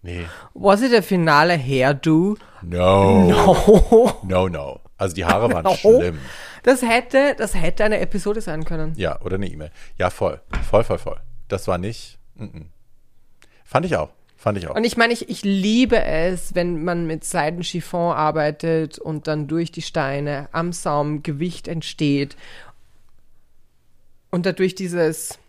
Nee. 0.01 0.25
Was 0.53 0.81
it 0.81 0.93
a 0.93 1.01
finale 1.01 1.57
hairdo? 1.57 2.37
No. 2.61 3.23
No. 3.29 4.19
No, 4.23 4.47
no. 4.47 4.79
Also 4.97 5.15
die 5.15 5.25
Haare 5.25 5.51
waren 5.51 5.63
No. 5.63 5.75
schlimm. 5.75 6.19
Das 6.63 6.81
hätte, 6.81 7.35
das 7.37 7.53
hätte 7.53 7.83
eine 7.83 7.99
Episode 7.99 8.41
sein 8.41 8.65
können. 8.65 8.93
Ja, 8.97 9.19
oder 9.21 9.35
eine 9.35 9.47
E-Mail. 9.47 9.71
Ja, 9.97 10.09
voll. 10.09 10.41
Voll, 10.69 10.83
voll, 10.83 10.97
voll. 10.97 11.19
Das 11.47 11.67
war 11.67 11.77
nicht. 11.77 12.17
Mm 12.35 12.43
-mm. 12.45 12.65
Fand 13.63 13.85
ich 13.85 13.95
auch. 13.95 14.09
Fand 14.35 14.57
ich 14.57 14.67
auch. 14.67 14.75
Und 14.75 14.85
ich 14.85 14.95
meine, 14.95 15.11
ich, 15.13 15.29
ich 15.29 15.43
liebe 15.43 16.01
es, 16.01 16.55
wenn 16.55 16.83
man 16.83 17.05
mit 17.05 17.25
Seidenchiffon 17.25 18.13
arbeitet 18.13 18.97
und 18.97 19.27
dann 19.27 19.47
durch 19.47 19.71
die 19.71 19.81
Steine 19.81 20.47
am 20.53 20.71
Saum 20.71 21.23
Gewicht 21.23 21.67
entsteht 21.67 22.37
und 24.31 24.45
dadurch 24.45 24.75
dieses 24.75 25.39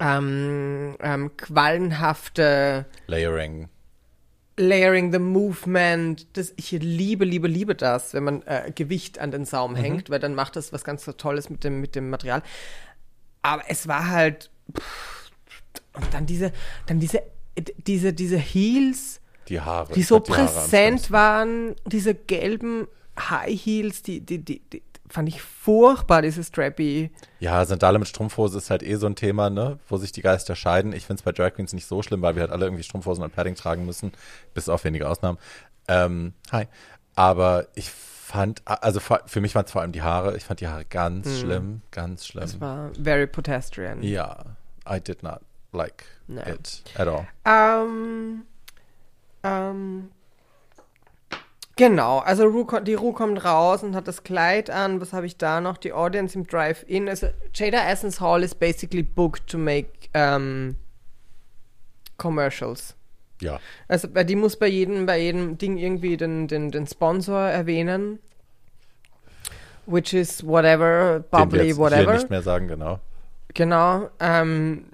ähm, 0.00 0.96
ähm, 1.00 1.36
quallenhafte 1.36 2.86
Layering. 3.06 3.68
Layering 4.56 5.12
the 5.12 5.18
Movement, 5.18 6.26
das, 6.36 6.52
ich 6.56 6.70
liebe, 6.70 7.24
liebe, 7.24 7.48
liebe 7.48 7.74
das, 7.74 8.14
wenn 8.14 8.22
man 8.22 8.42
äh, 8.42 8.70
Gewicht 8.72 9.18
an 9.18 9.32
den 9.32 9.44
Saum 9.44 9.74
hängt, 9.74 10.10
weil 10.10 10.20
dann 10.20 10.34
macht 10.34 10.54
das 10.54 10.72
was 10.72 10.84
ganz 10.84 11.04
Tolles 11.16 11.50
mit 11.50 11.64
dem, 11.64 11.80
mit 11.80 11.96
dem 11.96 12.08
Material. 12.08 12.40
Aber 13.42 13.64
es 13.68 13.88
war 13.88 14.08
halt, 14.08 14.50
pff, 14.72 15.32
und 15.94 16.14
dann 16.14 16.26
diese, 16.26 16.52
dann 16.86 17.00
diese, 17.00 17.22
diese, 17.86 18.12
diese 18.12 18.36
Heels, 18.36 19.20
Die 19.48 19.60
Haare. 19.60 19.92
die 19.92 20.02
so 20.02 20.20
die 20.20 20.30
präsent 20.30 21.10
waren, 21.10 21.74
diese 21.86 22.14
gelben 22.14 22.86
High 23.18 23.60
Heels, 23.60 24.02
die, 24.02 24.20
die, 24.20 24.38
die, 24.38 24.60
die 24.72 24.82
fand 25.14 25.28
ich 25.28 25.40
furchtbar, 25.40 26.22
diese 26.22 26.42
Strappy. 26.42 27.10
Ja, 27.38 27.64
Sandale 27.64 27.98
mit 27.98 28.08
Strumpfhose 28.08 28.58
ist 28.58 28.68
halt 28.70 28.82
eh 28.82 28.96
so 28.96 29.06
ein 29.06 29.14
Thema, 29.14 29.48
ne? 29.48 29.78
Wo 29.88 29.96
sich 29.96 30.12
die 30.12 30.22
Geister 30.22 30.56
scheiden. 30.56 30.92
Ich 30.92 31.06
finde 31.06 31.20
es 31.20 31.22
bei 31.24 31.32
Drag 31.32 31.54
Queens 31.54 31.72
nicht 31.72 31.86
so 31.86 32.02
schlimm, 32.02 32.20
weil 32.20 32.34
wir 32.34 32.42
halt 32.42 32.50
alle 32.50 32.66
irgendwie 32.66 32.82
Strumpfhosen 32.82 33.22
und 33.22 33.34
Padding 33.34 33.54
tragen 33.54 33.86
müssen. 33.86 34.12
Bis 34.54 34.68
auf 34.68 34.84
wenige 34.84 35.08
Ausnahmen. 35.08 35.38
Ähm, 35.88 36.34
hi. 36.50 36.66
Aber 37.14 37.68
ich 37.74 37.90
fand, 37.90 38.62
also 38.64 38.98
für 39.00 39.40
mich 39.40 39.54
waren 39.54 39.64
es 39.66 39.70
vor 39.72 39.82
allem 39.82 39.92
die 39.92 40.02
Haare. 40.02 40.36
Ich 40.36 40.44
fand 40.44 40.60
die 40.60 40.66
Haare 40.66 40.84
ganz 40.84 41.38
schlimm, 41.38 41.82
ganz 41.92 42.26
schlimm. 42.26 42.42
Das 42.42 42.60
war 42.60 42.90
very 43.00 43.28
pedestrian. 43.28 44.02
Ja, 44.02 44.56
I 44.90 45.00
did 45.00 45.22
not 45.22 45.40
like 45.72 46.04
No. 46.26 46.40
it 46.40 46.82
at 46.96 47.06
all. 47.06 47.28
Ähm, 47.44 48.42
ähm, 49.44 50.10
genau, 51.76 52.18
also 52.18 52.44
Ru, 52.44 52.64
ko- 52.64 52.80
die 52.80 52.94
Ru 52.94 53.12
kommt 53.12 53.44
raus 53.44 53.82
und 53.82 53.94
hat 53.94 54.06
das 54.08 54.22
Kleid 54.22 54.70
an. 54.70 55.00
Was 55.00 55.12
habe 55.12 55.26
ich 55.26 55.36
da 55.36 55.60
noch? 55.60 55.76
Die 55.76 55.92
Audience 55.92 56.36
im 56.38 56.46
Drive-In. 56.46 57.08
Also 57.08 57.28
Jada 57.54 57.88
Essence 57.90 58.20
Hall 58.20 58.42
is 58.42 58.54
basically 58.54 59.02
booked 59.02 59.46
to 59.48 59.58
make 59.58 59.88
ähm, 60.14 60.76
commercials. 62.16 62.94
Ja, 63.40 63.60
Also 63.88 64.08
die 64.08 64.36
muss 64.36 64.56
bei 64.56 64.68
jedem, 64.68 65.06
bei 65.06 65.18
jedem 65.18 65.58
Ding 65.58 65.76
irgendwie 65.76 66.16
den, 66.16 66.46
den, 66.48 66.70
den 66.70 66.86
Sponsor 66.86 67.40
erwähnen. 67.48 68.20
Which 69.86 70.14
is 70.14 70.46
whatever, 70.46 71.20
den 71.20 71.24
bubbly, 71.30 71.64
jetzt 71.68 71.76
whatever. 71.78 72.02
hier 72.12 72.12
nicht 72.14 72.30
mehr 72.30 72.42
sagen, 72.42 72.68
genau. 72.68 73.00
Genau. 73.52 74.08
Ähm, 74.18 74.86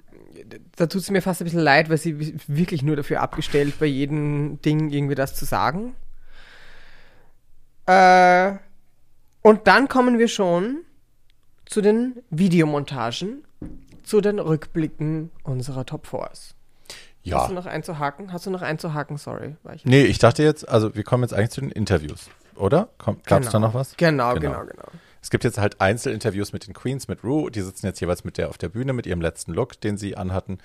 da 0.75 0.87
tut 0.87 1.01
es 1.01 1.09
mir 1.11 1.21
fast 1.21 1.39
ein 1.41 1.45
bisschen 1.45 1.61
leid, 1.61 1.89
weil 1.89 1.97
sie 1.97 2.19
wi- 2.19 2.35
wirklich 2.47 2.83
nur 2.83 2.95
dafür 2.97 3.21
abgestellt, 3.21 3.75
bei 3.79 3.85
jedem 3.85 4.61
Ding 4.63 4.89
irgendwie 4.89 5.15
das 5.15 5.33
zu 5.35 5.45
sagen. 5.45 5.95
Äh, 7.91 8.57
und 9.41 9.67
dann 9.67 9.87
kommen 9.87 10.17
wir 10.19 10.27
schon 10.27 10.81
zu 11.65 11.81
den 11.81 12.15
Videomontagen, 12.29 13.43
zu 14.03 14.21
den 14.21 14.39
Rückblicken 14.39 15.31
unserer 15.43 15.85
Top 15.85 16.05
Fours. 16.07 16.55
Ja. 17.23 17.39
Hast 17.41 17.49
du 17.51 17.53
noch 17.53 17.65
einzuhaken? 17.65 18.33
Hast 18.33 18.45
du 18.45 18.49
noch 18.49 18.61
einzuhaken? 18.61 19.17
Sorry. 19.17 19.55
War 19.63 19.75
ich 19.75 19.85
Nee, 19.85 20.03
ich 20.03 20.19
dachte 20.19 20.43
jetzt, 20.43 20.67
also 20.67 20.95
wir 20.95 21.03
kommen 21.03 21.23
jetzt 21.23 21.33
eigentlich 21.33 21.51
zu 21.51 21.61
den 21.61 21.69
Interviews, 21.71 22.29
oder? 22.55 22.89
Gab 22.97 23.43
es 23.43 23.49
da 23.49 23.59
noch 23.59 23.73
was? 23.73 23.95
Genau, 23.97 24.33
Genau. 24.35 24.59
genau, 24.61 24.65
genau. 24.65 24.87
Es 25.21 25.29
gibt 25.29 25.43
jetzt 25.43 25.59
halt 25.59 25.79
Einzelinterviews 25.81 26.51
mit 26.51 26.65
den 26.65 26.73
Queens, 26.73 27.07
mit 27.07 27.23
Rue. 27.23 27.51
Die 27.51 27.61
sitzen 27.61 27.85
jetzt 27.85 27.99
jeweils 27.99 28.23
mit 28.23 28.39
der 28.39 28.49
auf 28.49 28.57
der 28.57 28.69
Bühne 28.69 28.93
mit 28.93 29.05
ihrem 29.05 29.21
letzten 29.21 29.53
Look, 29.53 29.79
den 29.79 29.97
sie 29.97 30.17
anhatten, 30.17 30.57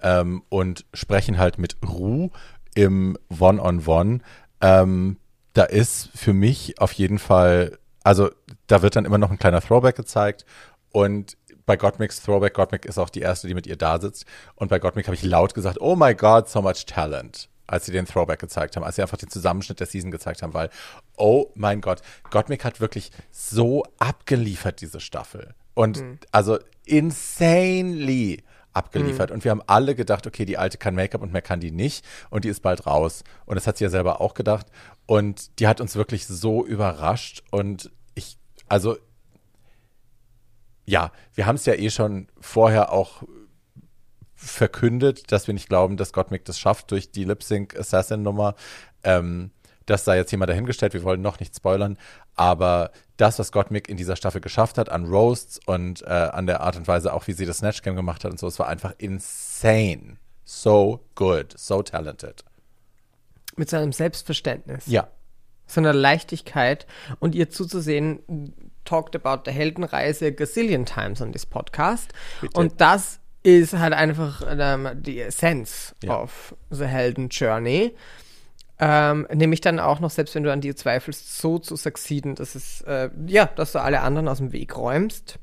ähm, 0.00 0.42
und 0.48 0.86
sprechen 0.94 1.36
halt 1.38 1.58
mit 1.58 1.76
Rue 1.86 2.30
im 2.74 3.18
One-on-One. 3.38 4.20
Ähm, 4.62 5.18
da 5.58 5.64
ist 5.64 6.10
für 6.14 6.32
mich 6.32 6.80
auf 6.80 6.92
jeden 6.92 7.18
Fall, 7.18 7.78
also 8.04 8.30
da 8.68 8.82
wird 8.82 8.94
dann 8.94 9.04
immer 9.04 9.18
noch 9.18 9.32
ein 9.32 9.40
kleiner 9.40 9.60
Throwback 9.60 9.96
gezeigt 9.96 10.44
und 10.90 11.36
bei 11.66 11.76
Gottmix 11.76 12.22
Throwback, 12.22 12.54
Gottmik 12.54 12.84
ist 12.86 12.96
auch 12.96 13.10
die 13.10 13.20
erste, 13.20 13.48
die 13.48 13.54
mit 13.54 13.66
ihr 13.66 13.76
da 13.76 14.00
sitzt. 14.00 14.24
Und 14.54 14.68
bei 14.68 14.78
Gottmik 14.78 15.06
habe 15.06 15.16
ich 15.16 15.22
laut 15.22 15.52
gesagt, 15.52 15.78
oh 15.80 15.96
my 15.96 16.14
God, 16.14 16.48
so 16.48 16.62
much 16.62 16.86
talent, 16.86 17.50
als 17.66 17.84
sie 17.84 17.92
den 17.92 18.06
Throwback 18.06 18.38
gezeigt 18.38 18.74
haben, 18.76 18.84
als 18.84 18.96
sie 18.96 19.02
einfach 19.02 19.18
den 19.18 19.28
Zusammenschnitt 19.28 19.78
der 19.78 19.86
Season 19.86 20.10
gezeigt 20.10 20.42
haben, 20.42 20.54
weil, 20.54 20.70
oh 21.18 21.50
mein 21.56 21.82
Gott, 21.82 22.00
Gottmik 22.30 22.64
hat 22.64 22.80
wirklich 22.80 23.10
so 23.30 23.82
abgeliefert, 23.98 24.80
diese 24.80 25.00
Staffel. 25.00 25.54
Und 25.74 26.02
also 26.32 26.58
insanely 26.86 28.44
abgeliefert. 28.78 29.30
Und 29.30 29.44
wir 29.44 29.50
haben 29.50 29.62
alle 29.66 29.94
gedacht, 29.94 30.26
okay, 30.26 30.44
die 30.44 30.56
alte 30.56 30.78
kann 30.78 30.94
Make-up 30.94 31.22
und 31.22 31.32
mehr 31.32 31.42
kann 31.42 31.60
die 31.60 31.70
nicht. 31.70 32.04
Und 32.30 32.44
die 32.44 32.48
ist 32.48 32.62
bald 32.62 32.86
raus. 32.86 33.24
Und 33.44 33.56
das 33.56 33.66
hat 33.66 33.76
sie 33.76 33.84
ja 33.84 33.90
selber 33.90 34.20
auch 34.20 34.34
gedacht. 34.34 34.66
Und 35.06 35.58
die 35.58 35.66
hat 35.66 35.80
uns 35.80 35.96
wirklich 35.96 36.26
so 36.26 36.64
überrascht. 36.64 37.42
Und 37.50 37.90
ich, 38.14 38.38
also 38.68 38.96
ja, 40.86 41.12
wir 41.34 41.44
haben 41.44 41.56
es 41.56 41.66
ja 41.66 41.74
eh 41.74 41.90
schon 41.90 42.28
vorher 42.40 42.92
auch 42.92 43.24
verkündet, 44.34 45.32
dass 45.32 45.46
wir 45.48 45.54
nicht 45.54 45.68
glauben, 45.68 45.96
dass 45.96 46.12
Gottmik 46.12 46.44
das 46.44 46.58
schafft 46.58 46.92
durch 46.92 47.10
die 47.10 47.24
Lip-Sync-Assassin-Nummer. 47.24 48.54
Ähm, 49.02 49.50
das 49.84 50.04
sei 50.04 50.16
jetzt 50.16 50.30
jemand 50.30 50.50
dahingestellt, 50.50 50.94
wir 50.94 51.02
wollen 51.02 51.20
noch 51.20 51.40
nicht 51.40 51.56
spoilern, 51.56 51.98
aber 52.36 52.92
das, 53.18 53.38
was 53.38 53.52
Gottmik 53.52 53.88
in 53.88 53.96
dieser 53.98 54.16
Staffel 54.16 54.40
geschafft 54.40 54.78
hat, 54.78 54.88
an 54.88 55.04
Roasts 55.04 55.60
und 55.66 56.02
äh, 56.02 56.06
an 56.06 56.46
der 56.46 56.60
Art 56.62 56.76
und 56.76 56.88
Weise 56.88 57.12
auch, 57.12 57.26
wie 57.26 57.32
sie 57.32 57.44
das 57.44 57.58
Snatch 57.58 57.82
Game 57.82 57.96
gemacht 57.96 58.24
hat 58.24 58.30
und 58.32 58.38
so, 58.38 58.46
es 58.46 58.58
war 58.58 58.68
einfach 58.68 58.94
insane. 58.98 60.16
So 60.44 61.04
good, 61.14 61.52
so 61.58 61.82
talented. 61.82 62.42
Mit 63.56 63.68
seinem 63.68 63.92
Selbstverständnis. 63.92 64.86
Ja, 64.86 65.08
so 65.66 65.80
einer 65.80 65.92
Leichtigkeit 65.92 66.86
und 67.18 67.34
ihr 67.34 67.50
zuzusehen, 67.50 68.54
talked 68.84 69.14
about 69.14 69.42
the 69.44 69.54
Heldenreise 69.54 70.32
gazillion 70.32 70.86
times 70.86 71.20
on 71.20 71.32
this 71.32 71.44
podcast. 71.44 72.12
Bitte. 72.40 72.58
Und 72.58 72.80
das 72.80 73.20
ist 73.42 73.74
halt 73.74 73.92
einfach 73.92 74.42
ähm, 74.48 74.88
die 74.94 75.20
Essenz 75.20 75.94
Ja. 76.02 76.22
of 76.22 76.54
the 76.70 76.86
Helden 76.86 77.28
Journey. 77.28 77.94
Ähm, 78.80 79.26
nämlich 79.32 79.60
dann 79.60 79.80
auch 79.80 79.98
noch, 79.98 80.10
selbst 80.10 80.34
wenn 80.34 80.44
du 80.44 80.52
an 80.52 80.60
dir 80.60 80.76
zweifelst, 80.76 81.38
so 81.38 81.58
zu 81.58 81.74
succeeden, 81.74 82.36
dass 82.36 82.54
es, 82.54 82.82
äh, 82.82 83.10
ja, 83.26 83.46
dass 83.46 83.72
du 83.72 83.80
alle 83.80 84.00
anderen 84.02 84.28
aus 84.28 84.38
dem 84.38 84.52
Weg 84.52 84.76
räumst. 84.76 85.38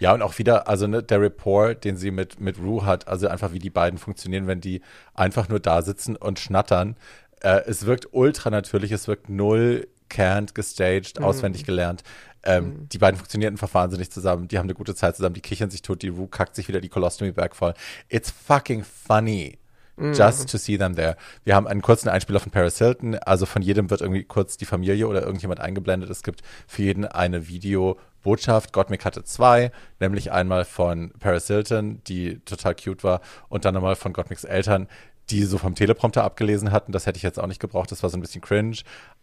Ja, 0.00 0.14
und 0.14 0.22
auch 0.22 0.38
wieder, 0.38 0.66
also 0.66 0.86
ne, 0.86 1.02
der 1.02 1.20
Rapport, 1.20 1.84
den 1.84 1.96
sie 1.96 2.10
mit, 2.10 2.40
mit 2.40 2.58
Rue 2.58 2.84
hat, 2.84 3.06
also 3.06 3.28
einfach 3.28 3.52
wie 3.52 3.58
die 3.58 3.70
beiden 3.70 3.98
funktionieren, 3.98 4.46
wenn 4.46 4.60
die 4.60 4.80
einfach 5.14 5.48
nur 5.48 5.60
da 5.60 5.82
sitzen 5.82 6.16
und 6.16 6.40
schnattern. 6.40 6.96
Äh, 7.40 7.60
es 7.66 7.86
wirkt 7.86 8.08
ultra 8.12 8.50
natürlich, 8.50 8.90
es 8.90 9.06
wirkt 9.06 9.28
null 9.28 9.86
canned, 10.08 10.54
gestaged, 10.54 11.22
auswendig 11.22 11.64
gelernt. 11.64 12.02
Ähm, 12.42 12.88
Die 12.88 12.98
beiden 12.98 13.16
funktionieren 13.16 13.54
einfach 13.54 13.72
wahnsinnig 13.72 14.10
zusammen, 14.10 14.48
die 14.48 14.58
haben 14.58 14.66
eine 14.66 14.74
gute 14.74 14.94
Zeit 14.94 15.16
zusammen, 15.16 15.34
die 15.34 15.40
kichern 15.40 15.70
sich 15.70 15.82
tot, 15.82 16.02
die 16.02 16.08
Rue 16.08 16.28
kackt 16.28 16.56
sich 16.56 16.66
wieder 16.66 16.80
die 16.80 16.88
Colostomy 16.88 17.30
Bag 17.30 17.54
voll. 17.54 17.74
It's 18.08 18.30
fucking 18.30 18.84
funny. 18.84 19.58
Just 19.98 20.48
to 20.50 20.58
see 20.58 20.78
them 20.78 20.96
there. 20.96 21.16
Wir 21.44 21.54
haben 21.54 21.66
einen 21.66 21.82
kurzen 21.82 22.08
Einspieler 22.08 22.40
von 22.40 22.50
Paris 22.50 22.78
Hilton. 22.78 23.16
Also 23.16 23.44
von 23.46 23.62
jedem 23.62 23.90
wird 23.90 24.00
irgendwie 24.00 24.24
kurz 24.24 24.56
die 24.56 24.64
Familie 24.64 25.06
oder 25.06 25.22
irgendjemand 25.22 25.60
eingeblendet. 25.60 26.08
Es 26.10 26.22
gibt 26.22 26.42
für 26.66 26.82
jeden 26.82 27.04
eine 27.04 27.46
Videobotschaft. 27.46 28.72
Gottmik 28.72 29.04
hatte 29.04 29.22
zwei, 29.22 29.70
nämlich 30.00 30.32
einmal 30.32 30.64
von 30.64 31.12
Paris 31.20 31.46
Hilton, 31.46 32.02
die 32.04 32.40
total 32.40 32.74
cute 32.74 33.04
war, 33.04 33.20
und 33.48 33.64
dann 33.64 33.74
nochmal 33.74 33.94
von 33.94 34.12
Gottmiks 34.12 34.44
Eltern, 34.44 34.88
die 35.30 35.44
so 35.44 35.58
vom 35.58 35.74
Teleprompter 35.74 36.24
abgelesen 36.24 36.72
hatten. 36.72 36.92
Das 36.92 37.06
hätte 37.06 37.18
ich 37.18 37.22
jetzt 37.22 37.38
auch 37.38 37.46
nicht 37.46 37.60
gebraucht. 37.60 37.92
Das 37.92 38.02
war 38.02 38.10
so 38.10 38.16
ein 38.16 38.22
bisschen 38.22 38.40
cringe. 38.40 38.78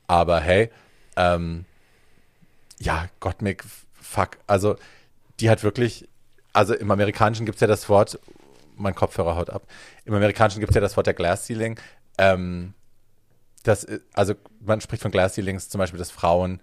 Aber 0.07 0.39
hey, 0.39 0.69
ähm, 1.17 1.65
ja, 2.79 3.07
Gottmik, 3.19 3.63
fuck. 3.99 4.37
Also, 4.47 4.75
die 5.39 5.49
hat 5.49 5.63
wirklich, 5.63 6.07
also 6.53 6.73
im 6.75 6.91
Amerikanischen 6.91 7.45
gibt 7.45 7.55
es 7.55 7.61
ja 7.61 7.67
das 7.67 7.89
Wort, 7.89 8.19
mein 8.79 8.95
Kopfhörer 8.95 9.35
haut 9.35 9.49
ab. 9.49 9.67
Im 10.05 10.13
Amerikanischen 10.13 10.59
gibt 10.59 10.71
es 10.71 10.75
ja 10.75 10.81
das 10.81 10.97
Wort 10.97 11.07
der 11.07 11.13
Glass 11.13 11.45
Ceiling. 11.45 11.79
Ähm, 12.17 12.73
das, 13.63 13.87
also 14.13 14.33
man 14.61 14.81
spricht 14.81 15.01
von 15.01 15.11
Glass 15.11 15.35
Ceilings 15.35 15.69
zum 15.69 15.79
Beispiel, 15.79 15.99
dass 15.99 16.11
Frauen 16.11 16.61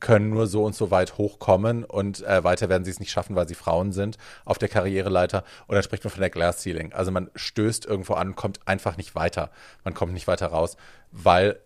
können 0.00 0.30
nur 0.30 0.46
so 0.46 0.64
und 0.64 0.74
so 0.74 0.90
weit 0.90 1.16
hochkommen 1.16 1.84
und 1.84 2.22
äh, 2.24 2.44
weiter 2.44 2.68
werden 2.68 2.84
sie 2.84 2.90
es 2.90 3.00
nicht 3.00 3.10
schaffen, 3.10 3.36
weil 3.36 3.48
sie 3.48 3.54
Frauen 3.54 3.92
sind 3.92 4.18
auf 4.44 4.58
der 4.58 4.68
Karriereleiter. 4.68 5.44
Und 5.66 5.76
dann 5.76 5.82
spricht 5.82 6.04
man 6.04 6.10
von 6.10 6.20
der 6.20 6.30
Glass 6.30 6.62
Ceiling. 6.62 6.92
Also 6.92 7.10
man 7.10 7.30
stößt 7.34 7.86
irgendwo 7.86 8.14
an, 8.14 8.36
kommt 8.36 8.66
einfach 8.66 8.96
nicht 8.96 9.14
weiter. 9.14 9.50
Man 9.82 9.94
kommt 9.94 10.12
nicht 10.12 10.26
weiter 10.26 10.48
raus, 10.48 10.76
weil 11.10 11.58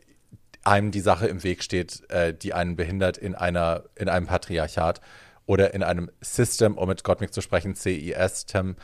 einem 0.63 0.91
die 0.91 1.01
Sache 1.01 1.27
im 1.27 1.43
Weg 1.43 1.63
steht, 1.63 2.09
äh, 2.11 2.33
die 2.35 2.55
einen 2.55 2.77
behindert 2.77 3.17
in 3.19 3.35
einer 3.35 3.85
in 3.97 4.09
einem 4.09 4.27
Patriarchat 4.27 5.01
oder 5.47 5.75
in 5.75 5.83
einem 5.83 6.11
System, 6.21 6.77
um 6.77 6.89
mit 6.89 7.05
Gottmik 7.05 7.33
zu 7.33 7.41
sprechen, 7.41 7.75
CIS-Tem. 7.75 8.77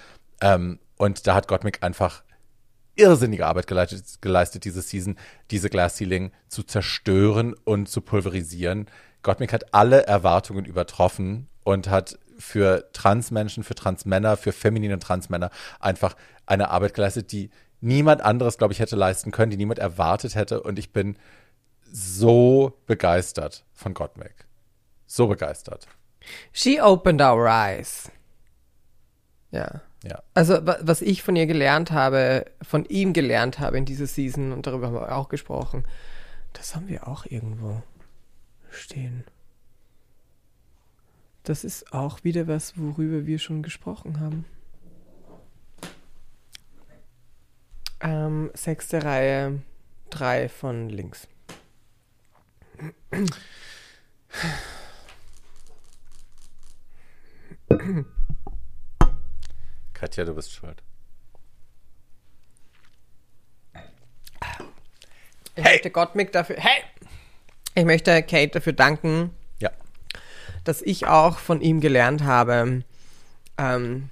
Ähm, 0.44 0.78
und 0.98 1.26
da 1.26 1.34
hat 1.34 1.48
Gottmik 1.48 1.82
einfach 1.82 2.22
irrsinnige 2.96 3.46
Arbeit 3.46 3.66
geleistet, 3.66 4.20
geleistet 4.20 4.64
diese 4.64 4.82
Season, 4.82 5.16
diese 5.50 5.70
Glass 5.70 5.96
Ceiling 5.96 6.32
zu 6.48 6.62
zerstören 6.62 7.54
und 7.64 7.88
zu 7.88 8.02
pulverisieren. 8.02 8.86
Gottmik 9.22 9.54
hat 9.54 9.72
alle 9.72 10.06
Erwartungen 10.06 10.66
übertroffen 10.66 11.48
und 11.64 11.88
hat 11.88 12.18
für 12.38 12.90
Transmenschen, 12.92 13.64
für 13.64 13.74
Transmänner, 13.74 14.36
für 14.36 14.52
feminine 14.52 14.98
Transmänner 14.98 15.50
einfach 15.80 16.14
eine 16.44 16.68
Arbeit 16.68 16.92
geleistet, 16.92 17.32
die 17.32 17.48
niemand 17.80 18.20
anderes, 18.20 18.58
glaube 18.58 18.74
ich, 18.74 18.80
hätte 18.80 18.96
leisten 18.96 19.30
können, 19.30 19.50
die 19.50 19.56
niemand 19.56 19.78
erwartet 19.78 20.34
hätte. 20.34 20.62
Und 20.62 20.78
ich 20.78 20.92
bin 20.92 21.16
so 21.90 22.78
begeistert 22.86 23.64
von 23.72 23.94
Gottmik. 23.94 24.46
So 25.06 25.26
begeistert. 25.26 25.86
She 26.52 26.82
opened 26.82 27.22
our 27.22 27.46
eyes. 27.46 28.10
Ja. 29.50 29.80
Ja. 30.04 30.22
Also, 30.34 30.58
was 30.62 31.00
ich 31.00 31.22
von 31.22 31.34
ihr 31.34 31.46
gelernt 31.46 31.90
habe, 31.90 32.44
von 32.60 32.84
ihm 32.84 33.14
gelernt 33.14 33.58
habe 33.58 33.78
in 33.78 33.86
dieser 33.86 34.06
Season, 34.06 34.52
und 34.52 34.66
darüber 34.66 34.88
haben 34.88 34.94
wir 34.94 35.16
auch 35.16 35.30
gesprochen, 35.30 35.84
das 36.52 36.76
haben 36.76 36.88
wir 36.88 37.08
auch 37.08 37.24
irgendwo 37.24 37.82
stehen. 38.70 39.24
Das 41.42 41.64
ist 41.64 41.92
auch 41.92 42.22
wieder 42.22 42.46
was, 42.46 42.76
worüber 42.76 43.26
wir 43.26 43.38
schon 43.38 43.62
gesprochen 43.62 44.20
haben. 44.20 44.44
Ähm, 48.00 48.50
sechste 48.52 49.02
Reihe, 49.04 49.62
drei 50.10 50.50
von 50.50 50.90
links. 50.90 51.28
Katja, 60.04 60.26
du 60.26 60.34
bist 60.34 60.52
schuld. 60.52 60.82
Ich 65.54 65.64
hey. 65.64 65.72
möchte 65.72 65.90
Gottmik 65.90 66.30
dafür. 66.30 66.56
Hey! 66.58 66.82
Ich 67.74 67.86
möchte 67.86 68.22
Kate 68.22 68.48
dafür 68.48 68.74
danken, 68.74 69.30
ja. 69.60 69.70
dass 70.64 70.82
ich 70.82 71.06
auch 71.06 71.38
von 71.38 71.62
ihm 71.62 71.80
gelernt 71.80 72.22
habe, 72.22 72.82
ähm, 73.56 74.10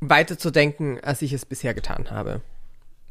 weiterzudenken, 0.00 1.00
als 1.02 1.22
ich 1.22 1.32
es 1.32 1.46
bisher 1.46 1.72
getan 1.72 2.10
habe. 2.10 2.42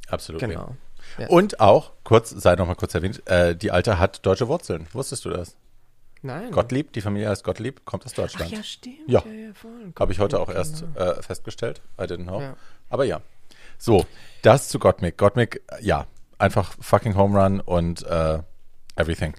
Absolut. 0.07 0.39
Genau. 0.39 0.75
Ja. 1.17 1.29
Und 1.29 1.59
auch, 1.59 1.93
kurz, 2.03 2.29
sei 2.29 2.53
noch 2.57 2.67
mal 2.67 2.75
kurz 2.75 2.93
erwähnt, 2.93 3.23
äh, 3.25 3.55
die 3.55 3.71
Alte 3.71 3.97
hat 3.97 4.23
deutsche 4.23 4.47
Wurzeln. 4.47 4.87
Wusstest 4.91 5.25
du 5.25 5.31
das? 5.31 5.55
Nein. 6.21 6.51
Gottlieb, 6.51 6.91
die 6.93 7.01
Familie 7.01 7.29
heißt 7.29 7.43
Gottlieb, 7.43 7.85
kommt 7.85 8.05
aus 8.05 8.13
Deutschland. 8.13 8.51
Ach 8.53 8.57
ja, 8.57 8.63
stimmt. 8.63 8.97
Ja, 9.07 9.23
ja, 9.25 9.31
ja 9.31 9.51
habe 9.97 10.11
ich 10.11 10.19
heute 10.19 10.39
auch 10.39 10.49
erst 10.49 10.83
äh, 10.95 11.21
festgestellt. 11.21 11.81
I 11.99 12.03
didn't 12.03 12.23
know. 12.23 12.41
Ja. 12.41 12.55
Aber 12.89 13.05
ja. 13.05 13.21
So, 13.77 14.05
das 14.41 14.67
zu 14.67 14.79
Gottmik. 14.79 15.17
Gottmik, 15.17 15.61
ja, 15.79 16.05
einfach 16.37 16.73
fucking 16.81 17.15
Home 17.15 17.41
Run 17.41 17.61
und 17.61 18.05
äh, 18.05 18.39
everything. 18.97 19.33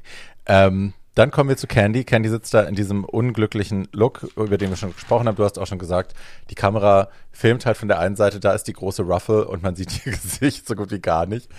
Ähm, 0.47 0.95
dann 1.15 1.31
kommen 1.31 1.51
wir 1.51 1.57
zu 1.59 1.67
Candy. 1.67 2.05
Candy 2.05 2.31
sitzt 2.31 2.55
da 2.55 2.63
in 2.63 2.75
diesem 2.75 3.05
unglücklichen 3.05 3.89
Look, 3.93 4.27
über 4.37 4.57
den 4.57 4.71
wir 4.71 4.77
schon 4.77 4.95
gesprochen 4.95 5.29
haben. 5.29 5.37
Du 5.37 5.45
hast 5.45 5.59
auch 5.59 5.67
schon 5.67 5.79
gesagt, 5.79 6.15
die 6.49 6.55
Kamera 6.55 7.11
filmt 7.31 7.67
halt 7.67 7.77
von 7.77 7.89
der 7.89 7.99
einen 7.99 8.17
Seite, 8.17 8.41
da 8.41 8.53
ist 8.53 8.65
die 8.65 8.73
große 8.73 9.03
Ruffle 9.03 9.47
und 9.47 9.63
man 9.63 9.77
sieht 9.77 10.07
ihr 10.07 10.13
Gesicht 10.13 10.67
so 10.67 10.75
gut 10.75 10.91
wie 10.91 11.01
gar 11.01 11.27
nicht. 11.27 11.51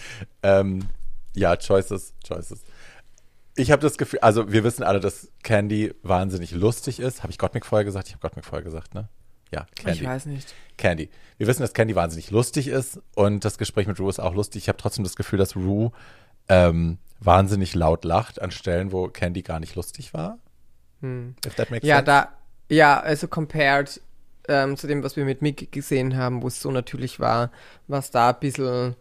Ähm, 0.42 0.88
ja, 1.36 1.56
Choices, 1.56 2.14
Choices 2.28 2.64
ich 3.62 3.72
habe 3.72 3.82
das 3.82 3.98
Gefühl, 3.98 4.20
also 4.20 4.52
wir 4.52 4.64
wissen 4.64 4.84
alle, 4.84 5.00
dass 5.00 5.32
Candy 5.44 5.94
wahnsinnig 6.02 6.52
lustig 6.52 7.00
ist. 7.00 7.22
Habe 7.22 7.32
ich 7.32 7.38
Gottmik 7.38 7.66
vorher 7.66 7.86
gesagt? 7.86 8.08
Ich 8.08 8.14
habe 8.14 8.22
Gottmik 8.22 8.46
vorher 8.46 8.64
gesagt, 8.64 8.96
ne? 8.96 9.08
Ja, 9.54 9.66
Candy. 9.76 10.00
Ich 10.00 10.08
weiß 10.08 10.26
nicht. 10.26 10.54
Candy. 10.78 11.10
Wir 11.38 11.48
wissen, 11.48 11.62
dass 11.62 11.74
Candy 11.74 11.96
wahnsinnig 11.96 12.32
lustig 12.32 12.68
ist 12.68 13.00
und 13.16 13.46
das 13.46 13.58
Gespräch 13.58 13.86
mit 13.86 14.00
Rue 14.00 14.10
ist 14.10 14.20
auch 14.20 14.34
lustig. 14.34 14.64
Ich 14.64 14.70
habe 14.70 14.78
trotzdem 14.78 15.04
das 15.04 15.16
Gefühl, 15.16 15.38
dass 15.38 15.56
Rue 15.56 15.92
ähm, 16.50 16.98
wahnsinnig 17.20 17.76
laut 17.76 18.04
lacht 18.06 18.42
an 18.42 18.52
Stellen, 18.52 18.92
wo 18.92 19.08
Candy 19.10 19.42
gar 19.42 19.60
nicht 19.60 19.76
lustig 19.76 20.14
war. 20.14 20.40
Hm. 21.02 21.36
If 21.46 21.56
that 21.56 21.70
makes 21.70 21.86
ja, 21.86 21.98
sense. 21.98 22.06
da, 22.06 22.30
ja, 22.70 23.00
also 23.00 23.28
compared 23.28 24.02
ähm, 24.48 24.78
zu 24.78 24.88
dem, 24.88 25.04
was 25.04 25.16
wir 25.18 25.26
mit 25.26 25.42
Mick 25.42 25.72
gesehen 25.72 26.18
haben, 26.18 26.42
wo 26.42 26.48
es 26.48 26.62
so 26.62 26.72
natürlich 26.72 27.20
war, 27.20 27.52
was 27.88 28.12
da 28.12 28.30
ein 28.30 28.40
bisschen 28.40 28.96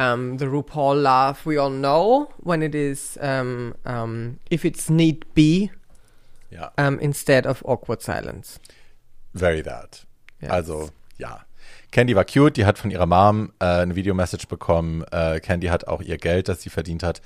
um, 0.00 0.38
the 0.38 0.46
RuPaul 0.46 1.00
laugh 1.00 1.46
we 1.46 1.58
all 1.58 1.70
know 1.70 2.28
when 2.42 2.62
it 2.62 2.74
is 2.74 3.18
um, 3.20 3.74
um, 3.84 4.38
if 4.50 4.64
it's 4.64 4.88
need 4.88 5.24
be 5.34 5.70
ja. 6.50 6.70
instead 7.00 7.46
of 7.46 7.62
awkward 7.64 8.02
silence. 8.02 8.58
Very 9.34 9.62
that. 9.62 10.04
Yes. 10.40 10.50
Also 10.50 10.90
ja. 11.18 11.40
Candy 11.92 12.14
war 12.14 12.24
cute, 12.24 12.56
die 12.56 12.66
hat 12.66 12.78
von 12.78 12.90
ihrer 12.90 13.06
Mom 13.06 13.52
äh, 13.58 13.64
eine 13.64 13.96
Videomessage 13.96 14.46
bekommen. 14.46 15.04
Äh, 15.10 15.40
Candy 15.40 15.68
hat 15.68 15.86
auch 15.88 16.00
ihr 16.02 16.18
Geld, 16.18 16.48
das 16.48 16.62
sie 16.62 16.70
verdient 16.70 17.02
hat, 17.02 17.20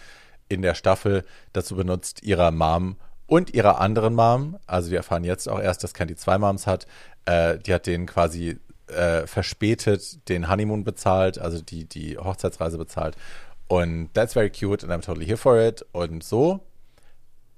in 0.48 0.62
der 0.62 0.74
Staffel 0.74 1.24
dazu 1.52 1.76
benutzt, 1.76 2.22
ihrer 2.22 2.50
Mom 2.50 2.96
und 3.26 3.54
ihrer 3.54 3.80
anderen 3.80 4.14
Mom, 4.14 4.58
also 4.66 4.90
wir 4.90 4.98
erfahren 4.98 5.24
jetzt 5.24 5.48
auch 5.48 5.60
erst, 5.60 5.82
dass 5.82 5.94
Candy 5.94 6.16
zwei 6.16 6.38
Moms 6.38 6.66
hat, 6.66 6.86
äh, 7.24 7.58
die 7.58 7.72
hat 7.72 7.86
denen 7.86 8.06
quasi 8.06 8.58
äh, 8.88 9.26
verspätet 9.26 10.28
den 10.28 10.48
Honeymoon 10.48 10.84
bezahlt, 10.84 11.38
also 11.38 11.60
die, 11.62 11.84
die 11.84 12.18
Hochzeitsreise 12.18 12.78
bezahlt. 12.78 13.16
Und 13.68 14.12
that's 14.14 14.34
very 14.34 14.50
cute 14.50 14.84
and 14.84 14.92
I'm 14.92 15.04
totally 15.04 15.26
here 15.26 15.36
for 15.36 15.58
it 15.58 15.84
und 15.92 16.22
so. 16.22 16.60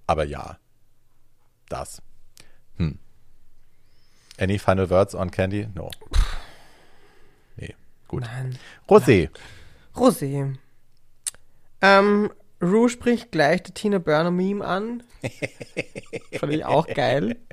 Aber 0.06 0.24
ja, 0.24 0.58
das. 1.68 2.00
Hm. 2.76 2.98
Any 4.38 4.58
final 4.58 4.88
words 4.88 5.14
on 5.14 5.30
Candy? 5.30 5.68
No. 5.74 5.90
Nee, 7.56 7.74
gut. 8.06 8.22
Nein. 8.22 8.58
Rosé. 8.88 9.30
Rosé. 9.94 10.56
Ähm, 11.82 12.30
Rue 12.62 12.88
spricht 12.88 13.32
gleich 13.32 13.62
die 13.62 13.72
Tina 13.72 13.98
Burner 13.98 14.30
Meme 14.30 14.64
an. 14.64 15.02
Fand 16.38 16.52
ich 16.52 16.64
auch 16.64 16.86
geil. 16.86 17.36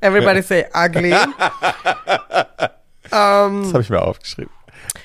Everybody 0.00 0.42
say 0.42 0.66
ugly. 0.74 1.12
um, 3.12 3.62
das 3.62 3.72
habe 3.72 3.82
ich 3.82 3.90
mir 3.90 4.02
aufgeschrieben. 4.02 4.52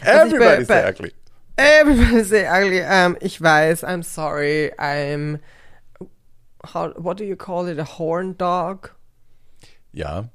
Everybody 0.02 0.66
say 0.66 0.82
bei, 0.82 0.90
ugly. 0.90 1.14
Everybody 1.58 2.24
say 2.24 2.48
ugly. 2.48 2.82
Um, 2.82 3.18
ich 3.22 3.42
weiß, 3.42 3.84
I'm 3.84 4.04
sorry. 4.04 4.72
I'm. 4.80 5.40
How, 6.74 6.94
what 6.98 7.18
do 7.18 7.24
you 7.24 7.36
call 7.36 7.68
it? 7.68 7.78
A 7.80 7.84
horn 7.84 8.36
dog? 8.38 8.92
Ja. 9.92 10.30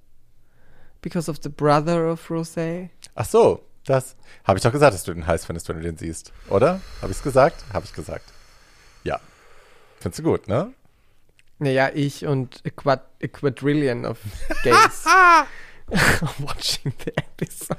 Because 1.03 1.31
of 1.31 1.41
the 1.43 1.49
brother 1.49 2.07
of 2.07 2.29
Rosé. 2.29 2.91
Ach 3.15 3.25
so, 3.25 3.63
das 3.87 4.17
habe 4.45 4.59
ich 4.59 4.63
doch 4.63 4.73
gesagt, 4.73 4.95
dass 4.95 5.05
du 5.05 5.15
den 5.15 5.27
heiß 5.27 5.47
findest, 5.47 5.69
wenn 5.69 5.77
du 5.77 5.83
den 5.83 5.97
siehst. 5.97 6.33
Oder? 6.49 6.81
Habe 7.01 7.11
ich 7.11 7.19
es 7.19 7.23
gesagt? 7.23 7.65
Habe 7.73 7.87
ich 7.87 7.93
gesagt. 7.93 8.27
Ja. 9.05 9.19
Findest 9.99 10.19
du 10.21 10.23
gut, 10.23 10.49
ne? 10.49 10.73
Naja, 11.61 11.91
ich 11.95 12.27
und 12.27 12.63
a, 12.67 12.71
quad, 12.71 13.03
a 13.23 13.29
quadrillion 13.29 14.05
of 14.05 14.19
gays 14.65 15.05
watching 16.39 16.93
the 17.05 17.13
episode. 17.17 17.79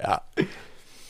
Ja. 0.00 0.22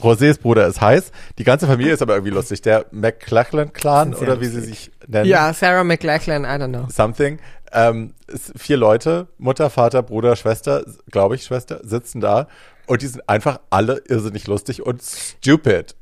Rosés 0.01 0.39
Bruder 0.39 0.67
ist 0.67 0.81
heiß. 0.81 1.11
Die 1.39 1.45
ganze 1.45 1.67
Familie 1.67 1.93
ist 1.95 2.03
aber 2.03 2.15
irgendwie 2.15 2.33
lustig. 2.33 2.63
Der 2.63 2.87
McLachlan-Clan 2.91 4.15
oder 4.15 4.41
wie 4.41 4.47
sie 4.47 4.61
sich 4.61 4.91
nennen. 5.07 5.27
Ja, 5.27 5.53
Sarah 5.53 5.85
McLachlan, 5.85 6.45
I 6.45 6.63
don't 6.63 6.69
know. 6.69 6.87
Something. 6.91 7.39
Ähm, 7.73 8.15
vier 8.57 8.77
Leute, 8.77 9.29
Mutter, 9.39 9.71
Vater, 9.71 10.03
Bruder, 10.03 10.37
Schwester, 10.37 10.85
glaube 11.11 11.35
ich, 11.35 11.45
Schwester, 11.45 11.81
sitzen 11.83 12.21
da 12.21 12.47
und 12.87 13.03
die 13.03 13.07
sind 13.07 13.29
einfach 13.29 13.61
alle 13.71 14.03
irrsinnig 14.09 14.47
lustig 14.47 14.83
und 14.85 15.03
stupid. 15.03 15.97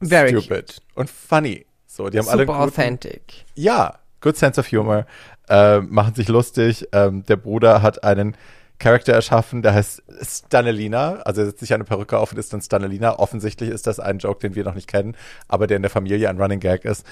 Very 0.00 0.30
stupid. 0.30 0.48
Cute. 0.48 0.82
Und 0.94 1.10
funny. 1.10 1.66
So, 1.86 2.08
die 2.08 2.18
haben 2.18 2.24
Super 2.24 2.36
alle 2.36 2.46
guten, 2.46 2.58
authentic. 2.58 3.44
Ja, 3.54 3.98
good 4.20 4.36
sense 4.36 4.58
of 4.58 4.70
humor 4.70 5.06
äh, 5.50 5.80
machen 5.80 6.14
sich 6.14 6.28
lustig. 6.28 6.88
Ähm, 6.92 7.24
der 7.26 7.36
Bruder 7.36 7.82
hat 7.82 8.04
einen 8.04 8.36
Charakter 8.78 9.12
erschaffen, 9.12 9.60
der 9.60 9.74
heißt 9.74 10.02
Stanelina. 10.22 11.16
Also 11.24 11.42
er 11.42 11.48
setzt 11.48 11.60
sich 11.60 11.74
eine 11.74 11.84
Perücke 11.84 12.18
auf 12.18 12.32
und 12.32 12.38
ist 12.38 12.52
dann 12.52 12.62
Stanelina. 12.62 13.18
Offensichtlich 13.18 13.68
ist 13.68 13.86
das 13.86 14.00
ein 14.00 14.18
Joke, 14.18 14.40
den 14.40 14.54
wir 14.54 14.64
noch 14.64 14.74
nicht 14.74 14.88
kennen, 14.88 15.16
aber 15.48 15.66
der 15.66 15.76
in 15.76 15.82
der 15.82 15.90
Familie 15.90 16.30
ein 16.30 16.40
Running 16.40 16.60
Gag 16.60 16.84
ist. 16.84 17.04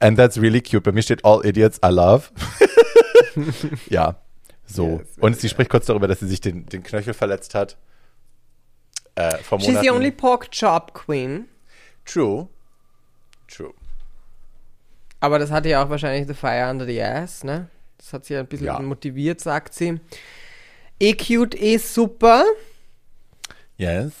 And 0.00 0.16
that's 0.16 0.40
really 0.40 0.62
cute. 0.62 0.82
Bei 0.82 0.92
mir 0.92 1.02
steht 1.02 1.24
All 1.24 1.44
Idiots 1.44 1.78
I 1.84 1.90
love. 1.90 2.28
ja, 3.90 4.16
so. 4.64 4.98
Yes, 4.98 5.18
Und 5.18 5.36
sie 5.38 5.48
spricht 5.48 5.70
kurz 5.70 5.86
darüber, 5.86 6.08
dass 6.08 6.20
sie 6.20 6.28
sich 6.28 6.40
den, 6.40 6.64
den 6.66 6.82
Knöchel 6.82 7.12
verletzt 7.12 7.54
hat. 7.54 7.76
Äh, 9.16 9.36
vor 9.38 9.60
She's 9.60 9.80
the 9.80 9.90
only 9.90 10.10
pork 10.10 10.50
chop 10.52 10.94
queen. 10.94 11.48
True. 12.06 12.48
True. 13.46 13.74
Aber 15.18 15.38
das 15.38 15.50
hatte 15.50 15.68
ja 15.68 15.84
auch 15.84 15.90
wahrscheinlich 15.90 16.26
The 16.26 16.34
Fire 16.34 16.70
Under 16.70 16.86
the 16.86 17.02
Ass, 17.02 17.44
ne? 17.44 17.68
Das 18.00 18.12
hat 18.14 18.24
sie 18.24 18.34
ja 18.34 18.40
ein 18.40 18.46
bisschen 18.46 18.66
Ja. 18.66 18.78
motiviert, 18.80 19.40
sagt 19.40 19.74
sie. 19.74 20.00
Eh 20.98 21.14
cute, 21.14 21.54
eh 21.60 21.76
super. 21.76 22.44
Yes. 23.76 24.12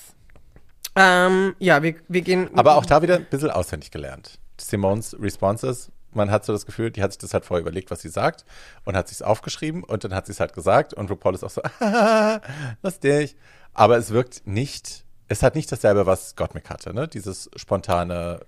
Ähm, 0.96 1.54
ja, 1.58 1.82
wir, 1.82 1.94
wir 2.08 2.20
gehen. 2.20 2.50
Aber 2.56 2.76
auch 2.76 2.84
da 2.86 3.00
wieder 3.02 3.16
ein 3.16 3.26
bisschen 3.26 3.50
auswendig 3.50 3.90
gelernt. 3.90 4.38
Simons 4.60 5.16
Responses, 5.18 5.90
man 6.12 6.30
hat 6.30 6.44
so 6.44 6.52
das 6.52 6.66
Gefühl, 6.66 6.90
die 6.90 7.02
hat 7.02 7.12
sich 7.12 7.18
das 7.18 7.32
halt 7.32 7.44
vorher 7.44 7.62
überlegt, 7.62 7.90
was 7.90 8.02
sie 8.02 8.08
sagt 8.08 8.44
und 8.84 8.96
hat 8.96 9.08
sich 9.08 9.22
aufgeschrieben 9.24 9.84
und 9.84 10.04
dann 10.04 10.14
hat 10.14 10.26
sie 10.26 10.32
es 10.32 10.40
halt 10.40 10.52
gesagt 10.52 10.92
und 10.94 11.10
RuPaul 11.10 11.34
ist 11.34 11.44
auch 11.44 11.50
so, 11.50 11.62
lustig. 12.82 13.36
Aber 13.72 13.96
es 13.96 14.10
wirkt 14.10 14.46
nicht, 14.46 15.04
es 15.28 15.42
hat 15.42 15.54
nicht 15.54 15.70
dasselbe, 15.70 16.04
was 16.06 16.34
Gottmik 16.36 16.68
hatte, 16.68 16.92
ne? 16.92 17.06
Dieses 17.08 17.48
spontane 17.56 18.40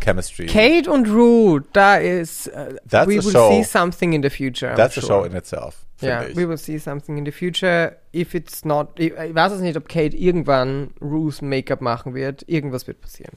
Chemistry. 0.00 0.46
Kate 0.46 0.90
und 0.90 1.06
Rue, 1.08 1.62
da 1.72 1.96
ist. 1.96 2.48
Uh, 2.48 2.76
That's 2.88 3.06
we 3.08 3.18
a 3.18 3.22
will 3.24 3.32
show. 3.32 3.50
see 3.50 3.62
something 3.64 4.12
in 4.12 4.22
the 4.22 4.30
future. 4.30 4.70
I'm 4.72 4.76
That's 4.76 4.96
a 4.96 5.00
sure. 5.00 5.08
show 5.08 5.24
in 5.24 5.34
itself, 5.36 5.84
Ja, 6.00 6.20
finde 6.22 6.36
we 6.36 6.48
will 6.48 6.58
see 6.58 6.78
something 6.78 7.16
in 7.18 7.24
the 7.24 7.32
future. 7.32 7.96
If 8.12 8.34
it's 8.34 8.64
not. 8.64 8.98
Ich, 8.98 9.12
ich 9.12 9.34
weiß 9.34 9.52
es 9.52 9.60
nicht, 9.60 9.76
ob 9.76 9.88
Kate 9.88 10.16
irgendwann 10.16 10.92
Rues 11.00 11.42
Make-up 11.42 11.80
machen 11.80 12.14
wird. 12.14 12.44
Irgendwas 12.48 12.86
wird 12.86 13.00
passieren. 13.00 13.36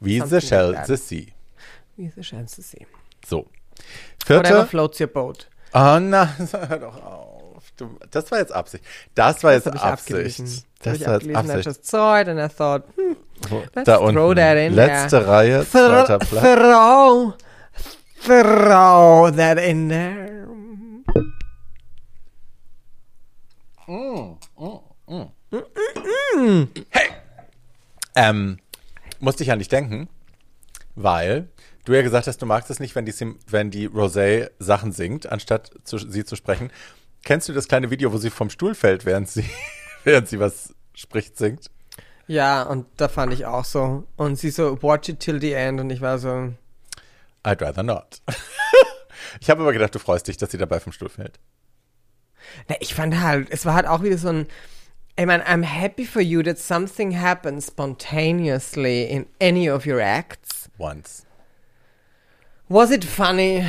Wie 0.00 0.20
the 0.20 0.40
shall 0.40 0.72
like 0.72 0.86
the 0.86 0.96
sea. 0.96 1.26
Wie 1.96 2.10
the 2.14 2.20
chance 2.22 2.56
to 2.56 2.62
see. 2.62 2.86
So. 3.26 3.48
Whatever 4.26 4.44
Vierte. 4.44 4.66
floats 4.68 5.00
your 5.00 5.08
boat. 5.08 5.48
Oh 5.74 5.98
nein, 6.00 6.28
hör 6.68 6.78
doch 6.78 7.04
auf. 7.04 7.27
Du, 7.78 7.96
das 8.10 8.30
war 8.30 8.38
jetzt 8.40 8.52
Absicht. 8.52 8.84
Das 9.14 9.42
war 9.42 9.52
jetzt 9.52 9.66
Das 9.66 9.74
ich 9.74 9.80
Absicht. 9.80 10.38
Das, 10.38 10.64
Das 10.80 10.86
war 10.86 10.92
jetzt 10.94 11.08
abgelesen. 11.08 11.32
I 11.32 11.36
Absicht. 11.36 11.66
just 11.66 11.86
saw 11.86 12.20
it 12.20 12.28
and 12.28 12.38
I 12.40 12.48
thought, 12.54 12.82
hm, 12.96 13.16
let's 13.74 13.84
da 13.86 13.96
throw 13.98 14.08
unten. 14.08 14.36
that 14.36 14.56
in 14.58 14.74
Letzte 14.74 15.18
there. 15.20 15.26
Reihe, 15.28 15.66
zweiter 15.66 16.18
Platz. 16.18 16.42
Throw, 16.42 17.34
throw 18.24 19.30
that 19.36 19.58
in 19.58 19.88
there. 19.88 20.38
Ähm, 28.14 28.58
musste 29.20 29.42
ich 29.42 29.52
an 29.52 29.58
dich 29.58 29.68
denken, 29.68 30.08
weil 30.94 31.48
du 31.84 31.92
ja 31.94 32.02
gesagt 32.02 32.26
hast, 32.26 32.38
du 32.42 32.46
magst 32.46 32.70
es 32.70 32.80
nicht, 32.80 32.94
wenn 32.94 33.06
die, 33.06 33.12
Sim 33.12 33.38
wenn 33.48 33.70
die 33.70 33.88
Rosé 33.88 34.50
Sachen 34.58 34.92
singt, 34.92 35.30
anstatt 35.30 35.70
zu, 35.84 35.98
sie 35.98 36.24
zu 36.24 36.36
sprechen. 36.36 36.70
Kennst 37.24 37.48
du 37.48 37.52
das 37.52 37.68
kleine 37.68 37.90
Video, 37.90 38.12
wo 38.12 38.18
sie 38.18 38.30
vom 38.30 38.50
Stuhl 38.50 38.74
fällt, 38.74 39.04
während 39.04 39.28
sie, 39.28 39.44
während 40.04 40.28
sie 40.28 40.40
was 40.40 40.74
spricht, 40.94 41.36
singt? 41.36 41.70
Ja, 42.26 42.62
und 42.62 42.86
da 42.96 43.08
fand 43.08 43.32
ich 43.32 43.46
auch 43.46 43.64
so. 43.64 44.06
Und 44.16 44.36
sie 44.36 44.50
so, 44.50 44.82
watch 44.82 45.08
it 45.08 45.20
till 45.20 45.40
the 45.40 45.52
end. 45.52 45.80
Und 45.80 45.90
ich 45.90 46.00
war 46.00 46.18
so, 46.18 46.52
I'd 47.44 47.62
rather 47.62 47.82
not. 47.82 48.20
ich 49.40 49.48
habe 49.48 49.62
aber 49.62 49.72
gedacht, 49.72 49.94
du 49.94 49.98
freust 49.98 50.28
dich, 50.28 50.36
dass 50.36 50.50
sie 50.50 50.58
dabei 50.58 50.80
vom 50.80 50.92
Stuhl 50.92 51.08
fällt. 51.08 51.38
Na, 52.68 52.76
ich 52.80 52.94
fand 52.94 53.20
halt, 53.20 53.48
es 53.50 53.64
war 53.64 53.74
halt 53.74 53.86
auch 53.86 54.02
wieder 54.02 54.18
so 54.18 54.28
ein, 54.28 54.46
ich 55.16 55.26
meine, 55.26 55.44
I'm 55.46 55.64
happy 55.64 56.04
for 56.04 56.22
you 56.22 56.42
that 56.42 56.58
something 56.58 57.18
happens 57.18 57.66
spontaneously 57.66 59.04
in 59.04 59.26
any 59.40 59.68
of 59.68 59.86
your 59.86 60.00
acts. 60.00 60.70
Once. 60.78 61.26
Was 62.68 62.90
it 62.90 63.04
funny? 63.04 63.66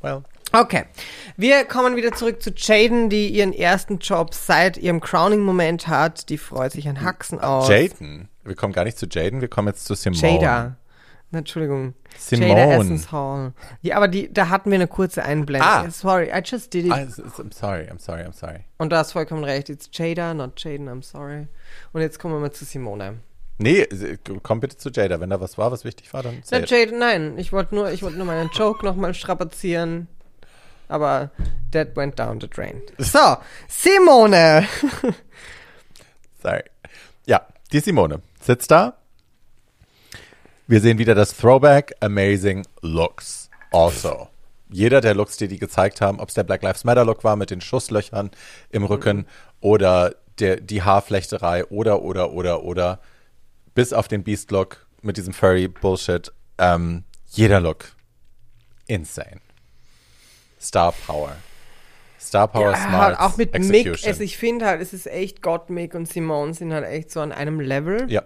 Well. 0.00 0.24
Okay, 0.54 0.84
wir 1.36 1.64
kommen 1.64 1.96
wieder 1.96 2.12
zurück 2.12 2.40
zu 2.40 2.52
Jaden, 2.56 3.10
die 3.10 3.26
ihren 3.26 3.52
ersten 3.52 3.98
Job 3.98 4.32
seit 4.34 4.76
ihrem 4.76 5.00
Crowning-Moment 5.00 5.88
hat. 5.88 6.28
Die 6.28 6.38
freut 6.38 6.70
sich 6.70 6.88
an 6.88 7.02
Haxen 7.02 7.40
aus. 7.40 7.68
Jaden. 7.68 8.28
Wir 8.44 8.54
kommen 8.54 8.72
gar 8.72 8.84
nicht 8.84 8.96
zu 8.96 9.06
Jaden, 9.10 9.40
wir 9.40 9.48
kommen 9.48 9.66
jetzt 9.66 9.84
zu 9.84 9.96
Simone. 9.96 10.40
Jada. 10.40 10.76
Entschuldigung. 11.32 11.94
Simone. 12.16 12.50
Jada 12.50 12.72
Essence 12.74 13.10
Hall. 13.10 13.52
Ja, 13.82 13.96
aber 13.96 14.06
die, 14.06 14.32
da 14.32 14.48
hatten 14.48 14.70
wir 14.70 14.76
eine 14.76 14.86
kurze 14.86 15.24
Einblendung. 15.24 15.68
Ah. 15.68 15.90
Sorry, 15.90 16.28
I 16.32 16.40
just 16.44 16.72
did 16.72 16.86
it. 16.86 16.92
Ah, 16.92 16.98
I'm 16.98 17.52
sorry, 17.52 17.88
I'm 17.90 17.98
sorry, 17.98 18.22
I'm 18.22 18.32
sorry. 18.32 18.60
Und 18.78 18.92
du 18.92 18.96
hast 18.96 19.10
vollkommen 19.10 19.42
recht. 19.42 19.70
It's 19.70 19.90
Jada, 19.92 20.34
not 20.34 20.52
Jaden, 20.62 20.88
I'm 20.88 21.02
sorry. 21.02 21.48
Und 21.92 22.00
jetzt 22.00 22.20
kommen 22.20 22.32
wir 22.32 22.38
mal 22.38 22.52
zu 22.52 22.64
Simone. 22.64 23.18
Nee, 23.58 23.88
komm 24.44 24.60
bitte 24.60 24.76
zu 24.76 24.90
Jada. 24.90 25.18
Wenn 25.18 25.30
da 25.30 25.40
was 25.40 25.58
war, 25.58 25.72
was 25.72 25.84
wichtig 25.84 26.14
war, 26.14 26.22
dann 26.22 26.44
Na. 26.48 26.60
Jaden, 26.60 27.00
nein. 27.00 27.38
Ich 27.38 27.52
wollte 27.52 27.74
nur, 27.74 27.90
ich 27.90 28.04
wollte 28.04 28.18
nur 28.18 28.26
meinen 28.26 28.50
Joke 28.50 28.84
nochmal 28.86 29.14
strapazieren. 29.14 30.06
Aber 30.88 31.30
that 31.72 31.96
went 31.96 32.18
down 32.18 32.40
the 32.40 32.48
drain. 32.48 32.82
So, 32.98 33.36
Simone. 33.68 34.66
Sorry. 36.42 36.62
Ja, 37.26 37.46
die 37.72 37.80
Simone 37.80 38.20
sitzt 38.40 38.70
da. 38.70 38.98
Wir 40.66 40.80
sehen 40.80 40.98
wieder 40.98 41.14
das 41.14 41.36
Throwback 41.36 41.94
Amazing 42.00 42.66
Looks. 42.80 43.50
Also. 43.70 44.28
Jeder 44.70 45.00
der 45.00 45.14
Looks, 45.14 45.36
die 45.36 45.46
die 45.46 45.58
gezeigt 45.58 46.00
haben, 46.00 46.20
ob 46.20 46.28
es 46.28 46.34
der 46.34 46.42
Black 46.42 46.62
Lives 46.62 46.84
Matter 46.84 47.04
Look 47.04 47.22
war 47.22 47.36
mit 47.36 47.50
den 47.50 47.60
Schusslöchern 47.60 48.30
im 48.70 48.84
Rücken 48.84 49.26
oder 49.60 50.14
der, 50.38 50.60
die 50.60 50.82
Haarflechterei 50.82 51.66
oder, 51.66 52.02
oder, 52.02 52.32
oder, 52.32 52.64
oder, 52.64 53.00
bis 53.74 53.92
auf 53.92 54.08
den 54.08 54.24
Beast 54.24 54.50
Look 54.50 54.86
mit 55.02 55.16
diesem 55.16 55.32
Furry 55.32 55.68
Bullshit. 55.68 56.32
Ähm, 56.58 57.04
jeder 57.28 57.60
Look. 57.60 57.92
Insane. 58.86 59.40
Star 60.64 60.92
Power. 61.06 61.36
Star 62.18 62.48
Power, 62.48 62.70
Ja, 62.70 62.76
Smart, 62.76 63.18
halt 63.18 63.20
auch 63.20 63.36
mit 63.36 63.52
Mick. 63.58 63.86
Execution. 63.86 64.08
Also 64.08 64.22
ich 64.22 64.38
finde 64.38 64.64
halt, 64.66 64.80
es 64.80 64.92
ist 64.94 65.06
echt 65.06 65.42
Gott, 65.42 65.68
Mick 65.68 65.94
und 65.94 66.08
Simone 66.08 66.54
sind 66.54 66.72
halt 66.72 66.86
echt 66.86 67.10
so 67.10 67.20
an 67.20 67.32
einem 67.32 67.60
Level. 67.60 68.10
ja. 68.10 68.22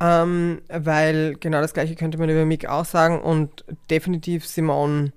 Ähm, 0.00 0.60
weil 0.68 1.36
genau 1.38 1.60
das 1.60 1.72
gleiche 1.72 1.94
könnte 1.94 2.18
man 2.18 2.28
über 2.28 2.44
Mick 2.44 2.66
auch 2.68 2.84
sagen 2.84 3.20
und 3.22 3.64
definitiv 3.90 4.44
Simone 4.44 5.12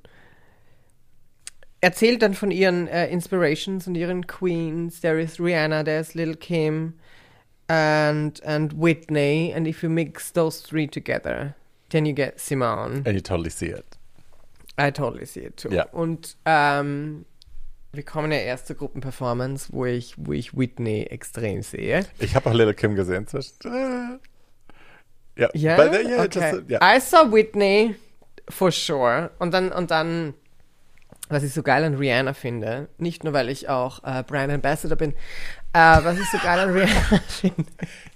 erzählt 1.82 2.22
dann 2.22 2.36
von 2.36 2.52
ihren 2.52 2.88
äh, 2.88 3.08
Inspirations 3.08 3.88
und 3.88 3.96
ihren 3.96 4.28
Queens. 4.28 5.02
There 5.02 5.20
is 5.20 5.40
Rihanna, 5.40 5.84
there's 5.84 6.14
Lil 6.14 6.36
Kim 6.36 6.94
and, 7.68 8.42
and 8.46 8.80
Whitney 8.80 9.52
and 9.56 9.68
if 9.68 9.82
you 9.82 9.90
mix 9.90 10.32
those 10.32 10.62
three 10.64 10.88
together, 10.88 11.56
then 11.90 12.06
you 12.06 12.14
get 12.14 12.40
Simone. 12.40 13.02
And 13.06 13.14
you 13.16 13.20
totally 13.22 13.50
see 13.50 13.68
it. 13.70 13.97
I 14.80 14.92
totally 14.92 15.26
see 15.26 15.42
it 15.42 15.58
too. 15.58 15.70
Ja. 15.70 15.86
Und 15.92 16.38
ähm, 16.46 17.26
wir 17.94 18.04
kommen 18.04 18.32
ja 18.32 18.38
erst 18.38 18.68
zur 18.68 18.76
Gruppenperformance, 18.76 19.70
wo 19.72 19.86
ich, 19.86 20.14
wo 20.18 20.34
ich 20.34 20.56
Whitney 20.56 21.04
extrem 21.04 21.64
sehe. 21.64 22.06
Ich 22.20 22.36
habe 22.36 22.50
auch 22.50 22.54
Little 22.54 22.74
Kim 22.74 22.96
gesehen. 22.96 23.26
Ja, 25.54 25.76
but, 25.76 25.92
uh, 25.92 26.08
yeah, 26.08 26.24
okay. 26.24 26.52
just, 26.52 26.70
ja. 26.70 26.80
I 26.82 27.00
saw 27.00 27.32
Whitney 27.32 27.96
for 28.50 28.72
sure. 28.72 29.32
Und 29.40 29.54
dann, 29.54 29.72
und 29.72 29.92
dann, 29.92 30.34
was 31.30 31.44
ich 31.44 31.54
so 31.54 31.62
geil 31.64 31.84
an 31.84 31.96
Rihanna 31.96 32.34
finde, 32.34 32.88
nicht 32.98 33.24
nur 33.24 33.34
weil 33.34 33.50
ich 33.50 33.68
auch 33.70 34.04
äh, 34.04 34.24
Brand 34.24 34.52
Ambassador 34.52 34.98
bin, 34.98 35.12
äh, 35.74 35.80
was 35.80 36.18
ich 36.18 36.30
so 36.32 36.38
geil 36.38 36.60
an 36.60 36.70
Rihanna 36.72 37.20
finde, 37.28 37.66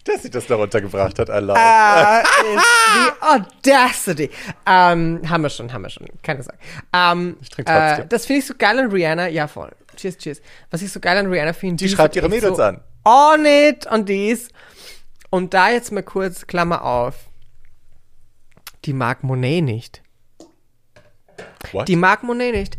dass 0.06 0.24
sie 0.24 0.30
das 0.30 0.47
da 0.47 0.56
runtergebracht 0.56 1.19
hat, 1.19 1.28
love. 1.28 1.58
äh, 1.60 2.21
ist 2.56 2.65
die 2.95 3.21
Audacity. 3.21 4.30
Ähm, 4.65 5.21
haben 5.30 5.41
wir 5.43 5.50
schon, 5.50 5.71
haben 5.74 5.82
wir 5.84 5.89
schon, 5.89 6.08
keine 6.24 6.44
Sorge. 6.44 6.58
Ähm, 6.94 7.38
Ich 7.42 7.50
trinke 7.50 7.71
trotzdem. 7.71 8.06
Äh, 8.06 8.08
das 8.08 8.25
finde 8.25 8.40
ich 8.40 8.46
so 8.46 8.54
geil 8.58 8.79
an 8.79 8.92
Rihanna, 8.92 9.27
ja 9.27 9.48
voll. 9.48 9.71
Cheers, 9.98 10.17
cheers. 10.17 10.42
Was 10.69 10.81
ich 10.81 10.92
so 10.92 11.00
geil 11.00 11.17
an 11.17 11.27
Rihanna 11.27 11.54
finde, 11.54 11.83
Die 11.83 11.90
schreibt 11.90 12.15
ihre 12.15 12.29
Mädels 12.29 12.58
so 12.58 12.63
an. 12.63 12.81
On 13.04 13.46
it 13.46 13.86
und 13.88 14.08
dies. 14.08 14.50
Und 15.29 15.54
da 15.54 15.69
jetzt 15.69 15.92
mal 15.92 16.04
kurz, 16.04 16.48
Klammer 16.48 16.83
auf. 16.83 17.15
Die 18.86 18.94
mag 18.94 19.23
Monet 19.23 19.63
nicht. 19.63 20.02
What? 21.71 21.88
Die 21.88 21.96
mag 21.96 22.23
Monet 22.23 22.54
nicht. 22.54 22.77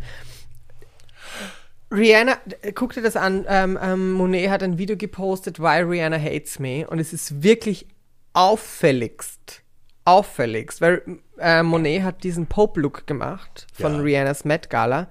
Rihanna, 1.93 2.37
guck 2.73 2.93
dir 2.93 3.03
das 3.03 3.15
an. 3.15 3.45
Ähm, 3.47 3.77
ähm, 3.81 4.11
Monet 4.13 4.49
hat 4.49 4.63
ein 4.63 4.77
Video 4.79 4.97
gepostet, 4.97 5.59
Why 5.59 5.81
Rihanna 5.83 6.17
Hates 6.19 6.57
Me. 6.59 6.87
Und 6.87 6.97
es 6.99 7.13
ist 7.13 7.43
wirklich 7.43 7.87
auffälligst. 8.33 9.61
Auffälligst. 10.05 10.81
Weil 10.81 11.19
äh, 11.37 11.61
Monet 11.61 12.01
hat 12.01 12.23
diesen 12.23 12.47
Pope-Look 12.47 13.05
gemacht 13.05 13.67
von 13.73 13.93
Ja. 13.95 14.01
Rihannas 14.01 14.43
Met 14.43 14.69
Gala. 14.71 15.07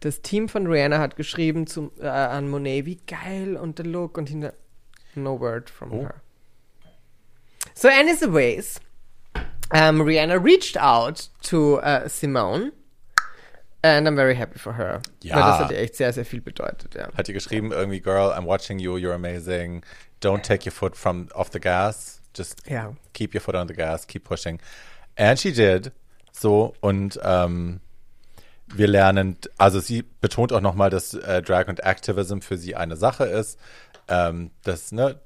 Das 0.00 0.20
Team 0.22 0.48
von 0.48 0.66
Rihanna 0.66 0.98
hat 0.98 1.16
geschrieben 1.16 1.66
zum, 1.66 1.90
äh, 1.98 2.06
an 2.06 2.48
Monet, 2.48 2.84
wie 2.86 3.00
geil 3.06 3.56
und 3.56 3.78
der 3.78 3.86
Look 3.86 4.18
und 4.18 4.28
hinter. 4.28 4.52
No 5.14 5.40
word 5.40 5.68
from 5.70 5.92
Oh. 5.92 6.02
her. 6.02 6.14
So, 7.74 7.88
anyways, 7.88 8.80
um, 9.72 10.02
Rihanna 10.02 10.42
reached 10.42 10.76
out 10.80 11.30
to 11.42 11.78
uh, 11.80 12.08
Simone. 12.08 12.72
And 13.82 14.06
I'm 14.06 14.14
very 14.16 14.34
happy 14.36 14.58
for 14.58 14.76
her. 14.76 15.00
Ja. 15.22 15.36
Weil 15.36 15.42
das 15.42 15.58
hat 15.60 15.70
ihr 15.70 15.78
echt 15.78 15.96
sehr, 15.96 16.12
sehr 16.12 16.24
viel 16.26 16.40
bedeutet, 16.42 16.94
ja. 16.94 17.08
Hat 17.16 17.28
die 17.28 17.32
geschrieben, 17.32 17.72
irgendwie, 17.72 18.00
Girl, 18.00 18.32
I'm 18.32 18.44
watching 18.46 18.78
you, 18.78 18.96
you're 18.96 19.14
amazing. 19.14 19.82
Don't 20.22 20.42
take 20.42 20.66
your 20.66 20.72
foot 20.72 20.96
from 20.96 21.28
off 21.34 21.48
the 21.52 21.60
gas. 21.60 22.20
just 22.36 22.68
Ja. 22.68 22.94
keep 23.14 23.34
your 23.34 23.40
foot 23.40 23.54
on 23.56 23.66
the 23.68 23.74
gas, 23.74 24.06
keep 24.06 24.24
pushing. 24.24 24.60
And 25.16 25.38
she 25.38 25.52
did. 25.52 25.92
So, 26.32 26.74
und 26.80 27.18
ähm, 27.24 27.80
wir 28.72 28.86
lernen, 28.86 29.36
also 29.58 29.80
sie 29.80 30.02
betont 30.20 30.52
auch 30.52 30.60
nochmal, 30.60 30.90
dass 30.90 31.14
äh, 31.14 31.42
Drag 31.42 31.66
und 31.68 31.80
Activism 31.82 32.40
für 32.40 32.56
sie 32.56 32.76
eine 32.76 32.96
Sache 32.96 33.24
ist. 33.24 33.58
Ähm, 34.08 34.50
das, 34.62 34.92
ne, 34.92 35.18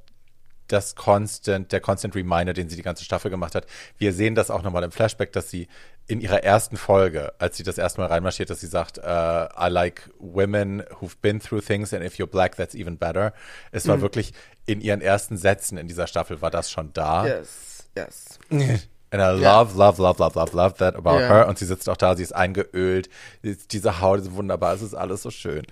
das 0.69 0.95
Constant, 0.95 1.73
der 1.73 1.81
Constant 1.81 2.15
Reminder, 2.15 2.53
den 2.53 2.69
sie 2.69 2.77
die 2.77 2.83
ganze 2.83 3.05
Staffel 3.05 3.31
gemacht 3.31 3.55
hat. 3.55 3.67
Wir 3.99 4.13
sehen 4.13 4.35
das 4.35 4.51
auch 4.51 4.63
nochmal 4.63 4.83
im 4.83 4.91
Flashback, 4.93 5.33
dass 5.33 5.51
sie 5.51 5.69
in 6.07 6.21
ihrer 6.21 6.43
ersten 6.45 6.77
Folge, 6.77 7.33
als 7.39 7.57
sie 7.57 7.63
das 7.63 7.79
erste 7.79 8.01
Mal 8.01 8.09
reinmarschiert, 8.09 8.51
dass 8.51 8.61
sie 8.61 8.67
sagt, 8.67 8.99
äh, 8.99 9.03
I 9.05 9.69
like 9.69 10.11
women 10.19 10.83
who've 11.01 11.17
been 11.23 11.41
through 11.41 11.65
things 11.65 11.95
and 11.95 12.05
if 12.05 12.17
you're 12.17 12.27
black, 12.27 12.57
that's 12.57 12.75
even 12.75 12.99
better. 12.99 13.33
Es 13.73 13.89
war 13.89 14.01
wirklich 14.01 14.33
in 14.67 14.81
ihren 14.81 15.01
ersten 15.01 15.37
Sätzen 15.37 15.79
in 15.79 15.89
dieser 15.89 16.07
Staffel 16.07 16.43
war 16.43 16.51
das 16.51 16.71
schon 16.71 16.93
da. 16.93 17.27
Yes, 17.27 17.89
yes. 17.97 18.39
And 19.11 19.23
I 19.23 19.27
love, 19.41 19.77
love, 19.79 20.03
love, 20.03 20.19
love, 20.21 20.37
love, 20.37 20.57
love 20.57 20.75
that 20.79 20.97
about 20.97 21.21
Ja. 21.21 21.29
her. 21.29 21.49
Und 21.49 21.57
sie 21.57 21.67
sitzt 21.67 21.89
auch 21.89 21.97
da, 21.97 22.17
sie 22.17 22.25
ist 22.25 22.35
eingeölt. 22.35 23.09
Diese 23.45 24.01
Haut 24.01 24.19
ist 24.19 24.35
wunderbar, 24.35 24.75
es 24.75 24.83
ist 24.83 24.95
alles 24.95 25.23
so 25.23 25.31
schön. 25.31 25.65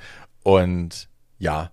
Und 0.45 1.09
ja, 1.40 1.72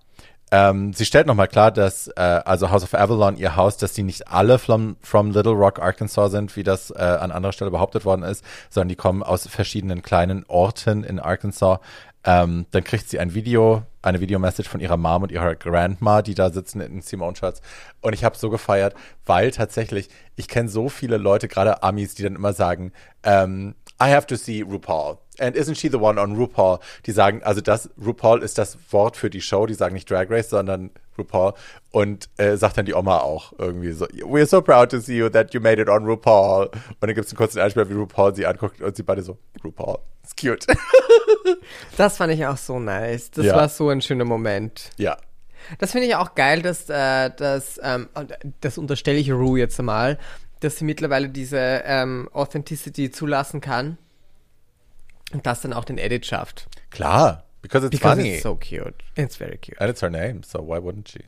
ähm, 0.50 0.92
sie 0.92 1.04
stellt 1.04 1.26
nochmal 1.26 1.48
klar, 1.48 1.70
dass, 1.70 2.08
äh, 2.08 2.20
also 2.20 2.70
House 2.70 2.82
of 2.82 2.94
Avalon, 2.94 3.36
ihr 3.36 3.54
Haus, 3.56 3.76
dass 3.76 3.94
sie 3.94 4.02
nicht 4.02 4.28
alle 4.28 4.58
from, 4.58 4.96
from 5.00 5.30
Little 5.30 5.52
Rock, 5.52 5.80
Arkansas 5.80 6.30
sind, 6.30 6.56
wie 6.56 6.64
das 6.64 6.90
äh, 6.90 6.98
an 6.98 7.30
anderer 7.30 7.52
Stelle 7.52 7.70
behauptet 7.70 8.04
worden 8.04 8.24
ist, 8.24 8.44
sondern 8.68 8.88
die 8.88 8.96
kommen 8.96 9.22
aus 9.22 9.46
verschiedenen 9.46 10.02
kleinen 10.02 10.44
Orten 10.48 11.04
in 11.04 11.20
Arkansas. 11.20 11.78
Ähm, 12.22 12.66
dann 12.72 12.84
kriegt 12.84 13.08
sie 13.08 13.18
ein 13.18 13.32
Video, 13.32 13.82
eine 14.02 14.20
Videomessage 14.20 14.68
von 14.68 14.80
ihrer 14.80 14.96
Mom 14.98 15.22
und 15.22 15.32
ihrer 15.32 15.54
Grandma, 15.54 16.20
die 16.20 16.34
da 16.34 16.50
sitzen 16.50 16.80
in 16.80 17.00
Simone-Shirts. 17.00 17.62
Und 18.02 18.12
ich 18.12 18.24
habe 18.24 18.36
so 18.36 18.50
gefeiert, 18.50 18.94
weil 19.24 19.52
tatsächlich, 19.52 20.10
ich 20.36 20.48
kenne 20.48 20.68
so 20.68 20.88
viele 20.88 21.16
Leute, 21.16 21.48
gerade 21.48 21.82
Amis, 21.82 22.14
die 22.14 22.24
dann 22.24 22.34
immer 22.34 22.52
sagen, 22.52 22.92
ähm, 23.22 23.74
I 24.02 24.08
have 24.14 24.26
to 24.28 24.36
see 24.36 24.62
RuPaul. 24.62 25.18
And 25.38 25.56
isn't 25.56 25.76
she 25.76 25.88
the 25.90 25.98
one 25.98 26.18
on 26.20 26.36
RuPaul? 26.36 26.78
Die 27.06 27.12
sagen, 27.12 27.42
also 27.42 27.60
das, 27.60 27.88
RuPaul 28.04 28.42
ist 28.42 28.58
das 28.58 28.76
Wort 28.90 29.16
für 29.16 29.30
die 29.30 29.40
Show, 29.40 29.66
die 29.66 29.74
sagen 29.74 29.94
nicht 29.94 30.10
Drag 30.10 30.28
Race, 30.30 30.50
sondern 30.50 30.90
RuPaul. 31.18 31.52
Und 31.90 32.28
äh, 32.38 32.56
sagt 32.56 32.76
dann 32.78 32.86
die 32.86 32.94
Oma 32.94 33.18
auch 33.20 33.52
irgendwie 33.58 33.92
so, 33.92 34.06
we're 34.06 34.46
so 34.46 34.60
proud 34.62 34.90
to 34.90 35.00
see 35.00 35.16
you 35.18 35.28
that 35.28 35.52
you 35.54 35.60
made 35.60 35.80
it 35.80 35.88
on 35.88 36.04
RuPaul. 36.04 36.66
Und 36.68 36.74
dann 37.00 37.14
gibt 37.14 37.26
es 37.26 37.32
einen 37.32 37.38
kurzen 37.38 37.58
Einspieler, 37.60 37.88
wie 37.88 37.94
RuPaul 37.94 38.34
sie 38.34 38.46
anguckt 38.46 38.80
und 38.80 38.96
sie 38.96 39.02
beide 39.02 39.22
so, 39.22 39.38
RuPaul, 39.64 39.98
it's 40.22 40.34
cute. 40.36 40.66
Das 41.96 42.16
fand 42.16 42.32
ich 42.32 42.46
auch 42.46 42.56
so 42.56 42.78
nice. 42.78 43.30
Das 43.30 43.46
Ja. 43.46 43.56
war 43.56 43.68
so 43.68 43.88
ein 43.88 44.00
schöner 44.00 44.24
Moment. 44.24 44.90
ja. 44.98 45.16
Das 45.78 45.92
finde 45.92 46.06
ich 46.08 46.16
auch 46.16 46.34
geil, 46.34 46.62
dass, 46.62 46.88
äh, 46.88 47.30
dass 47.36 47.78
ähm, 47.82 48.08
das 48.60 48.76
unterstelle 48.78 49.18
ich 49.18 49.30
Rue 49.30 49.58
jetzt 49.58 49.78
einmal, 49.78 50.18
dass 50.60 50.76
sie 50.76 50.84
mittlerweile 50.84 51.28
diese 51.28 51.58
ähm, 51.84 52.28
Authenticity 52.32 53.10
zulassen 53.10 53.60
kann 53.60 53.98
und 55.32 55.46
das 55.46 55.60
dann 55.62 55.72
auch 55.72 55.84
den 55.84 55.98
Edit 55.98 56.26
schafft. 56.26 56.66
Klar, 56.90 57.44
because 57.62 57.86
it's 57.86 57.98
Because 57.98 58.16
funny. 58.16 58.34
it's 58.34 58.42
so 58.42 58.54
cute. 58.56 58.94
It's 59.16 59.36
very 59.36 59.58
cute. 59.58 59.80
And 59.80 59.90
it's 59.90 60.02
her 60.02 60.10
name, 60.10 60.42
so 60.44 60.58
why 60.60 60.78
wouldn't 60.78 61.08
she? 61.08 61.20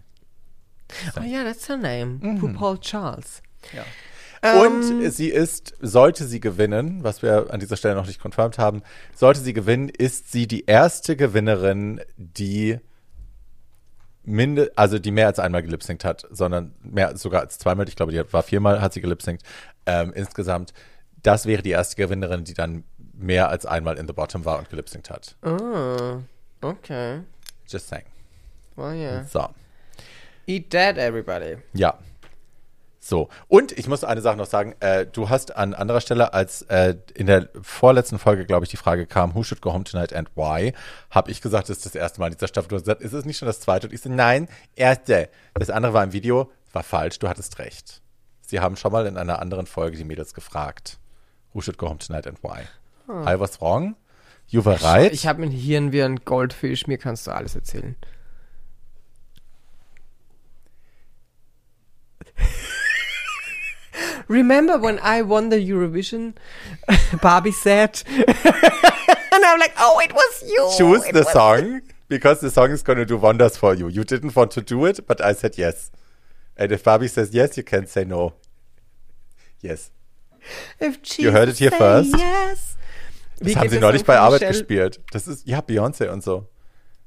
Oh 1.18 1.22
yeah, 1.22 1.43
that's 1.45 1.68
her 1.68 1.76
name. 1.78 2.20
RuPaul 2.41 2.78
Charles. 2.80 3.43
Ja. 3.72 3.85
Ähm, 4.43 4.61
Und 4.61 5.11
sie 5.12 5.28
ist, 5.28 5.74
sollte 5.80 6.26
sie 6.26 6.41
gewinnen, 6.41 7.05
was 7.05 7.22
wir 7.22 7.47
an 7.51 7.61
dieser 7.61 7.76
Stelle 7.76 7.95
noch 7.95 8.07
nicht 8.09 8.20
confirmed 8.20 8.59
haben, 8.59 8.83
sollte 9.14 9.41
sie 9.41 9.53
gewinnen, 9.53 9.89
ist 9.89 10.33
sie 10.33 10.49
die 10.49 10.64
erste 10.66 11.16
Gewinnerin, 11.16 12.01
die 12.16 12.78
minde, 14.24 14.72
also 14.76 14.98
die 14.98 15.10
mehr 15.10 15.26
als 15.26 15.38
einmal 15.38 15.62
gelipsingt 15.62 16.04
hat, 16.04 16.26
sondern 16.30 16.74
mehr 16.82 17.16
sogar 17.16 17.40
als 17.40 17.58
zweimal. 17.58 17.88
Ich 17.88 17.96
glaube, 17.96 18.12
die 18.12 18.32
war 18.32 18.42
viermal, 18.42 18.80
hat 18.80 18.92
sie 18.92 19.00
gelipsingt 19.00 19.42
ähm, 19.86 20.12
insgesamt. 20.14 20.72
Das 21.22 21.46
wäre 21.46 21.62
die 21.62 21.70
erste 21.70 21.96
Gewinnerin, 21.96 22.44
die 22.44 22.54
dann 22.54 22.84
mehr 23.12 23.48
als 23.48 23.66
einmal 23.66 23.98
in 23.98 24.06
the 24.06 24.12
bottom 24.12 24.44
war 24.44 24.58
und 24.58 24.70
gelipsingt 24.70 25.10
hat. 25.10 25.36
Oh, 25.42 26.20
okay. 26.60 27.20
Just 27.68 27.88
saying. 27.88 28.04
Well, 28.76 28.94
yeah. 28.94 29.24
So. 29.24 29.48
Eat 30.46 30.70
that, 30.70 30.98
everybody. 30.98 31.58
Ja. 31.72 31.98
So. 33.05 33.28
Und 33.48 33.72
ich 33.72 33.88
muss 33.88 34.05
eine 34.05 34.20
Sache 34.20 34.36
noch 34.36 34.46
sagen. 34.46 34.76
Äh, 34.78 35.07
du 35.07 35.28
hast 35.28 35.57
an 35.57 35.74
anderer 35.74 36.00
Stelle, 36.00 36.32
als 36.32 36.62
äh, 36.62 36.94
in 37.14 37.26
der 37.26 37.48
vorletzten 37.61 38.20
Folge, 38.20 38.46
glaube 38.46 38.64
ich, 38.64 38.70
die 38.70 38.76
Frage 38.76 39.07
kam, 39.07 39.34
who 39.34 39.42
should 39.42 39.61
go 39.61 39.72
home 39.72 39.82
tonight 39.82 40.12
and 40.12 40.30
why, 40.36 40.72
habe 41.11 41.32
ich 41.32 41.40
gesagt, 41.40 41.68
das 41.68 41.78
ist 41.78 41.86
das 41.86 41.94
erste 41.96 42.20
Mal 42.20 42.28
in 42.28 42.34
dieser 42.34 42.46
Staffel. 42.46 42.68
Du 42.68 42.76
hast 42.76 42.84
gesagt, 42.84 43.03
ist 43.03 43.12
es 43.12 43.24
nicht 43.24 43.38
schon 43.38 43.46
das 43.46 43.59
zweite? 43.59 43.88
Und 43.88 43.92
ich 43.92 44.00
so, 44.00 44.09
nein, 44.09 44.48
erste. 44.76 45.28
Das 45.55 45.68
andere 45.68 45.94
war 45.94 46.05
im 46.05 46.12
Video, 46.12 46.53
war 46.72 46.84
falsch, 46.84 47.18
du 47.18 47.28
hattest 47.28 47.59
recht. 47.59 48.03
Sie 48.40 48.61
haben 48.61 48.76
schon 48.76 48.92
mal 48.92 49.05
in 49.07 49.16
einer 49.16 49.40
anderen 49.40 49.66
Folge 49.66 49.96
die 49.96 50.05
Mädels 50.05 50.32
gefragt, 50.32 51.00
who 51.53 51.61
should 51.61 51.78
go 51.78 51.88
home 51.88 51.98
tonight 51.98 52.28
and 52.28 52.38
why. 52.44 52.62
I 53.09 53.38
was 53.38 53.61
wrong. 53.61 53.96
You 54.46 54.64
were 54.64 54.80
right. 54.80 55.12
Ich 55.12 55.26
habe 55.26 55.42
ein 55.42 55.50
Hirn 55.50 55.90
wie 55.90 56.05
ein 56.05 56.24
Goldfisch, 56.24 56.86
mir 56.86 56.98
kannst 56.98 57.26
du 57.26 57.32
alles 57.32 57.57
erzählen. 57.57 57.96
Remember 64.28 64.78
when 64.78 64.98
I 65.00 65.22
won 65.22 65.48
the 65.50 65.56
Eurovision? 65.58 66.34
Barbie 67.22 67.52
said. 67.52 68.02
and 68.08 69.44
I'm 69.44 69.58
like, 69.58 69.74
oh, 69.78 70.00
it 70.00 70.12
was 70.12 70.42
you. 70.46 70.70
choose 70.76 71.04
It 71.06 71.14
the 71.14 71.24
song 71.24 71.82
because 72.08 72.40
the 72.40 72.50
song 72.50 72.70
is 72.70 72.82
going 72.82 72.98
to 72.98 73.04
do 73.06 73.16
wonders 73.16 73.56
for 73.56 73.74
you. 73.74 73.88
You 73.88 74.04
didn't 74.04 74.34
want 74.36 74.50
to 74.52 74.60
do 74.62 74.84
it, 74.86 75.06
but 75.06 75.20
I 75.20 75.32
said 75.34 75.56
yes. 75.58 75.90
And 76.56 76.70
if 76.72 76.84
Barbie 76.84 77.08
says 77.08 77.32
yes, 77.34 77.56
you 77.56 77.62
can 77.62 77.86
say 77.86 78.04
no. 78.04 78.34
Yes. 79.60 79.90
If 80.80 80.98
You 81.18 81.30
heard 81.30 81.48
it 81.48 81.58
here 81.58 81.70
first. 81.70 82.10
say 82.10 82.18
Yes. 82.18 82.76
Das 83.38 83.48
Wie 83.48 83.56
haben 83.56 83.68
sie 83.70 83.78
neulich 83.80 84.04
bei 84.04 84.18
Arbeit 84.18 84.40
Michelle, 84.42 84.58
gespielt. 84.58 85.00
Das 85.10 85.26
ist, 85.26 85.46
ja, 85.46 85.60
Beyoncé 85.60 86.10
und 86.10 86.22
so. 86.22 86.46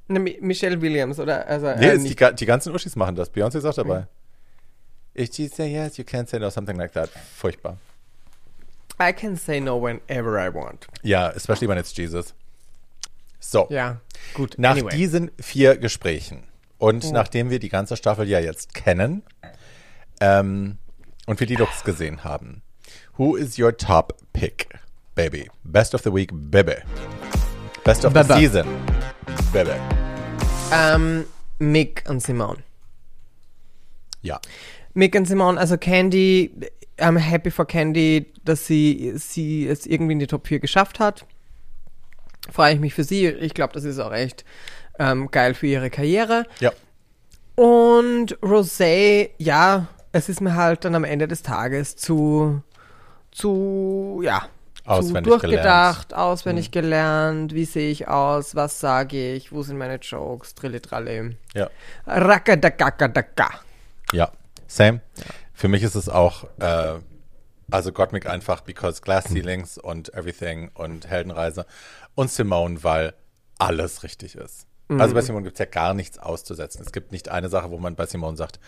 Ne, 0.08 0.18
Mi- 0.20 0.38
Michelle 0.40 0.80
Williams, 0.80 1.18
oder? 1.18 1.46
Also, 1.46 1.66
Nee, 1.78 1.86
äh, 1.88 1.96
ist 1.96 2.04
die, 2.08 2.34
die 2.34 2.46
ganzen 2.46 2.74
Uschis 2.74 2.94
machen 2.96 3.14
das. 3.16 3.32
Beyoncé 3.32 3.58
ist 3.58 3.64
auch 3.64 3.74
dabei. 3.74 4.06
If 5.16 5.34
she 5.34 5.48
say 5.48 5.70
yes, 5.70 5.98
you 5.98 6.04
can 6.04 6.26
say 6.26 6.38
no, 6.38 6.50
something 6.50 6.76
like 6.76 6.92
that. 6.92 7.08
Furchtbar. 7.10 7.78
I 9.00 9.12
can 9.12 9.36
say 9.36 9.60
no 9.60 9.76
whenever 9.76 10.38
I 10.38 10.48
want. 10.50 10.86
Ja, 11.02 11.28
especially 11.34 11.68
when 11.68 11.78
it's 11.78 11.92
Jesus. 11.92 12.34
So. 13.40 13.66
Ja, 13.70 14.00
gut. 14.34 14.56
Nach 14.58 14.72
anyway. 14.72 14.90
diesen 14.94 15.30
vier 15.40 15.76
Gesprächen 15.76 16.44
und 16.78 17.12
nachdem 17.12 17.50
wir 17.50 17.58
die 17.58 17.68
ganze 17.68 17.96
Staffel 17.96 18.28
ja 18.28 18.40
jetzt 18.40 18.74
kennen 18.74 19.22
ähm, 20.20 20.78
und 21.26 21.40
wir 21.40 21.46
die 21.46 21.56
Looks 21.56 21.84
gesehen 21.84 22.24
haben, 22.24 22.62
who 23.16 23.36
is 23.36 23.58
your 23.58 23.76
top 23.76 24.16
pick, 24.32 24.68
baby? 25.14 25.48
Best 25.64 25.94
of 25.94 26.02
the 26.02 26.12
week, 26.12 26.30
baby. 26.32 26.76
Best 27.84 28.04
of 28.04 28.12
the 28.12 28.20
Baba. 28.20 28.36
season, 28.36 28.66
baby. 29.52 29.78
Ähm, 30.72 31.24
Mick 31.58 32.04
und 32.08 32.22
Simone. 32.22 32.62
Ja, 34.22 34.40
Mick 34.96 35.14
und 35.14 35.26
Simone, 35.26 35.60
also 35.60 35.76
Candy, 35.76 36.50
I'm 36.98 37.18
happy 37.18 37.50
for 37.50 37.66
Candy, 37.66 38.32
dass 38.44 38.66
sie, 38.66 39.12
sie 39.16 39.68
es 39.68 39.84
irgendwie 39.84 40.14
in 40.14 40.20
die 40.20 40.26
Top 40.26 40.46
4 40.46 40.58
geschafft 40.58 41.00
hat. 41.00 41.26
Freue 42.50 42.72
ich 42.72 42.80
mich 42.80 42.94
für 42.94 43.04
sie. 43.04 43.26
Ich 43.26 43.52
glaube, 43.52 43.74
das 43.74 43.84
ist 43.84 43.98
auch 43.98 44.12
echt 44.12 44.46
ähm, 44.98 45.30
geil 45.30 45.52
für 45.52 45.66
ihre 45.66 45.90
Karriere. 45.90 46.46
ja, 46.60 46.72
Und 47.56 48.38
Rosé, 48.38 49.30
ja, 49.36 49.88
es 50.12 50.30
ist 50.30 50.40
mir 50.40 50.54
halt 50.54 50.86
dann 50.86 50.94
am 50.94 51.04
Ende 51.04 51.28
des 51.28 51.42
Tages 51.42 51.96
zu, 51.96 52.62
zu, 53.32 54.22
ja, 54.24 54.48
zu 54.76 54.90
Auswendig 54.90 55.24
durchgedacht, 55.24 56.14
auswendig 56.14 56.70
gelernt, 56.70 57.52
wie 57.52 57.66
sehe 57.66 57.90
ich 57.90 58.08
aus, 58.08 58.54
was 58.54 58.80
sage 58.80 59.34
ich, 59.34 59.52
wo 59.52 59.62
sind 59.62 59.76
meine 59.76 59.96
Jokes, 59.96 60.54
trille 60.54 60.80
tralle. 60.80 61.36
ja, 61.54 61.68
Rakadakakadaka. 62.06 63.50
ja. 64.14 64.30
Same. 64.66 65.00
Für 65.52 65.68
mich 65.68 65.82
ist 65.82 65.94
es 65.94 66.08
auch, 66.08 66.44
äh, 66.58 66.98
also 67.70 67.92
Gottmik 67.92 68.26
einfach, 68.26 68.60
because 68.60 69.00
Glass 69.00 69.24
Ceilings 69.24 69.78
und 69.78 70.12
Everything 70.14 70.70
und 70.74 71.08
Heldenreise 71.08 71.66
und 72.14 72.30
Simone, 72.30 72.84
weil 72.84 73.14
alles 73.58 74.02
richtig 74.02 74.36
ist. 74.36 74.66
Also 74.88 75.14
bei 75.14 75.20
Simone 75.20 75.42
gibt 75.42 75.54
es 75.54 75.58
ja 75.58 75.64
gar 75.64 75.94
nichts 75.94 76.18
auszusetzen. 76.18 76.80
Es 76.80 76.92
gibt 76.92 77.10
nicht 77.10 77.28
eine 77.28 77.48
Sache, 77.48 77.70
wo 77.70 77.78
man 77.78 77.96
bei 77.96 78.06
Simone 78.06 78.36
sagt, 78.36 78.60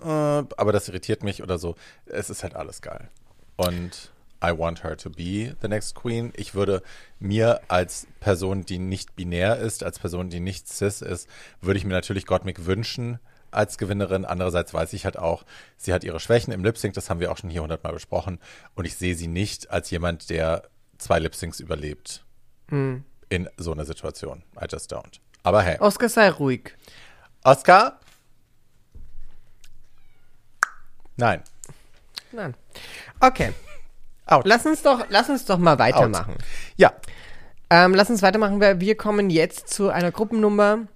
äh, 0.00 0.06
aber 0.06 0.72
das 0.72 0.88
irritiert 0.88 1.24
mich 1.24 1.42
oder 1.42 1.58
so. 1.58 1.74
Es 2.06 2.30
ist 2.30 2.44
halt 2.44 2.54
alles 2.54 2.80
geil. 2.80 3.10
Und 3.56 4.12
I 4.44 4.56
want 4.56 4.84
her 4.84 4.96
to 4.96 5.10
be 5.10 5.56
the 5.62 5.68
next 5.68 5.94
queen. 5.94 6.32
Ich 6.36 6.54
würde 6.54 6.82
mir 7.18 7.60
als 7.68 8.06
Person, 8.20 8.64
die 8.64 8.78
nicht 8.78 9.16
binär 9.16 9.58
ist, 9.58 9.82
als 9.82 9.98
Person, 9.98 10.28
die 10.28 10.40
nicht 10.40 10.68
cis 10.68 11.02
ist, 11.02 11.28
würde 11.60 11.78
ich 11.78 11.84
mir 11.84 11.94
natürlich 11.94 12.26
Gottmik 12.26 12.66
wünschen 12.66 13.18
als 13.54 13.78
Gewinnerin. 13.78 14.24
Andererseits 14.24 14.72
weiß 14.74 14.92
ich 14.92 15.04
halt 15.04 15.18
auch, 15.18 15.44
sie 15.76 15.92
hat 15.92 16.04
ihre 16.04 16.20
Schwächen 16.20 16.52
im 16.52 16.64
Lip 16.64 16.76
Sync, 16.78 16.94
das 16.94 17.10
haben 17.10 17.20
wir 17.20 17.30
auch 17.32 17.38
schon 17.38 17.50
hier 17.50 17.62
hundertmal 17.62 17.92
besprochen. 17.92 18.38
Und 18.74 18.84
ich 18.84 18.96
sehe 18.96 19.14
sie 19.14 19.26
nicht 19.28 19.70
als 19.70 19.90
jemand, 19.90 20.30
der 20.30 20.62
zwei 20.98 21.18
Lip 21.18 21.34
Syncs 21.34 21.60
überlebt 21.60 22.24
in 23.28 23.48
so 23.56 23.72
einer 23.72 23.84
Situation. 23.84 24.42
I 24.60 24.66
just 24.70 24.92
don't. 24.92 25.20
Aber 25.42 25.62
hey, 25.62 25.78
Oscar, 25.80 26.08
sei 26.08 26.30
ruhig. 26.30 26.74
Oscar? 27.44 28.00
Nein. 31.16 31.42
Nein. 32.32 32.54
Okay. 33.20 33.52
Out. 34.26 34.46
Lass 34.46 34.64
uns 34.66 34.82
doch, 34.82 35.04
lass 35.10 35.28
uns 35.28 35.44
doch 35.44 35.58
mal 35.58 35.78
weitermachen. 35.78 36.36
Ja, 36.76 36.92
Ähm, 37.70 37.94
lass 37.94 38.10
uns 38.10 38.22
weitermachen, 38.22 38.60
weil 38.60 38.80
wir 38.80 38.96
kommen 38.96 39.30
jetzt 39.30 39.68
zu 39.68 39.88
einer 39.90 40.10
Gruppennummer. 40.12 40.86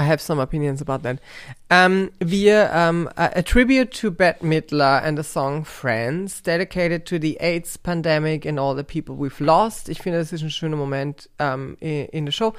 I 0.00 0.04
have 0.04 0.22
some 0.22 0.40
opinions 0.40 0.80
about 0.80 1.02
that. 1.02 1.18
Ähm, 1.68 2.10
wir, 2.18 2.70
ähm, 2.72 3.08
a, 3.16 3.26
a 3.26 3.42
tribute 3.42 3.90
to 4.00 4.10
Bette 4.10 4.44
Midler 4.44 5.02
and 5.02 5.18
the 5.18 5.22
song 5.22 5.64
Friends, 5.64 6.42
dedicated 6.42 7.04
to 7.04 7.18
the 7.20 7.38
AIDS 7.40 7.76
pandemic 7.76 8.46
and 8.46 8.58
all 8.58 8.74
the 8.74 8.82
people 8.82 9.16
we've 9.16 9.44
lost. 9.44 9.90
Ich 9.90 10.00
finde, 10.00 10.18
das 10.18 10.32
ist 10.32 10.42
ein 10.42 10.50
schöner 10.50 10.76
Moment 10.76 11.28
in, 11.38 11.76
in 11.78 12.24
der 12.24 12.32
Show. 12.32 12.54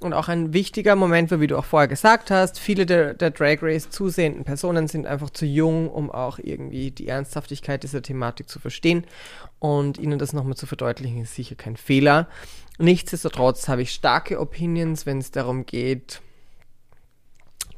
Und 0.00 0.14
auch 0.14 0.28
ein 0.28 0.52
wichtiger 0.52 0.96
Moment, 0.96 1.30
weil, 1.30 1.40
wie 1.40 1.46
du 1.48 1.58
auch 1.58 1.64
vorher 1.64 1.88
gesagt 1.88 2.30
hast, 2.30 2.58
viele 2.58 2.86
der, 2.86 3.14
der 3.14 3.30
Drag 3.30 3.58
Race 3.62 3.90
zusehenden 3.90 4.44
Personen 4.44 4.86
sind 4.86 5.06
einfach 5.06 5.30
zu 5.30 5.44
jung, 5.44 5.90
um 5.90 6.10
auch 6.10 6.38
irgendwie 6.38 6.92
die 6.92 7.08
Ernsthaftigkeit 7.08 7.82
dieser 7.82 8.00
Thematik 8.00 8.48
zu 8.48 8.60
verstehen. 8.60 9.04
Und 9.58 9.98
ihnen 9.98 10.18
das 10.18 10.32
nochmal 10.32 10.56
zu 10.56 10.66
verdeutlichen, 10.66 11.20
ist 11.20 11.34
sicher 11.34 11.56
kein 11.56 11.76
Fehler. 11.76 12.28
Nichtsdestotrotz 12.78 13.66
habe 13.66 13.82
ich 13.82 13.90
starke 13.90 14.40
Opinions, 14.40 15.04
wenn 15.04 15.18
es 15.18 15.32
darum 15.32 15.66
geht, 15.66 16.22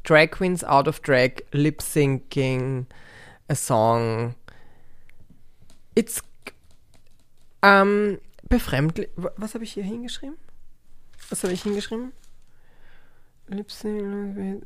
Drag 0.03 0.31
Queens 0.31 0.63
out 0.63 0.87
of 0.87 1.01
drag, 1.01 1.43
lip 1.51 1.81
syncing, 1.81 2.85
a 3.47 3.55
song. 3.55 4.35
It's 5.95 6.23
ähm, 7.61 8.19
befremdlich. 8.49 9.09
wa- 9.15 9.31
Was 9.37 9.53
habe 9.53 9.63
ich 9.63 9.73
hier 9.73 9.83
hingeschrieben? 9.83 10.37
Was 11.29 11.43
habe 11.43 11.53
ich 11.53 11.61
hingeschrieben? 11.63 12.11
Lip 13.47 13.69
sync. 13.71 14.63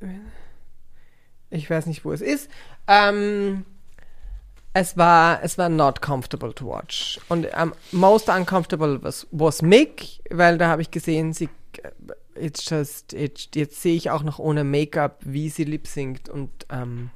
Ich 1.50 1.70
weiß 1.70 1.86
nicht, 1.88 2.06
wo 2.06 2.12
es 2.12 2.22
ist. 2.22 2.50
Ähm, 2.88 3.66
es 4.74 4.96
war, 4.98 5.42
es 5.44 5.58
war 5.58 5.70
not 5.70 6.02
comfortable 6.02 6.54
to 6.54 6.66
watch. 6.68 7.20
Und 7.30 7.48
um, 7.60 7.74
most 7.92 8.30
uncomfortable 8.30 9.02
was, 9.04 9.28
was 9.32 9.62
Mick, 9.62 10.22
weil 10.30 10.58
da 10.58 10.68
habe 10.68 10.82
ich 10.82 10.92
gesehen, 10.92 11.34
sie, 11.34 11.50
it's 12.36 12.70
just, 12.70 13.14
it, 13.14 13.50
jetzt 13.56 13.82
sehe 13.82 13.96
ich 13.96 14.10
auch 14.12 14.24
noch 14.24 14.40
ohne 14.40 14.64
Make-up, 14.64 15.20
wie 15.24 15.50
sie 15.50 15.64
lip 15.64 15.88
singt 15.88 16.30
und 16.30 16.50
ähm, 16.70 17.10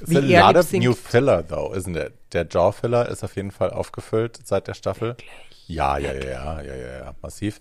It's 0.00 0.10
wie 0.10 0.18
a 0.18 0.20
er 0.20 0.52
lot 0.52 0.56
of 0.56 0.72
new 0.72 0.94
filler, 0.94 1.46
though, 1.46 1.72
isn't 1.72 1.96
it? 1.96 2.12
Der 2.32 2.46
Jaw-Filler 2.46 3.08
ist 3.08 3.24
auf 3.24 3.34
jeden 3.36 3.50
Fall 3.50 3.70
aufgefüllt 3.70 4.38
seit 4.44 4.68
der 4.68 4.74
Staffel. 4.74 5.16
Ja, 5.66 5.96
ja, 5.96 6.12
ja, 6.12 6.24
ja, 6.24 6.62
ja, 6.62 6.74
ja, 6.74 6.98
ja, 6.98 7.14
massiv. 7.22 7.60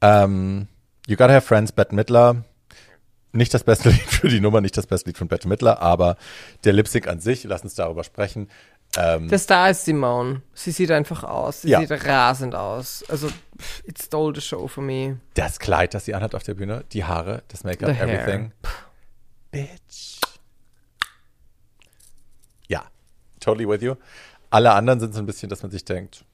Ähm, 0.00 0.68
you 1.08 1.16
Gotta 1.16 1.34
Have 1.34 1.46
Friends, 1.46 1.72
Bette 1.72 1.94
Midler. 1.94 2.44
Nicht 3.32 3.52
das 3.52 3.64
beste 3.64 3.88
Lied 3.90 4.00
für 4.00 4.28
die 4.28 4.40
Nummer, 4.40 4.60
nicht 4.60 4.76
das 4.76 4.86
beste 4.86 5.08
Lied 5.08 5.18
von 5.18 5.28
Bette 5.28 5.48
Midler, 5.48 5.80
aber 5.80 6.16
der 6.64 6.72
Lip-Sync 6.72 7.08
an 7.08 7.20
sich, 7.20 7.44
lass 7.44 7.62
uns 7.62 7.74
darüber 7.74 8.04
sprechen. 8.04 8.48
Ähm, 8.96 9.28
Der 9.28 9.38
Star 9.38 9.70
ist 9.70 9.84
Simone. 9.84 10.42
Sie 10.52 10.72
sieht 10.72 10.90
einfach 10.90 11.22
aus. 11.22 11.62
Sie 11.62 11.70
ja. 11.70 11.80
sieht 11.80 11.90
rasend 12.06 12.54
aus. 12.54 13.04
Also, 13.08 13.28
it 13.84 14.02
stole 14.02 14.34
the 14.34 14.40
show 14.40 14.66
for 14.66 14.82
me. 14.82 15.20
Das 15.34 15.58
Kleid, 15.58 15.94
das 15.94 16.06
sie 16.06 16.14
anhat 16.14 16.34
auf 16.34 16.42
der 16.42 16.54
Bühne, 16.54 16.84
die 16.92 17.04
Haare, 17.04 17.42
das 17.48 17.62
Make-up, 17.62 17.90
everything. 17.90 18.52
Bitch. 19.52 20.20
Ja, 22.68 22.84
totally 23.38 23.68
with 23.68 23.82
you. 23.82 23.94
Alle 24.50 24.72
anderen 24.72 24.98
sind 24.98 25.14
so 25.14 25.20
ein 25.20 25.26
bisschen, 25.26 25.48
dass 25.48 25.62
man 25.62 25.70
sich 25.70 25.84
denkt. 25.84 26.24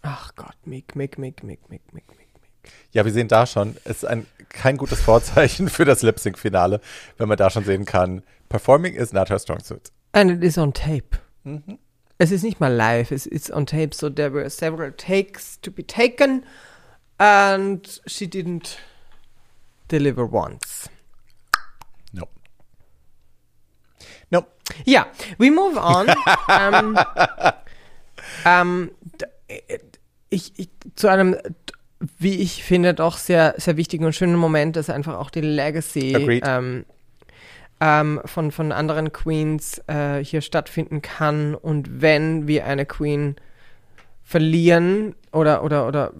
Ach 0.00 0.34
Gott, 0.36 0.56
Mick, 0.64 0.96
Mick, 0.96 1.18
Mick, 1.18 1.42
Mick, 1.42 1.68
Mick, 1.68 1.92
Mick, 1.92 2.08
Mick. 2.08 2.18
Mick. 2.18 2.72
Ja, 2.92 3.04
wir 3.04 3.12
sehen 3.12 3.28
da 3.28 3.46
schon, 3.46 3.76
es 3.84 3.98
ist 3.98 4.04
ein, 4.06 4.26
kein 4.48 4.78
gutes 4.78 5.00
Vorzeichen 5.00 5.68
für 5.68 5.84
das 5.84 6.02
Lip-Sync-Finale, 6.02 6.80
wenn 7.18 7.28
man 7.28 7.36
da 7.36 7.50
schon 7.50 7.64
sehen 7.64 7.84
kann, 7.84 8.22
Performing 8.48 8.94
is 8.94 9.12
not 9.12 9.28
her 9.28 9.38
strong 9.38 9.60
suit. 9.60 9.92
And 10.12 10.30
it 10.30 10.42
is 10.42 10.56
on 10.56 10.72
tape. 10.72 11.18
Mhm. 11.48 11.78
Es 12.20 12.32
ist 12.32 12.42
nicht 12.42 12.58
mal 12.58 12.72
live, 12.72 13.12
es 13.12 13.26
ist 13.26 13.50
on 13.52 13.64
tape, 13.66 13.90
so 13.94 14.10
there 14.10 14.32
were 14.32 14.50
several 14.50 14.92
takes 14.92 15.60
to 15.60 15.70
be 15.70 15.86
taken 15.86 16.44
and 17.18 18.00
she 18.06 18.26
didn't 18.26 18.78
deliver 19.88 20.30
once. 20.30 20.90
No. 22.12 22.26
No. 24.30 24.44
Ja, 24.84 25.06
we 25.38 25.50
move 25.50 25.76
on. 25.78 26.06
d- 29.18 29.26
äh, 29.48 29.78
ich, 30.30 30.52
ich, 30.58 30.68
zu 30.96 31.08
einem, 31.08 31.36
wie 32.18 32.40
ich 32.40 32.62
finde, 32.64 32.94
doch 32.94 33.16
sehr, 33.16 33.54
sehr 33.58 33.76
wichtigen 33.76 34.04
und 34.04 34.14
schönen 34.14 34.36
Moment, 34.36 34.76
dass 34.76 34.90
einfach 34.90 35.16
auch 35.18 35.30
die 35.30 35.40
Legacy 35.40 36.14
Agreed. 36.16 36.42
ähm, 36.46 36.84
ähm, 37.80 38.20
von, 38.24 38.50
von 38.50 38.72
anderen 38.72 39.12
Queens 39.12 39.80
äh, 39.86 40.22
hier 40.24 40.40
stattfinden 40.40 41.00
kann. 41.02 41.54
Und 41.54 42.00
wenn 42.02 42.46
wir 42.48 42.66
eine 42.66 42.86
Queen 42.86 43.36
verlieren 44.24 45.14
oder, 45.32 45.62
oder, 45.62 45.86
oder 45.86 46.12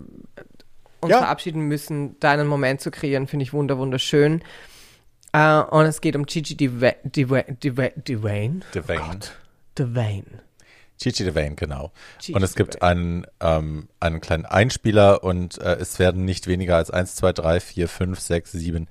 uns 1.01 1.11
Ja. 1.13 1.19
verabschieden 1.19 1.63
müssen, 1.63 2.17
da 2.21 2.31
einen 2.33 2.47
Moment 2.49 2.81
zu 2.81 2.91
kreieren, 2.91 3.27
finde 3.27 3.43
ich 3.45 3.53
wunder, 3.53 3.79
wunderschön. 3.79 4.43
Äh, 5.33 5.61
und 5.61 5.85
es 5.85 6.01
geht 6.01 6.17
um 6.17 6.25
Gigi 6.27 6.55
Deva- 6.55 6.97
Deva- 7.05 7.45
Deva- 7.61 7.93
Devane. 7.97 8.61
Devane. 8.75 9.21
Devane. 9.77 10.25
Gigi 11.01 11.23
Devane, 11.23 11.55
genau. 11.55 11.93
Gigi 12.19 12.35
und 12.35 12.43
es 12.43 12.55
gibt 12.57 12.83
einen, 12.83 13.25
ähm, 13.41 13.89
einen 14.01 14.21
kleinen 14.21 14.47
Einspieler 14.47 15.23
und 15.23 15.59
äh, 15.59 15.75
es 15.77 15.99
werden 15.99 16.25
nicht 16.25 16.47
weniger 16.49 16.77
als 16.77 16.91
1, 16.91 17.15
2, 17.17 17.33
3, 17.35 17.61
4, 17.61 17.89
5, 17.89 18.19
6, 18.19 18.53
7, 18.53 18.89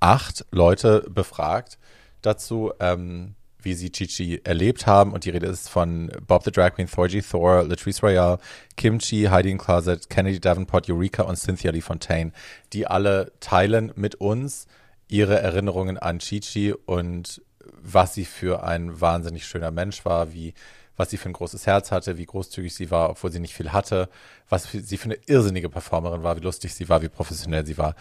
8 0.00 0.46
Leute 0.50 1.06
befragt 1.10 1.78
dazu, 2.26 2.72
ähm, 2.80 3.34
wie 3.64 3.74
sie 3.74 3.90
Gigi 3.90 4.40
erlebt 4.44 4.86
haben. 4.86 5.12
Und 5.12 5.24
die 5.24 5.30
Rede 5.30 5.46
ist 5.46 5.68
von 5.68 6.10
Bob 6.26 6.44
the 6.44 6.52
Drag 6.52 6.74
Queen, 6.74 6.88
Thorgy 6.88 7.22
Thor, 7.22 7.64
Latrice 7.64 8.02
Royale, 8.02 8.38
Kimchi, 8.76 9.24
Heidi 9.24 9.50
in 9.50 9.58
Closet, 9.58 10.08
Kennedy 10.10 10.40
Davenport, 10.40 10.88
Eureka 10.88 11.22
und 11.22 11.36
Cynthia 11.36 11.70
Lee 11.70 11.80
Fontaine, 11.80 12.32
die 12.72 12.86
alle 12.86 13.32
teilen 13.40 13.92
mit 13.96 14.16
uns 14.16 14.66
ihre 15.08 15.38
Erinnerungen 15.38 15.98
an 15.98 16.18
Gigi 16.18 16.72
und 16.72 17.42
was 17.80 18.14
sie 18.14 18.24
für 18.24 18.64
ein 18.64 19.00
wahnsinnig 19.00 19.46
schöner 19.46 19.70
Mensch 19.70 20.04
war, 20.04 20.32
wie 20.32 20.54
was 20.96 21.10
sie 21.10 21.16
für 21.16 21.28
ein 21.28 21.32
großes 21.32 21.66
Herz 21.66 21.90
hatte, 21.90 22.18
wie 22.18 22.26
großzügig 22.26 22.72
sie 22.72 22.90
war, 22.90 23.10
obwohl 23.10 23.32
sie 23.32 23.40
nicht 23.40 23.54
viel 23.54 23.72
hatte, 23.72 24.08
was 24.48 24.70
sie 24.70 24.96
für 24.96 25.06
eine 25.06 25.18
irrsinnige 25.26 25.68
Performerin 25.68 26.22
war, 26.22 26.36
wie 26.36 26.42
lustig 26.42 26.72
sie 26.72 26.88
war, 26.88 27.02
wie 27.02 27.08
professionell 27.08 27.66
sie 27.66 27.78
war, 27.78 27.96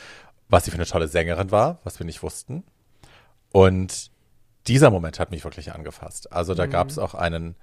was 0.50 0.66
sie 0.66 0.72
für 0.72 0.78
eine 0.78 0.86
tolle 0.86 1.08
Sängerin 1.08 1.50
war, 1.50 1.80
was 1.84 2.00
wir 2.00 2.06
nicht 2.06 2.22
wussten. 2.22 2.64
Und 3.52 4.12
dieser 4.68 4.90
Moment 4.90 5.20
hat 5.20 5.32
mich 5.32 5.44
wirklich 5.44 5.74
angefasst. 5.74 6.32
Also 6.32 6.54
da 6.54 6.68
gab 6.68 6.90
es 6.90 6.98
auch 6.98 7.16
einen, 7.16 7.56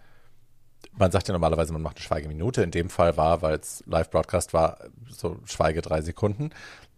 man 0.93 1.11
sagt 1.11 1.29
ja 1.29 1.33
normalerweise, 1.33 1.73
man 1.73 1.83
macht 1.83 1.97
eine 1.97 2.05
Schweigeminute. 2.05 2.63
In 2.63 2.71
dem 2.71 2.91
Fall 2.91 3.17
war, 3.17 3.43
weil 3.43 3.57
es 3.57 3.83
Live-Broadcast 3.87 4.53
war, 4.53 4.79
so 5.09 5.39
Schweige 5.47 5.83
drei 5.83 6.03
Sekunden. 6.03 6.51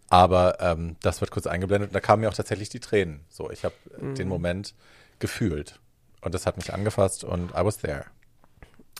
Aber 0.09 0.59
ähm, 0.59 0.97
das 1.01 1.21
wird 1.21 1.31
kurz 1.31 1.47
eingeblendet 1.47 1.89
und 1.89 1.95
da 1.95 1.99
kamen 1.99 2.21
mir 2.21 2.29
auch 2.29 2.33
tatsächlich 2.33 2.69
die 2.69 2.79
Tränen. 2.79 3.21
So, 3.29 3.49
ich 3.49 3.63
habe 3.65 3.75
den 4.17 4.27
Moment 4.27 4.75
gefühlt. 5.19 5.79
Und 6.21 6.35
das 6.35 6.45
hat 6.45 6.57
mich 6.57 6.73
angefasst 6.73 7.23
und 7.23 7.51
I 7.51 7.65
was 7.65 7.77
there. 7.77 8.05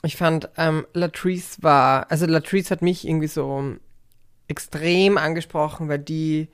Ich 0.03 0.17
fand, 0.17 0.49
ähm, 0.57 0.85
Latrice 0.93 1.61
war, 1.61 2.11
also 2.11 2.25
Latrice 2.25 2.71
hat 2.71 2.81
mich 2.81 3.07
irgendwie 3.07 3.27
so 3.27 3.75
extrem 4.47 5.17
angesprochen, 5.17 5.87
weil 5.87 5.99
die 5.99 6.49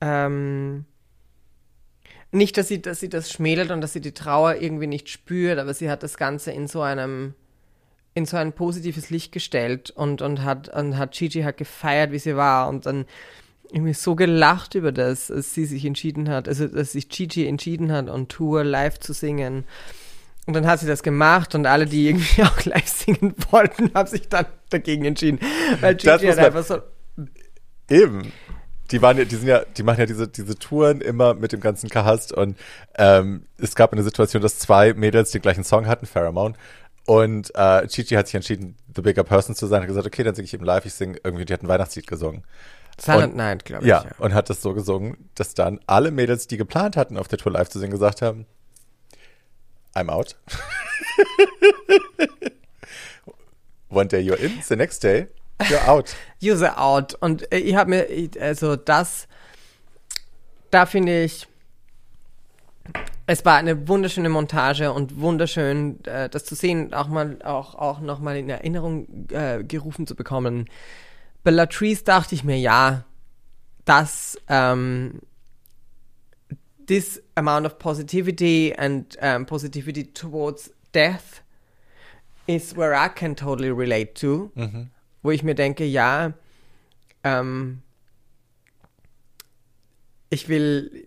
ähm, 0.00 0.84
nicht, 2.36 2.56
dass 2.56 2.68
sie, 2.68 2.80
dass 2.80 3.00
sie 3.00 3.08
das 3.08 3.30
schmälert 3.30 3.70
und 3.70 3.80
dass 3.80 3.92
sie 3.92 4.00
die 4.00 4.12
Trauer 4.12 4.56
irgendwie 4.56 4.86
nicht 4.86 5.08
spürt, 5.08 5.58
aber 5.58 5.74
sie 5.74 5.90
hat 5.90 6.02
das 6.02 6.16
Ganze 6.16 6.52
in 6.52 6.66
so 6.66 6.82
einem 6.82 7.34
in 8.14 8.24
so 8.24 8.38
ein 8.38 8.54
positives 8.54 9.10
Licht 9.10 9.30
gestellt 9.30 9.90
und, 9.90 10.22
und 10.22 10.42
hat 10.42 10.74
und 10.74 10.96
hat 10.96 11.12
Gigi 11.12 11.42
halt 11.42 11.58
gefeiert, 11.58 12.12
wie 12.12 12.18
sie 12.18 12.34
war 12.34 12.68
und 12.68 12.86
dann 12.86 13.04
irgendwie 13.70 13.92
so 13.92 14.14
gelacht 14.14 14.74
über 14.74 14.90
das, 14.90 15.30
als 15.30 15.52
sie 15.52 15.66
sich 15.66 15.84
entschieden 15.84 16.30
hat, 16.30 16.48
also 16.48 16.66
dass 16.66 16.92
sich 16.92 17.10
Gigi 17.10 17.46
entschieden 17.46 17.92
hat, 17.92 18.08
on 18.08 18.28
Tour 18.28 18.64
live 18.64 18.98
zu 19.00 19.12
singen. 19.12 19.64
Und 20.46 20.54
dann 20.54 20.66
hat 20.66 20.80
sie 20.80 20.86
das 20.86 21.02
gemacht 21.02 21.54
und 21.54 21.66
alle, 21.66 21.84
die 21.84 22.06
irgendwie 22.06 22.42
auch 22.44 22.64
live 22.64 22.88
singen 22.88 23.34
wollten, 23.50 23.92
haben 23.92 24.08
sich 24.08 24.28
dann 24.28 24.46
dagegen 24.70 25.04
entschieden. 25.04 25.40
Weil 25.80 25.96
Das 25.96 26.20
Gigi 26.20 26.30
muss 26.30 26.38
hat 26.38 26.46
einfach 26.46 26.64
so. 26.64 26.78
Eben. 27.90 28.32
Die 28.90 29.02
waren 29.02 29.18
ja, 29.18 29.24
die 29.24 29.36
sind 29.36 29.48
ja, 29.48 29.64
die 29.64 29.82
machen 29.82 30.00
ja 30.00 30.06
diese, 30.06 30.28
diese 30.28 30.56
Touren 30.58 31.00
immer 31.00 31.34
mit 31.34 31.52
dem 31.52 31.60
ganzen 31.60 31.90
Cast 31.90 32.32
und 32.32 32.56
ähm, 32.96 33.46
es 33.58 33.74
gab 33.74 33.92
eine 33.92 34.02
Situation, 34.02 34.42
dass 34.42 34.58
zwei 34.58 34.94
Mädels 34.94 35.30
den 35.30 35.42
gleichen 35.42 35.64
Song 35.64 35.86
hatten, 35.86 36.06
Pheromone. 36.06 36.54
Und 37.06 37.52
äh, 37.54 37.86
Gigi 37.86 38.14
hat 38.14 38.26
sich 38.26 38.34
entschieden, 38.34 38.76
The 38.94 39.02
Bigger 39.02 39.22
Person 39.22 39.54
zu 39.54 39.66
sein, 39.66 39.80
hat 39.80 39.88
gesagt, 39.88 40.06
okay, 40.06 40.24
dann 40.24 40.34
singe 40.34 40.46
ich 40.46 40.54
eben 40.54 40.64
live, 40.64 40.84
ich 40.86 40.94
singe 40.94 41.18
irgendwie, 41.22 41.44
die 41.44 41.52
hat 41.52 41.62
ein 41.62 41.68
Weihnachtslied 41.68 42.06
gesungen. 42.06 42.42
Silent 42.98 43.36
Night, 43.36 43.64
glaube 43.64 43.84
ich. 43.84 43.88
Ja, 43.88 44.06
und 44.18 44.34
hat 44.34 44.50
das 44.50 44.62
so 44.62 44.74
gesungen, 44.74 45.30
dass 45.34 45.54
dann 45.54 45.78
alle 45.86 46.10
Mädels, 46.10 46.46
die 46.48 46.56
geplant 46.56 46.96
hatten, 46.96 47.16
auf 47.16 47.28
der 47.28 47.38
Tour 47.38 47.52
live 47.52 47.68
zu 47.68 47.78
singen, 47.78 47.92
gesagt 47.92 48.22
haben, 48.22 48.46
I'm 49.94 50.08
out. 50.10 50.36
One 53.88 54.08
day 54.08 54.20
you're 54.20 54.38
in, 54.38 54.60
the 54.62 54.74
next 54.76 55.04
day 55.04 55.28
you're 55.68 55.88
out. 55.88 56.14
User 56.42 56.78
out. 56.78 57.14
Und 57.14 57.50
äh, 57.52 57.58
ich 57.58 57.74
habe 57.74 57.90
mir, 57.90 58.30
also 58.40 58.76
das, 58.76 59.28
da 60.70 60.86
finde 60.86 61.24
ich, 61.24 61.46
Es 63.28 63.44
war 63.44 63.56
eine 63.56 63.88
wunderschöne 63.88 64.28
Montage 64.28 64.92
und 64.92 65.20
wunderschön, 65.20 66.04
äh, 66.04 66.28
das 66.28 66.44
zu 66.44 66.54
sehen, 66.54 66.94
auch 66.94 67.08
mal 67.08 67.38
auch, 67.42 67.74
auch 67.74 68.00
nochmal 68.00 68.36
in 68.36 68.48
Erinnerung 68.48 69.26
äh, 69.32 69.64
gerufen 69.64 70.06
zu 70.06 70.14
bekommen. 70.14 70.66
Bei 71.42 71.50
Latrice 71.50 72.04
dachte 72.04 72.36
ich 72.36 72.44
mir, 72.44 72.56
ja, 72.58 73.04
dass 73.84 74.38
ähm, 74.48 75.20
this 76.86 77.20
amount 77.34 77.66
of 77.66 77.78
positivity 77.80 78.72
and 78.76 79.16
um, 79.20 79.44
positivity 79.44 80.04
towards 80.04 80.70
death 80.92 81.42
is 82.46 82.76
where 82.76 82.94
I 82.94 83.08
can 83.08 83.34
totally 83.34 83.70
relate 83.70 84.14
to. 84.20 84.52
Wo 85.26 85.32
ich 85.32 85.42
mir 85.42 85.56
denke, 85.56 85.84
ja, 85.84 86.34
ähm, 87.24 87.82
ich 90.30 90.48
will, 90.48 91.04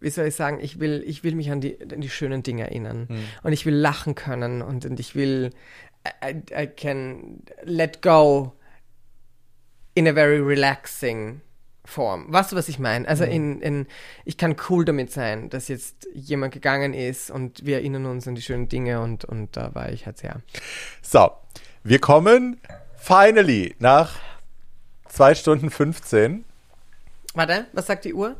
wie 0.00 0.10
soll 0.10 0.26
ich 0.26 0.34
sagen, 0.34 0.58
ich 0.60 0.80
will, 0.80 1.04
ich 1.06 1.22
will 1.22 1.36
mich 1.36 1.52
an 1.52 1.60
die, 1.60 1.80
an 1.80 2.00
die 2.00 2.08
schönen 2.08 2.42
Dinge 2.42 2.64
erinnern. 2.64 3.06
Und 3.44 3.52
ich 3.52 3.66
will 3.66 3.76
lachen 3.76 4.16
können 4.16 4.60
und, 4.60 4.86
und 4.86 4.98
ich 4.98 5.14
will, 5.14 5.50
I, 6.04 6.42
I 6.52 6.66
can 6.66 7.44
let 7.62 8.02
go 8.02 8.54
in 9.94 10.08
a 10.08 10.14
very 10.14 10.40
relaxing 10.40 11.40
form. 11.84 12.32
Weißt 12.32 12.50
du, 12.50 12.56
was 12.56 12.68
ich 12.68 12.80
meine? 12.80 13.06
Also 13.06 13.22
in, 13.22 13.62
in, 13.62 13.86
ich 14.24 14.36
kann 14.36 14.56
cool 14.68 14.84
damit 14.84 15.12
sein, 15.12 15.48
dass 15.48 15.68
jetzt 15.68 16.08
jemand 16.12 16.52
gegangen 16.52 16.92
ist 16.92 17.30
und 17.30 17.64
wir 17.64 17.76
erinnern 17.76 18.06
uns 18.06 18.26
an 18.26 18.34
die 18.34 18.42
schönen 18.42 18.68
Dinge 18.68 19.00
und, 19.00 19.24
und 19.24 19.56
da 19.56 19.76
war 19.76 19.92
ich 19.92 20.06
halt 20.06 20.18
sehr. 20.18 20.42
So, 21.02 21.30
wir 21.84 22.00
kommen 22.00 22.60
finally 23.00 23.74
nach 23.78 24.12
zwei 25.08 25.34
Stunden 25.34 25.70
15. 25.70 26.44
Warte, 27.34 27.66
was 27.72 27.86
sagt 27.86 28.04
die 28.04 28.14
Uhr? 28.14 28.36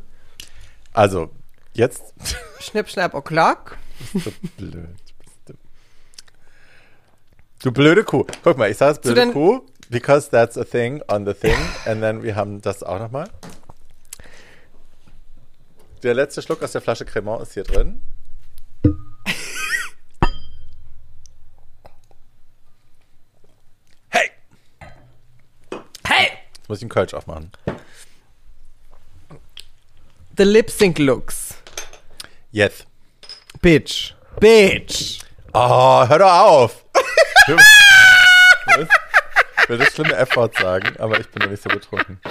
Also, 0.93 1.29
jetzt. 1.73 2.13
Schnipp, 2.59 2.89
schnapp, 2.89 3.13
o'clock. 3.13 3.77
so 4.13 4.31
blöd. 4.57 4.97
bist 5.19 5.49
Du 5.49 5.53
Du 7.63 7.71
blöde 7.71 8.03
Kuh. 8.03 8.25
Guck 8.43 8.57
mal, 8.57 8.69
ich 8.69 8.77
sage 8.77 8.93
es 8.93 8.99
blöde 8.99 9.31
Kuh, 9.31 9.61
because 9.89 10.29
that's 10.29 10.57
a 10.57 10.63
thing 10.63 11.01
on 11.07 11.25
the 11.25 11.33
thing. 11.33 11.57
And 11.85 12.01
then 12.01 12.23
wir 12.23 12.35
haben 12.35 12.61
das 12.61 12.83
auch 12.83 12.99
nochmal. 12.99 13.29
Der 16.03 16.15
letzte 16.15 16.41
Schluck 16.41 16.63
aus 16.63 16.71
der 16.71 16.81
Flasche 16.81 17.05
Cremant 17.05 17.43
ist 17.43 17.53
hier 17.53 17.63
drin. 17.63 18.01
Hey! 24.09 24.31
Hey! 26.07 26.31
Jetzt 26.57 26.60
muss 26.71 26.77
ich 26.77 26.83
einen 26.83 26.89
Kölsch 26.89 27.13
aufmachen. 27.13 27.51
The 30.37 30.43
lip 30.43 30.69
sync 30.69 30.99
looks. 30.99 31.55
Jetzt. 32.49 32.87
Bitch. 33.61 34.13
Bitch. 34.39 35.19
Oh, 35.53 36.07
hör 36.07 36.17
doch 36.17 36.31
auf! 36.31 36.85
Ich 39.61 39.69
will 39.69 39.79
das 39.79 39.93
schlimme 39.93 40.15
F-Wort 40.15 40.55
sagen, 40.57 40.95
aber 40.97 41.19
ich 41.19 41.29
bin 41.29 41.43
noch 41.43 41.49
nicht 41.49 41.61
so 41.61 41.67
betrunken. 41.67 42.21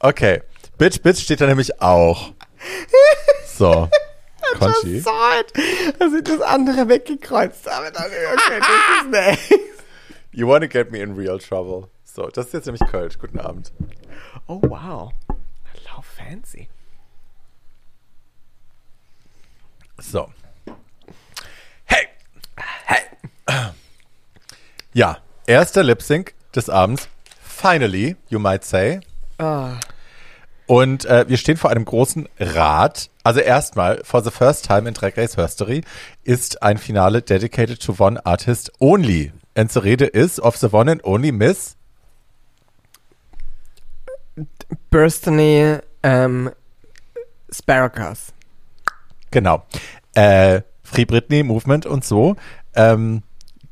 Okay. 0.00 0.42
Bitch, 0.76 1.00
Bitch 1.00 1.22
steht 1.22 1.40
da 1.40 1.46
nämlich 1.46 1.80
auch. 1.80 2.32
So. 3.56 3.88
Conchi. 4.58 5.00
Dass 5.00 6.12
ich 6.12 6.24
das 6.24 6.40
andere 6.40 6.88
weggekreuzt 6.88 7.70
habe. 7.70 7.92
Dann, 7.92 8.06
okay, 8.06 8.58
das 8.58 9.04
ist 9.04 9.10
nice. 9.10 9.60
You 10.32 10.48
wanna 10.48 10.66
get 10.66 10.90
me 10.90 10.98
in 10.98 11.14
real 11.14 11.38
trouble. 11.38 11.88
So, 12.12 12.26
das 12.26 12.46
ist 12.46 12.52
jetzt 12.54 12.66
nämlich 12.66 12.82
Kölsch. 12.90 13.18
Guten 13.18 13.38
Abend. 13.38 13.72
Oh, 14.48 14.60
wow. 14.62 15.12
How 15.94 16.04
fancy. 16.04 16.68
So. 19.98 20.32
Hey! 21.84 22.08
Hey! 22.86 23.70
Ja, 24.92 25.18
erster 25.46 25.84
Lip 25.84 26.02
Sync 26.02 26.34
des 26.54 26.68
Abends. 26.68 27.08
Finally, 27.42 28.16
you 28.28 28.40
might 28.40 28.64
say. 28.64 29.00
Ah. 29.38 29.78
Und 30.66 31.04
äh, 31.04 31.28
wir 31.28 31.36
stehen 31.36 31.56
vor 31.56 31.70
einem 31.70 31.84
großen 31.84 32.28
Rad. 32.40 33.10
Also 33.22 33.38
erstmal, 33.38 34.02
for 34.04 34.22
the 34.22 34.30
first 34.30 34.66
time 34.66 34.88
in 34.88 34.94
Drag 34.94 35.16
Race 35.16 35.36
History, 35.36 35.82
ist 36.24 36.62
ein 36.62 36.78
Finale 36.78 37.22
dedicated 37.22 37.80
to 37.80 37.94
one 37.98 38.24
artist 38.26 38.72
only. 38.80 39.32
And 39.54 39.70
the 39.70 39.80
Rede 39.80 40.06
is 40.06 40.40
of 40.40 40.56
the 40.56 40.72
one 40.72 40.90
and 40.90 41.04
only 41.04 41.30
Miss. 41.30 41.76
Burstony 44.90 45.78
ähm, 46.02 46.50
Sparrowcast. 47.50 48.32
Genau. 49.30 49.64
Äh, 50.14 50.62
Free 50.82 51.04
Britney 51.04 51.42
Movement 51.42 51.86
und 51.86 52.04
so. 52.04 52.36
Ähm, 52.74 53.22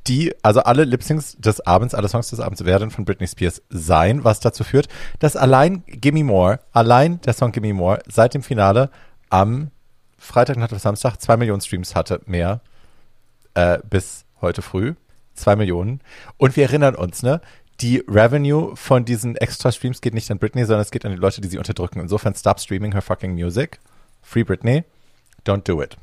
die, 0.07 0.35
also 0.43 0.61
alle 0.61 0.85
Lip-Syncs 0.85 1.37
des 1.39 1.61
Abends, 1.67 1.95
alle 1.95 2.09
Songs 2.09 2.31
des 2.31 2.41
Abends 2.41 2.65
werden 2.65 2.91
von 2.91 3.05
Britney 3.05 3.27
Spears 3.27 3.63
sein, 3.69 4.25
was 4.25 4.41
dazu 4.41 4.65
führt, 4.65 4.89
dass 5.19 5.37
allein 5.37 5.85
Gimme 5.87 6.25
More, 6.25 6.61
allein 6.73 7.21
der 7.23 7.35
Song 7.35 7.53
Gimme 7.53 7.75
More 7.75 8.01
seit 8.07 8.35
dem 8.35 8.43
Finale 8.43 8.91
am 9.29 9.71
Freitag, 10.17 10.57
Nacht 10.57 10.73
auf 10.73 10.81
Samstag 10.81 11.19
zwei 11.19 11.37
Millionen 11.37 11.61
Streams 11.61 11.95
hatte, 11.95 12.21
mehr 12.27 12.61
äh, 13.55 13.79
bis 13.89 14.25
heute 14.41 14.63
früh. 14.63 14.95
Zwei 15.35 15.55
Millionen. 15.55 16.01
Und 16.37 16.57
wir 16.57 16.65
erinnern 16.65 16.97
uns, 16.97 17.23
ne? 17.23 17.41
Die 17.81 18.03
Revenue 18.09 18.75
von 18.75 19.05
diesen 19.05 19.37
extra 19.37 19.71
Streams 19.71 20.01
geht 20.01 20.13
nicht 20.13 20.31
an 20.31 20.39
Britney, 20.39 20.65
sondern 20.65 20.83
es 20.83 20.91
geht 20.91 21.05
an 21.05 21.13
die 21.13 21.19
Leute, 21.19 21.41
die 21.41 21.49
sie 21.49 21.59
unterdrücken. 21.59 22.01
Insofern 22.01 22.35
stop 22.35 22.59
streaming 22.59 22.93
her 22.93 23.03
fucking 23.03 23.35
music. 23.35 23.79
Free 24.21 24.43
Britney. 24.43 24.85
Don't 25.45 25.63
do 25.63 25.81
it. 25.81 25.97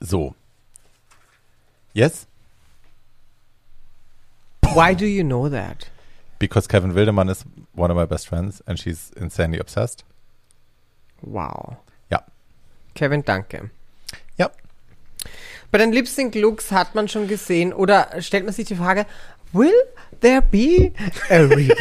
So. 0.00 0.34
Yes? 1.94 2.26
Why 4.74 4.94
do 4.94 5.06
you 5.06 5.24
know 5.24 5.48
that? 5.48 5.90
Because 6.38 6.68
Kevin 6.68 6.94
Wildemann 6.94 7.30
is 7.30 7.44
one 7.74 7.90
of 7.90 7.96
my 7.96 8.06
best 8.06 8.28
friends 8.28 8.62
and 8.66 8.78
she's 8.78 9.10
insanely 9.16 9.58
obsessed. 9.58 10.04
Wow. 11.22 11.78
Ja. 12.10 12.20
Kevin, 12.94 13.24
danke. 13.24 13.70
Ja. 14.36 14.50
Bei 15.70 15.78
den 15.78 15.92
Lip 15.92 16.06
Sync 16.06 16.34
Looks 16.34 16.70
hat 16.70 16.94
man 16.94 17.08
schon 17.08 17.28
gesehen 17.28 17.72
oder 17.72 18.20
stellt 18.20 18.44
man 18.44 18.54
sich 18.54 18.66
die 18.66 18.76
Frage, 18.76 19.06
will 19.52 19.72
there 20.20 20.42
be 20.42 20.92
a 21.30 21.38
reveal? 21.38 21.76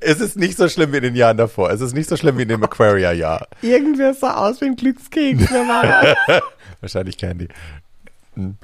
Es 0.00 0.20
ist 0.20 0.36
nicht 0.36 0.56
so 0.56 0.68
schlimm 0.68 0.92
wie 0.92 0.98
in 0.98 1.02
den 1.02 1.14
Jahren 1.14 1.36
davor. 1.36 1.70
Es 1.70 1.80
ist 1.80 1.94
nicht 1.94 2.08
so 2.08 2.16
schlimm 2.16 2.38
wie 2.38 2.42
in 2.42 2.48
dem 2.48 2.62
Aquaria-Jahr. 2.62 3.48
Irgendwer 3.62 4.14
sah 4.14 4.36
aus 4.36 4.60
wie 4.60 4.66
ein 4.66 4.76
Glückskeks. 4.76 5.50
Wer 5.50 5.68
war 5.68 5.82
das? 6.26 6.42
Wahrscheinlich 6.80 7.18
Candy. 7.18 7.48
Hm. 8.34 8.56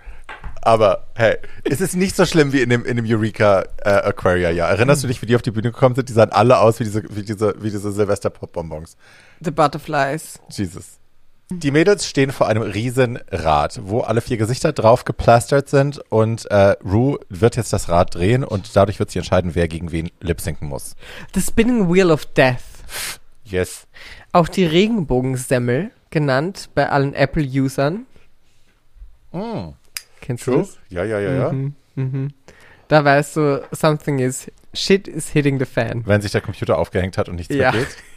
Aber 0.62 1.06
hey, 1.14 1.36
es 1.64 1.80
ist 1.80 1.96
nicht 1.96 2.14
so 2.16 2.26
schlimm 2.26 2.52
wie 2.52 2.60
in 2.60 2.68
dem, 2.68 2.84
in 2.84 2.96
dem 2.96 3.06
Eureka 3.06 3.64
äh, 3.78 3.90
Aquaria-Jahr. 3.90 4.68
Erinnerst 4.70 5.02
du 5.02 5.08
dich, 5.08 5.20
wie 5.22 5.26
die 5.26 5.34
auf 5.34 5.42
die 5.42 5.50
Bühne 5.50 5.72
gekommen 5.72 5.94
sind? 5.94 6.08
Die 6.08 6.12
sahen 6.12 6.32
alle 6.32 6.58
aus 6.58 6.80
wie 6.80 6.84
diese, 6.84 7.02
wie 7.14 7.22
diese, 7.22 7.54
wie 7.62 7.70
diese 7.70 7.90
Silvester-Pop-Bonbons. 7.90 8.96
The 9.40 9.50
Butterflies. 9.50 10.38
Jesus. 10.50 10.99
Die 11.52 11.72
Mädels 11.72 12.06
stehen 12.08 12.30
vor 12.30 12.46
einem 12.46 12.62
riesen 12.62 13.18
Rad, 13.30 13.80
wo 13.82 14.00
alle 14.02 14.20
vier 14.20 14.36
Gesichter 14.36 14.72
drauf 14.72 15.04
geplastert 15.04 15.68
sind 15.68 15.98
und 16.08 16.48
äh, 16.50 16.76
Rue 16.84 17.18
wird 17.28 17.56
jetzt 17.56 17.72
das 17.72 17.88
Rad 17.88 18.14
drehen 18.14 18.44
und 18.44 18.76
dadurch 18.76 19.00
wird 19.00 19.10
sie 19.10 19.18
entscheiden, 19.18 19.56
wer 19.56 19.66
gegen 19.66 19.90
wen 19.90 20.10
lip-sinken 20.20 20.68
muss. 20.68 20.94
The 21.34 21.40
Spinning 21.40 21.92
Wheel 21.92 22.12
of 22.12 22.24
Death. 22.26 22.60
Yes. 23.44 23.88
Auch 24.32 24.46
die 24.48 24.64
Regenbogensemmel, 24.64 25.90
genannt 26.10 26.70
bei 26.76 26.88
allen 26.88 27.14
Apple-Usern. 27.14 28.06
Mm. 29.32 29.70
Kennst 30.20 30.46
du 30.46 30.58
das? 30.58 30.78
Ja, 30.88 31.02
ja, 31.02 31.18
ja, 31.18 31.32
ja. 31.32 31.52
Mhm, 31.52 31.74
mhm. 31.96 32.32
Da 32.86 33.04
weißt 33.04 33.36
du, 33.36 33.68
something 33.72 34.20
is, 34.20 34.50
shit 34.72 35.08
is 35.08 35.28
hitting 35.30 35.58
the 35.58 35.64
fan. 35.64 36.02
Wenn 36.06 36.20
sich 36.20 36.30
der 36.30 36.42
Computer 36.42 36.78
aufgehängt 36.78 37.18
hat 37.18 37.28
und 37.28 37.36
nichts 37.36 37.52
Ja. 37.54 37.72
mehr 37.72 37.80
geht. 37.80 37.88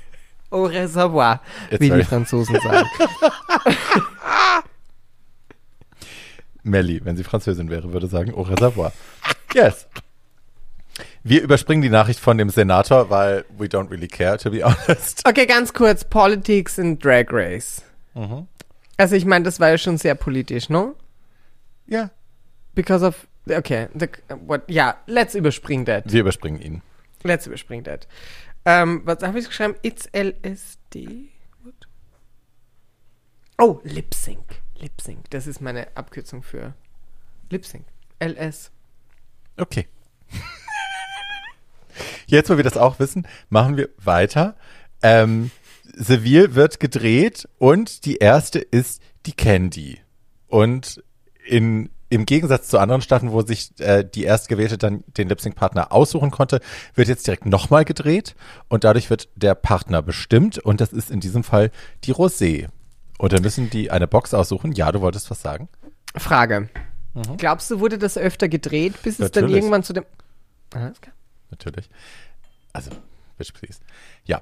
Au 0.53 0.65
reservoir, 0.65 1.41
It's 1.71 1.81
wie 1.81 1.89
die 1.89 2.03
Franzosen 2.03 2.55
sagen. 2.59 2.87
Melly, 6.63 7.03
wenn 7.03 7.17
sie 7.17 7.23
Französin 7.23 7.71
wäre, 7.71 7.91
würde 7.91 8.05
sagen, 8.05 8.35
au 8.35 8.43
reservoir. 8.43 8.93
Yes. 9.55 9.87
Wir 11.23 11.41
überspringen 11.41 11.81
die 11.81 11.89
Nachricht 11.89 12.19
von 12.19 12.37
dem 12.37 12.51
Senator, 12.51 13.09
weil 13.09 13.45
we 13.57 13.65
don't 13.65 13.89
really 13.89 14.07
care, 14.07 14.37
to 14.37 14.51
be 14.51 14.63
honest. 14.63 15.27
Okay, 15.27 15.47
ganz 15.47 15.73
kurz, 15.73 16.03
Politics 16.03 16.77
in 16.77 16.99
Drag 16.99 17.25
Race. 17.31 17.81
Mhm. 18.13 18.45
Also 18.97 19.15
ich 19.15 19.25
meine, 19.25 19.45
das 19.45 19.59
war 19.59 19.69
ja 19.69 19.79
schon 19.79 19.97
sehr 19.97 20.13
politisch, 20.13 20.69
no? 20.69 20.93
Ja. 21.87 22.11
Because 22.75 23.03
of, 23.03 23.27
okay, 23.49 23.87
the, 23.95 24.07
what, 24.45 24.61
ja, 24.67 24.97
let's 25.07 25.33
überspringen 25.33 25.85
that. 25.85 26.13
Wir 26.13 26.21
überspringen 26.21 26.61
ihn. 26.61 26.83
Let's 27.23 27.47
überspringen 27.47 27.85
that. 27.85 28.07
Ähm, 28.65 29.01
was 29.05 29.21
habe 29.21 29.39
ich 29.39 29.47
geschrieben? 29.47 29.75
It's 29.81 30.07
LSD? 30.13 31.29
What? 31.63 31.87
Oh, 33.57 33.81
Lip 33.83 34.13
Sync. 34.13 34.61
Lip 34.75 35.01
Sync, 35.01 35.29
das 35.29 35.47
ist 35.47 35.61
meine 35.61 35.95
Abkürzung 35.95 36.43
für 36.43 36.73
Lip 37.49 37.65
Sync. 37.65 37.85
LS. 38.19 38.71
Okay. 39.57 39.87
Jetzt, 42.25 42.49
wo 42.49 42.57
wir 42.57 42.63
das 42.63 42.77
auch 42.77 42.99
wissen, 42.99 43.27
machen 43.49 43.77
wir 43.77 43.89
weiter. 43.97 44.55
Ähm, 45.01 45.51
Seville 45.95 46.55
wird 46.55 46.79
gedreht 46.79 47.47
und 47.59 48.05
die 48.05 48.17
erste 48.17 48.59
ist 48.59 49.01
die 49.25 49.33
Candy. 49.33 49.99
Und 50.47 51.03
in, 51.45 51.89
im 52.13 52.25
Gegensatz 52.25 52.67
zu 52.67 52.77
anderen 52.77 53.01
Staffeln, 53.01 53.31
wo 53.31 53.41
sich 53.41 53.71
äh, 53.79 54.03
die 54.03 54.23
erstgewählte 54.23 54.77
dann 54.77 55.03
den 55.17 55.29
Lip-Sync-Partner 55.29 55.91
aussuchen 55.91 56.29
konnte, 56.29 56.59
wird 56.93 57.07
jetzt 57.07 57.25
direkt 57.25 57.47
nochmal 57.47 57.85
gedreht 57.85 58.35
und 58.69 58.83
dadurch 58.83 59.09
wird 59.09 59.29
der 59.35 59.55
Partner 59.55 60.03
bestimmt 60.03 60.59
und 60.59 60.79
das 60.79 60.93
ist 60.93 61.09
in 61.09 61.19
diesem 61.19 61.43
Fall 61.43 61.71
die 62.03 62.13
Rosé. 62.13 62.67
Und 63.17 63.33
dann 63.33 63.41
müssen 63.41 63.69
die 63.71 63.89
eine 63.89 64.07
Box 64.07 64.33
aussuchen. 64.33 64.73
Ja, 64.73 64.91
du 64.91 65.01
wolltest 65.01 65.31
was 65.31 65.41
sagen? 65.41 65.69
Frage. 66.15 66.69
Glaubst 67.37 67.71
du, 67.71 67.79
wurde 67.79 67.97
das 67.97 68.17
öfter 68.17 68.47
gedreht, 68.47 69.01
bis 69.01 69.19
es 69.19 69.31
dann 69.31 69.43
Natürlich. 69.43 69.55
irgendwann 69.55 69.83
zu 69.83 69.93
dem. 69.93 70.05
Alles 70.73 71.01
klar. 71.01 71.15
Natürlich. 71.49 71.89
Also, 72.73 72.91
bitch 73.37 73.53
please. 73.53 73.79
Ja. 74.25 74.41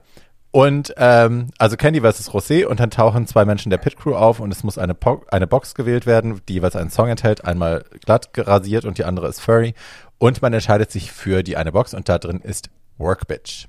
Und 0.52 0.94
ähm, 0.98 1.48
also 1.58 1.78
Candy 1.78 2.02
versus 2.02 2.30
Rosé 2.30 2.66
und 2.66 2.82
dann 2.82 2.92
tauchen 2.92 3.26
zwei 3.26 3.46
Menschen 3.46 3.70
der 3.70 3.78
Pit 3.78 3.96
Crew 3.98 4.16
auf 4.16 4.42
und 4.42 4.52
es 4.52 4.64
muss 4.64 4.78
eine, 4.78 4.94
po 4.94 5.24
eine 5.32 5.48
Box 5.48 5.76
gewählt 5.76 6.06
werden, 6.06 6.42
die 6.48 6.54
jeweils 6.54 6.76
einen 6.76 6.90
Song 6.90 7.08
enthält, 7.08 7.46
einmal 7.46 7.86
glatt 8.04 8.34
gerasiert 8.34 8.84
und 8.84 8.98
die 8.98 9.06
andere 9.06 9.30
ist 9.30 9.40
furry. 9.40 9.74
Und 10.18 10.42
man 10.42 10.54
entscheidet 10.54 10.92
sich 10.92 11.12
für 11.12 11.42
die 11.42 11.56
eine 11.56 11.72
Box 11.72 11.94
und 11.94 12.10
da 12.10 12.18
drin 12.18 12.42
ist 12.42 12.70
Work 12.98 13.28
Bitch. 13.28 13.68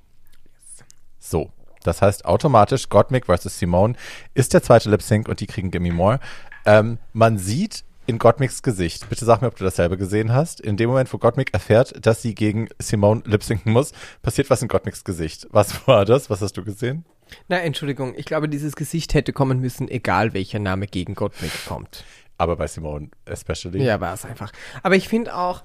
So. 1.18 1.50
Das 1.84 2.02
heißt 2.02 2.24
automatisch 2.24 2.88
Gottmik 2.88 3.26
versus 3.26 3.58
Simone 3.58 3.94
ist 4.34 4.54
der 4.54 4.62
zweite 4.62 4.88
Lip 4.88 5.02
Sync 5.02 5.28
und 5.28 5.40
die 5.40 5.46
kriegen 5.46 5.70
Gimme 5.70 5.92
More. 5.92 6.20
Ähm, 6.64 6.98
man 7.12 7.38
sieht 7.38 7.84
in 8.06 8.18
Gottmiks 8.18 8.62
Gesicht, 8.62 9.08
bitte 9.08 9.24
sag 9.24 9.42
mir, 9.42 9.48
ob 9.48 9.56
du 9.56 9.64
dasselbe 9.64 9.96
gesehen 9.96 10.32
hast, 10.32 10.60
in 10.60 10.76
dem 10.76 10.90
Moment, 10.90 11.12
wo 11.12 11.18
Gottmik 11.18 11.54
erfährt, 11.54 12.04
dass 12.04 12.22
sie 12.22 12.34
gegen 12.34 12.68
Simone 12.78 13.22
lip 13.24 13.42
synken 13.42 13.72
muss, 13.72 13.92
passiert 14.22 14.50
was 14.50 14.62
in 14.62 14.68
Gottmiks 14.68 15.04
Gesicht. 15.04 15.46
Was 15.50 15.86
war 15.86 16.04
das? 16.04 16.30
Was 16.30 16.40
hast 16.40 16.56
du 16.56 16.64
gesehen? 16.64 17.04
Na, 17.48 17.58
Entschuldigung, 17.58 18.14
ich 18.16 18.26
glaube, 18.26 18.48
dieses 18.48 18.76
Gesicht 18.76 19.14
hätte 19.14 19.32
kommen 19.32 19.60
müssen, 19.60 19.88
egal 19.88 20.34
welcher 20.34 20.58
Name 20.58 20.86
gegen 20.86 21.14
Gottmik 21.14 21.52
kommt. 21.66 22.04
Aber 22.38 22.56
bei 22.56 22.66
Simone 22.66 23.10
especially. 23.24 23.82
Ja, 23.82 24.00
war 24.00 24.14
es 24.14 24.24
einfach. 24.24 24.52
Aber 24.82 24.96
ich 24.96 25.08
finde 25.08 25.36
auch, 25.36 25.62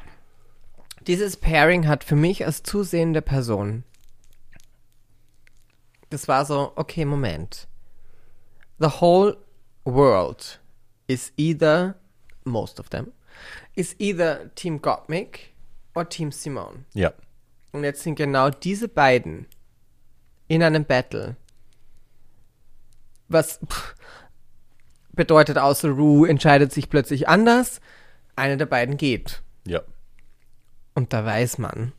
dieses 1.07 1.37
Pairing 1.37 1.87
hat 1.87 2.03
für 2.03 2.15
mich 2.15 2.45
als 2.45 2.63
zusehende 2.63 3.21
Person. 3.21 3.83
Das 6.09 6.27
war 6.27 6.45
so, 6.45 6.71
okay, 6.75 7.05
Moment. 7.05 7.67
The 8.79 9.01
whole 9.01 9.37
world 9.85 10.61
is 11.07 11.33
either, 11.37 11.95
most 12.47 12.79
of 12.79 12.89
them, 12.89 13.11
is 13.75 13.95
either 13.99 14.49
Team 14.55 14.81
Gottmik 14.81 15.53
or 15.93 16.07
Team 16.07 16.31
Simone. 16.31 16.85
Ja. 16.93 17.13
Und 17.71 17.83
jetzt 17.83 18.03
sind 18.03 18.15
genau 18.15 18.49
diese 18.49 18.87
beiden 18.87 19.45
in 20.47 20.63
einem 20.63 20.85
Battle. 20.85 21.35
Was 23.27 23.59
pff, 23.67 23.95
bedeutet, 25.11 25.57
außer 25.57 25.89
Rue 25.89 26.29
entscheidet 26.29 26.71
sich 26.71 26.89
plötzlich 26.89 27.27
anders. 27.27 27.81
Einer 28.35 28.57
der 28.57 28.67
beiden 28.67 28.97
geht. 28.97 29.41
Ja. 29.65 29.81
Und 30.93 31.13
da 31.13 31.25
weiß 31.25 31.57
man, 31.57 31.91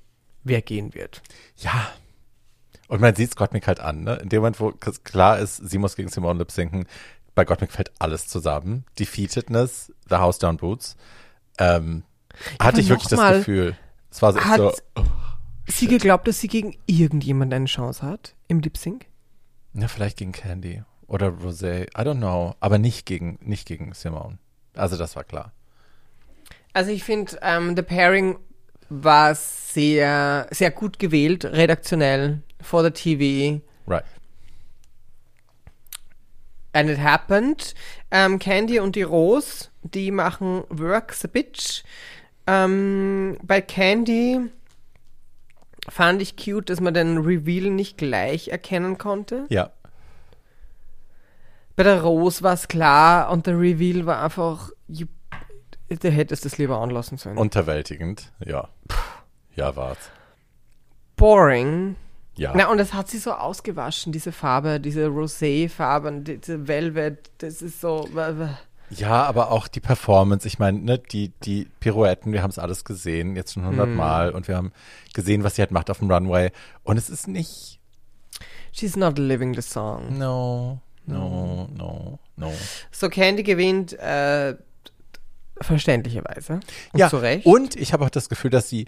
wer 0.45 0.63
gehen 0.63 0.95
wird. 0.95 1.23
Ja. 1.57 1.93
Und 2.89 3.03
man 3.03 3.15
sieht 3.15 3.37
Gottmik 3.37 3.67
halt 3.67 3.81
an, 3.81 4.03
ne? 4.03 4.17
In 4.17 4.31
dem 4.31 4.41
Moment, 4.41 4.61
wo 4.61 4.73
klar 5.05 5.39
ist, 5.39 5.57
sie 5.57 5.77
muss 5.77 5.95
gegen 5.95 6.09
Simone 6.09 6.39
lip 6.39 6.51
sinken, 6.51 6.87
bei 7.39 7.45
Gottmik 7.45 7.71
fällt 7.71 7.93
alles 8.01 8.27
zusammen. 8.27 8.85
Defeatedness, 8.99 9.93
The 10.09 10.17
House 10.17 10.41
Down 10.41 10.57
Boots. 10.57 10.97
Ähm, 11.57 12.03
hatte 12.59 12.81
ich 12.81 12.89
wirklich 12.89 13.09
das 13.09 13.37
Gefühl. 13.37 13.77
Es 14.11 14.21
war 14.23 14.33
so, 14.33 14.41
hat 14.41 14.57
so 14.57 14.73
oh, 14.97 15.05
sie 15.69 15.87
geglaubt, 15.87 16.27
dass 16.27 16.41
sie 16.41 16.49
gegen 16.49 16.77
irgendjemand 16.87 17.55
eine 17.55 17.67
Chance 17.67 18.03
hat 18.03 18.35
im 18.49 18.59
Lip 18.59 18.77
Sync? 18.77 19.07
ja, 19.73 19.87
vielleicht 19.87 20.17
gegen 20.17 20.33
Candy 20.33 20.83
oder 21.07 21.29
Rosé, 21.29 21.85
I 21.97 22.03
don't 22.03 22.17
know, 22.17 22.57
aber 22.59 22.79
nicht 22.79 23.07
gegen, 23.07 23.39
nicht 23.41 23.69
gegen 23.69 23.95
Simone. 23.95 24.39
Also 24.75 24.97
das 24.97 25.15
war 25.15 25.23
klar. 25.23 25.53
Also 26.73 26.91
ich 26.91 27.05
finde, 27.05 27.39
ähm, 27.43 27.77
The 27.77 27.83
Pairing 27.83 28.37
war 28.89 29.37
sehr, 29.37 30.49
sehr 30.51 30.73
gut 30.73 30.99
gewählt, 30.99 31.45
redaktionell, 31.45 32.43
for 32.61 32.83
the 32.83 32.91
TV. 32.91 33.63
Right. 33.87 34.05
And 36.73 36.91
it 36.91 36.99
happened. 36.99 37.75
Ähm, 38.11 38.39
Candy 38.39 38.79
und 38.79 38.95
die 38.95 39.03
Rose, 39.03 39.69
die 39.83 40.11
machen 40.11 40.65
Works 40.69 41.25
a 41.25 41.29
Bitch. 41.29 41.83
Ähm, 42.47 43.39
bei 43.43 43.61
Candy 43.61 44.41
fand 45.89 46.23
ich 46.23 46.37
cute, 46.37 46.71
dass 46.71 46.81
man 46.81 46.95
den 46.95 47.19
Reveal 47.19 47.71
nicht 47.71 47.99
gleich 47.99 48.49
erkennen 48.49 48.99
konnte. 48.99 49.47
Ja. 49.49 49.71
Bei 51.77 51.83
der 51.85 52.03
Rose 52.03 52.43
war 52.43 52.55
es 52.55 52.69
klar 52.69 53.31
und 53.31 53.47
der 53.47 53.59
Reveal 53.59 54.05
war 54.05 54.23
einfach, 54.23 54.71
you, 54.89 55.07
du 55.89 56.11
hättest 56.11 56.45
es 56.45 56.59
lieber 56.59 56.81
anlassen 56.81 57.19
sollen. 57.19 57.39
Unterwältigend, 57.39 58.33
ja. 58.45 58.69
Ja, 59.55 59.77
war's. 59.77 60.11
Boring. 61.17 61.97
Ja. 62.39 62.53
Na, 62.55 62.71
und 62.71 62.79
das 62.79 62.95
hat 62.95 63.09
sie 63.09 63.19
so 63.19 63.33
ausgewaschen, 63.33 64.13
diese 64.13 64.31
Farbe, 64.31 64.79
diese 64.79 65.07
Rosé-Farben, 65.07 66.23
diese 66.23 66.69
Velvet, 66.69 67.31
das 67.39 67.63
ist 67.63 67.81
so. 67.81 68.09
Ja, 68.91 69.25
aber 69.25 69.51
auch 69.51 69.67
die 69.67 69.81
Performance. 69.81 70.47
Ich 70.47 70.59
meine, 70.59 70.79
ne, 70.79 70.99
die, 70.99 71.33
die 71.43 71.69
Pirouetten, 71.81 72.33
wir 72.33 72.43
haben 72.43 72.51
es 72.51 72.59
alles 72.59 72.85
gesehen, 72.85 73.35
jetzt 73.35 73.55
schon 73.55 73.67
hundertmal. 73.67 74.31
Und 74.31 74.49
wir 74.49 74.57
haben 74.57 74.73
gesehen, 75.15 75.43
was 75.43 75.57
sie 75.57 75.63
halt 75.63 75.73
macht 75.73 75.91
auf 75.91 75.99
dem 75.99 76.11
Runway. 76.11 76.53
Und 76.85 76.97
es 76.97 77.11
ist 77.11 77.27
nicht. 77.27 77.81
She's 78.73 78.97
not 78.97 79.19
living 79.19 79.55
the 79.55 79.61
song. 79.61 80.17
No, 80.17 80.81
no, 81.07 81.69
no, 81.77 82.19
no. 82.37 82.53
So 82.93 83.09
Candy 83.09 83.43
gewinnt 83.43 83.95
äh, 83.95 84.55
verständlicherweise. 85.61 86.61
Und 86.93 87.01
ja, 87.01 87.11
zu 87.11 87.17
Recht. 87.17 87.47
und 87.47 87.75
ich 87.75 87.93
habe 87.93 88.05
auch 88.05 88.11
das 88.11 88.29
Gefühl, 88.29 88.51
dass 88.51 88.69
sie. 88.69 88.87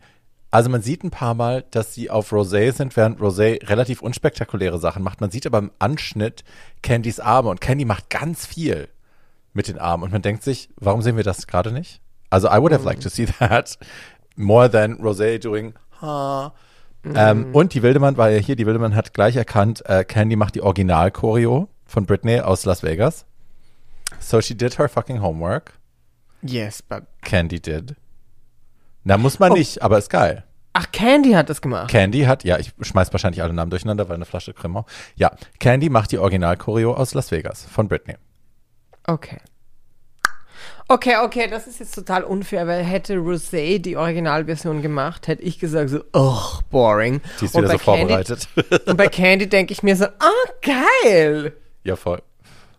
Also 0.51 0.68
man 0.68 0.82
sieht 0.82 1.05
ein 1.05 1.11
paar 1.11 1.34
Mal, 1.34 1.64
dass 1.70 1.94
sie 1.94 2.11
auf 2.11 2.32
Rosé 2.32 2.72
sind, 2.72 2.96
während 2.96 3.20
Rosé 3.20 3.68
relativ 3.68 4.03
unspektakuläre 4.03 4.78
Sachen 4.78 5.03
macht. 5.03 5.20
Man 5.20 5.30
sieht 5.30 5.46
aber 5.46 5.59
im 5.59 5.70
Anschnitt 5.78 6.42
Candys 6.82 7.20
Arme 7.20 7.51
und 7.51 7.61
Candy 7.61 7.84
macht 7.84 8.11
ganz 8.11 8.46
viel 8.46 8.88
mit 9.53 9.68
den 9.68 9.78
Armen. 9.78 10.05
Und 10.05 10.12
man 10.12 10.22
denkt 10.22 10.42
sich, 10.42 10.68
warum 10.76 11.03
sehen 11.03 11.16
wir 11.16 11.24
das 11.24 11.46
gerade 11.46 11.70
nicht? 11.70 12.01
Also 12.30 12.48
I 12.48 12.59
would 12.61 12.72
have 12.72 12.84
liked 12.84 13.03
to 13.03 13.09
see 13.09 13.26
that 13.38 13.78
more 14.36 14.70
than 14.70 14.98
Rosé 14.98 15.38
doing 15.38 15.74
ha. 16.01 16.53
Ähm, 17.03 17.55
und 17.55 17.72
die 17.72 17.82
Wildemann 17.82 18.16
war 18.18 18.28
ja 18.28 18.38
hier, 18.38 18.57
die 18.57 18.66
Wildemann 18.66 18.94
hat 18.94 19.14
gleich 19.14 19.34
erkannt, 19.34 19.82
äh, 19.86 20.05
Candy 20.05 20.36
macht 20.36 20.55
die 20.55 20.61
Original-Choreo 20.61 21.68
von 21.86 22.05
Britney 22.05 22.40
aus 22.40 22.66
Las 22.66 22.82
Vegas. 22.82 23.24
So 24.18 24.40
she 24.42 24.55
did 24.55 24.78
her 24.78 24.88
fucking 24.88 25.22
homework. 25.22 25.78
yes, 26.42 26.82
but. 26.82 27.05
Candy 27.22 27.61
did. 27.61 27.96
Na, 29.05 29.16
muss 29.16 29.38
man 29.38 29.53
Oh. 29.53 29.55
nicht, 29.57 29.82
aber 29.82 29.98
ist 29.98 30.11
geil. 30.11 30.44
Ach, 30.72 30.86
Candy 30.92 31.32
hat 31.32 31.51
das 31.51 31.61
gemacht. 31.61 31.90
Candy 31.90 32.22
hat, 32.22 32.44
ja, 32.44 32.59
ich 32.59 32.72
schmeiß 32.80 33.12
wahrscheinlich 33.12 33.42
alle 33.42 33.53
Namen 33.53 33.70
durcheinander, 33.70 34.09
weil 34.09 34.14
eine 34.16 34.24
Flasche 34.24 34.55
Cremant. 34.55 34.86
Ja, 35.16 35.32
Candy 35.59 35.88
macht 35.88 36.12
die 36.12 36.18
Original-Choreo 36.18 36.94
aus 36.94 37.12
Las 37.14 37.30
Vegas 37.32 37.64
von 37.64 37.88
Britney. 37.88 38.14
Okay. 39.07 39.38
Okay, 40.88 41.16
okay, 41.22 41.46
das 41.48 41.66
ist 41.68 41.78
jetzt 41.78 41.94
total 41.94 42.24
unfair, 42.24 42.66
weil 42.66 42.82
hätte 42.82 43.14
Rosé 43.14 43.78
die 43.80 43.96
Originalversion 43.96 44.82
gemacht, 44.82 45.28
hätte 45.28 45.42
ich 45.42 45.59
gesagt 45.61 45.90
so, 45.90 46.01
ugh, 46.12 46.62
boring. 46.70 47.20
Die 47.40 47.44
ist 47.44 47.55
wieder 47.57 47.68
so 47.68 47.78
Candy- 47.78 47.84
vorbereitet. 47.84 48.48
Und 48.86 48.96
bei 48.96 49.07
Candy 49.09 49.48
denke 49.48 49.72
ich 49.72 49.82
mir 49.84 49.94
so, 49.96 50.07
ah, 50.07 50.51
geil. 51.05 51.53
ja, 51.84 51.94
voll. 51.96 52.20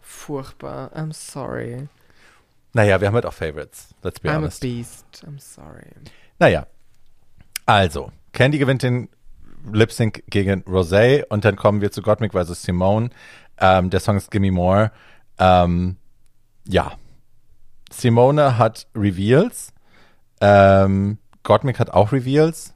Furchtbar, 0.01 0.91
I'm 0.93 1.13
sorry. 1.13 1.88
Naja, 2.74 3.01
wir 3.01 3.07
haben 3.07 3.15
halt 3.15 3.26
auch 3.26 3.34
Favorites. 3.34 3.93
Let's 4.03 4.19
be 4.19 4.30
I'm 4.30 4.34
a 4.34 4.38
honest. 4.38 4.61
beast, 4.61 5.05
I'm 5.28 5.39
sorry. 5.39 5.88
Naja. 6.39 6.67
Also, 7.65 8.11
Candy 8.34 8.57
gewinnt 8.57 8.84
den 8.84 9.09
Lip 9.72 9.91
Sync 9.91 10.24
gegen 10.28 10.61
Rosé 10.63 11.24
und 11.30 11.45
dann 11.45 11.55
kommen 11.55 11.82
wir 11.82 11.91
zu 11.91 12.01
Gottmik 12.01 12.34
vs. 12.34 12.63
Simone. 12.63 13.09
Ähm, 13.59 13.89
der 13.89 13.99
Song 13.99 14.17
ist 14.17 14.32
Gimme 14.32 14.51
More. 14.51 14.91
Ähm, 15.38 15.97
ja. 16.67 16.93
Simone 17.91 18.57
hat 18.57 18.88
Reveals. 18.95 19.74
Ähm, 20.39 21.17
Gottmik 21.43 21.80
hat 21.80 21.91
auch 21.91 22.11
Reveals. 22.11 22.74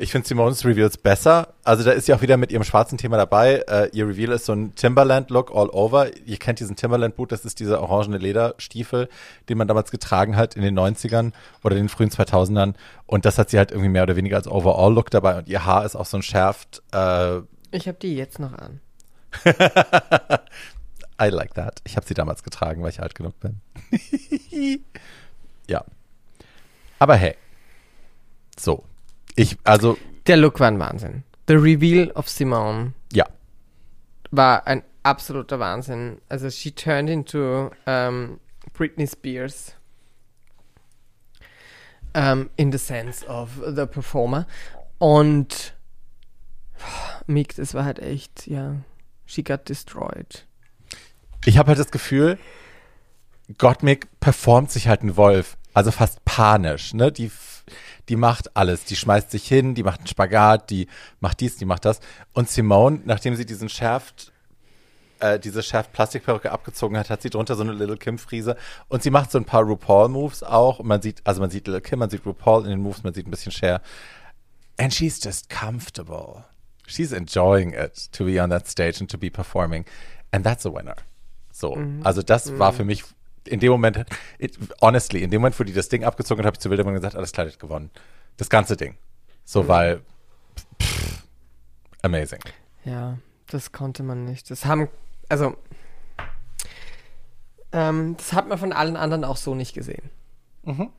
Ich 0.00 0.12
finde 0.12 0.28
Simones 0.28 0.64
Reveals 0.64 0.96
besser. 0.96 1.54
Also 1.64 1.82
da 1.84 1.90
ist 1.92 2.06
sie 2.06 2.14
auch 2.14 2.22
wieder 2.22 2.36
mit 2.36 2.52
ihrem 2.52 2.64
schwarzen 2.64 2.98
Thema 2.98 3.16
dabei. 3.16 3.64
Äh, 3.68 3.88
ihr 3.92 4.06
Reveal 4.06 4.32
ist 4.32 4.46
so 4.46 4.52
ein 4.52 4.74
Timberland-Look 4.74 5.50
all 5.54 5.68
over. 5.70 6.16
Ihr 6.24 6.36
kennt 6.38 6.60
diesen 6.60 6.76
Timberland-Boot, 6.76 7.32
das 7.32 7.44
ist 7.44 7.58
dieser 7.60 7.80
orangene 7.82 8.18
Lederstiefel, 8.18 9.08
den 9.48 9.58
man 9.58 9.66
damals 9.68 9.90
getragen 9.90 10.36
hat 10.36 10.54
in 10.54 10.62
den 10.62 10.78
90ern 10.78 11.32
oder 11.64 11.74
den 11.74 11.88
frühen 11.88 12.10
2000ern. 12.10 12.74
Und 13.06 13.24
das 13.24 13.38
hat 13.38 13.50
sie 13.50 13.58
halt 13.58 13.70
irgendwie 13.70 13.90
mehr 13.90 14.04
oder 14.04 14.16
weniger 14.16 14.36
als 14.36 14.46
Overall-Look 14.48 15.10
dabei. 15.10 15.38
Und 15.38 15.48
ihr 15.48 15.64
Haar 15.64 15.84
ist 15.84 15.96
auch 15.96 16.06
so 16.06 16.16
ein 16.18 16.22
schärft. 16.22 16.82
Äh, 16.92 17.38
Ich 17.72 17.88
habe 17.88 17.98
die 18.00 18.16
jetzt 18.16 18.38
noch 18.38 18.52
an. 18.52 18.80
I 21.20 21.28
like 21.28 21.54
that. 21.54 21.80
Ich 21.84 21.96
habe 21.96 22.06
sie 22.06 22.14
damals 22.14 22.42
getragen, 22.42 22.82
weil 22.82 22.90
ich 22.90 23.00
alt 23.00 23.14
genug 23.14 23.34
bin. 23.40 23.60
ja. 25.68 25.84
Aber 26.98 27.16
hey. 27.16 27.34
So. 28.58 28.84
Ich, 29.38 29.56
also, 29.62 29.96
Der 30.26 30.36
Look 30.36 30.58
war 30.58 30.66
ein 30.66 30.80
Wahnsinn. 30.80 31.22
The 31.46 31.54
Reveal 31.54 32.10
of 32.10 32.28
Simone 32.28 32.92
ja. 33.12 33.24
war 34.32 34.66
ein 34.66 34.82
absoluter 35.04 35.60
Wahnsinn. 35.60 36.20
Also 36.28 36.50
she 36.50 36.72
turned 36.72 37.08
into 37.08 37.70
um, 37.86 38.40
Britney 38.74 39.06
Spears. 39.06 39.74
Um, 42.14 42.50
in 42.56 42.72
the 42.72 42.78
sense 42.78 43.24
of 43.26 43.50
the 43.64 43.86
performer. 43.86 44.46
Und 44.98 45.76
Mick, 47.28 47.54
das 47.54 47.74
war 47.74 47.84
halt 47.84 48.00
echt, 48.00 48.48
ja, 48.48 48.74
she 49.24 49.44
got 49.44 49.68
destroyed. 49.68 50.46
Ich 51.44 51.58
habe 51.58 51.68
halt 51.68 51.78
das 51.78 51.92
Gefühl, 51.92 52.38
Gottmik 53.56 54.08
performt 54.18 54.72
sich 54.72 54.88
halt 54.88 55.02
ein 55.02 55.16
Wolf, 55.16 55.56
also 55.74 55.92
fast 55.92 56.24
panisch, 56.24 56.92
ne? 56.92 57.12
Die, 57.12 57.30
die 58.08 58.16
macht 58.16 58.56
alles, 58.56 58.84
die 58.84 58.96
schmeißt 58.96 59.30
sich 59.30 59.46
hin, 59.46 59.74
die 59.74 59.82
macht 59.82 60.00
einen 60.00 60.06
Spagat, 60.06 60.70
die 60.70 60.88
macht 61.20 61.40
dies, 61.40 61.56
die 61.56 61.64
macht 61.64 61.84
das. 61.84 62.00
Und 62.32 62.48
Simone, 62.48 63.00
nachdem 63.04 63.36
sie 63.36 63.44
diesen 63.44 63.68
schärft, 63.68 64.32
äh, 65.20 65.38
diese 65.38 65.62
schärft 65.62 65.92
Plastikperücke 65.92 66.50
abgezogen 66.50 66.96
hat, 66.96 67.10
hat 67.10 67.22
sie 67.22 67.30
drunter 67.30 67.56
so 67.56 67.62
eine 67.62 67.72
Little 67.72 67.96
Kim 67.96 68.18
Friese 68.18 68.56
und 68.88 69.02
sie 69.02 69.10
macht 69.10 69.30
so 69.30 69.38
ein 69.38 69.44
paar 69.44 69.62
RuPaul 69.62 70.08
Moves 70.08 70.42
auch. 70.42 70.78
Und 70.78 70.86
man 70.86 71.02
sieht, 71.02 71.20
also 71.24 71.40
man 71.40 71.50
sieht 71.50 71.66
Little 71.66 71.80
Kim, 71.80 71.98
man 71.98 72.10
sieht 72.10 72.24
RuPaul 72.24 72.64
in 72.64 72.70
den 72.70 72.80
Moves, 72.80 73.02
man 73.02 73.14
sieht 73.14 73.26
ein 73.26 73.30
bisschen 73.30 73.52
Cher. 73.52 73.80
And 74.78 74.94
she's 74.94 75.22
just 75.22 75.50
comfortable. 75.50 76.44
She's 76.86 77.12
enjoying 77.12 77.72
it 77.72 78.10
to 78.12 78.24
be 78.24 78.42
on 78.42 78.50
that 78.50 78.68
stage 78.68 79.00
and 79.00 79.10
to 79.10 79.18
be 79.18 79.28
performing. 79.28 79.84
And 80.30 80.44
that's 80.44 80.64
a 80.64 80.72
winner. 80.72 80.96
So, 81.52 81.74
mhm. 81.74 82.00
also 82.04 82.22
das 82.22 82.50
mhm. 82.50 82.58
war 82.58 82.72
für 82.72 82.84
mich 82.84 83.04
in 83.48 83.60
dem 83.60 83.70
Moment, 83.70 84.06
it, 84.38 84.58
honestly, 84.80 85.22
in 85.22 85.30
dem 85.30 85.40
Moment, 85.40 85.58
wo 85.58 85.64
die 85.64 85.72
das 85.72 85.88
Ding 85.88 86.04
abgezogen 86.04 86.40
hat, 86.40 86.46
habe 86.46 86.54
ich 86.56 86.60
zu 86.60 86.70
Wildermann 86.70 86.94
gesagt, 86.94 87.16
alles 87.16 87.32
klar, 87.32 87.46
hat 87.46 87.58
gewonnen. 87.58 87.90
Das 88.36 88.48
ganze 88.48 88.76
Ding. 88.76 88.96
So, 89.44 89.64
mhm. 89.64 89.68
weil, 89.68 90.00
pff, 90.80 91.24
amazing. 92.02 92.40
Ja, 92.84 93.18
das 93.48 93.72
konnte 93.72 94.02
man 94.02 94.24
nicht. 94.24 94.50
Das 94.50 94.64
haben, 94.64 94.88
also, 95.28 95.56
ähm, 97.72 98.16
das 98.16 98.32
hat 98.32 98.48
man 98.48 98.58
von 98.58 98.72
allen 98.72 98.96
anderen 98.96 99.24
auch 99.24 99.36
so 99.36 99.54
nicht 99.54 99.74
gesehen. 99.74 100.10
Mhm. 100.64 100.90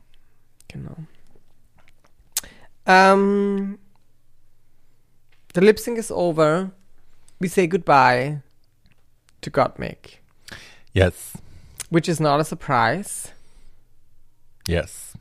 Genau. 0.68 0.96
Um, 2.86 3.78
the 5.54 5.60
lip 5.60 5.78
sync 5.78 5.98
is 5.98 6.10
over. 6.10 6.70
We 7.38 7.48
say 7.48 7.66
goodbye 7.66 8.42
to 9.42 9.50
Gottmik. 9.50 10.20
Yes. 10.92 11.32
Which 11.90 12.08
is 12.08 12.20
not 12.20 12.40
a 12.40 12.44
surprise. 12.44 13.32
Yes. 14.66 15.14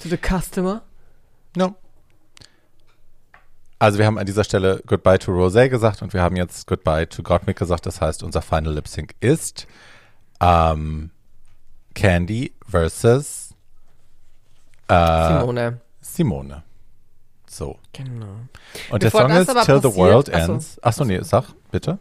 To 0.00 0.08
the 0.08 0.16
customer. 0.16 0.82
No. 1.56 1.76
Also 3.78 3.98
wir 3.98 4.06
haben 4.06 4.18
an 4.18 4.26
dieser 4.26 4.44
Stelle 4.44 4.82
Goodbye 4.86 5.18
to 5.18 5.32
Rosé 5.32 5.68
gesagt 5.68 6.02
und 6.02 6.12
wir 6.12 6.22
haben 6.22 6.36
jetzt 6.36 6.66
Goodbye 6.66 7.08
to 7.08 7.22
Gottmik 7.22 7.56
gesagt. 7.56 7.86
Das 7.86 8.00
heißt, 8.00 8.22
unser 8.22 8.42
Final 8.42 8.74
Lip 8.74 8.88
Sync 8.88 9.14
ist 9.20 9.66
ähm, 10.40 11.10
Candy 11.94 12.52
versus 12.68 13.54
äh, 14.88 15.38
Simone. 15.38 15.80
Simone. 16.00 16.62
So. 17.46 17.78
Genau. 17.92 18.26
Und 18.90 19.00
bevor 19.00 19.28
der 19.28 19.44
Song 19.44 19.56
ist 19.56 19.66
Till 19.66 19.80
the 19.80 19.94
World 19.96 20.28
Ends. 20.28 20.82
Achso, 20.82 21.04
nee, 21.04 21.20
sag, 21.22 21.52
bitte. 21.70 21.98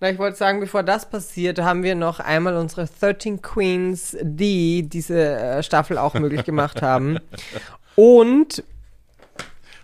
Na, 0.00 0.10
ich 0.10 0.18
wollte 0.18 0.36
sagen, 0.36 0.60
bevor 0.60 0.82
das 0.82 1.08
passiert, 1.08 1.60
haben 1.60 1.82
wir 1.82 1.94
noch 1.94 2.20
einmal 2.20 2.56
unsere 2.56 2.86
13 2.86 3.42
Queens, 3.42 4.16
die 4.20 4.88
diese 4.88 5.36
äh, 5.38 5.62
Staffel 5.62 5.98
auch 5.98 6.14
möglich 6.14 6.44
gemacht 6.44 6.82
haben. 6.82 7.18
Und 7.96 8.64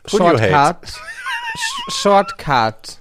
Shortcut. 0.06 0.86
Sh 0.86 1.94
Shortcut. 2.02 2.98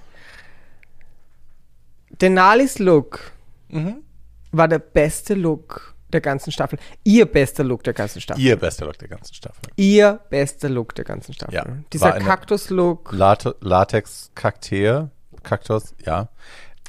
Denalis 2.20 2.78
Look 2.78 3.32
mhm. 3.68 4.04
war 4.52 4.68
der 4.68 4.78
beste 4.78 5.34
Look 5.34 5.94
der 6.12 6.20
ganzen 6.20 6.52
Staffel. 6.52 6.78
Ihr 7.04 7.26
bester 7.26 7.64
Look 7.64 7.84
der 7.84 7.94
ganzen 7.94 8.20
Staffel. 8.20 8.42
Ihr 8.42 8.56
bester 8.56 8.86
Look 8.86 8.98
der 8.98 9.08
ganzen 9.08 9.34
Staffel. 9.34 9.62
Ihr 9.76 10.20
bester 10.28 10.68
Look 10.68 10.94
der 10.94 11.04
ganzen 11.04 11.32
Staffel. 11.32 11.54
Ja, 11.54 11.64
Dieser 11.92 12.12
Kaktus-Look. 12.12 13.12
Latex-Kakteen. 13.12 15.10
Kaktus, 15.42 15.94
ja. 16.04 16.28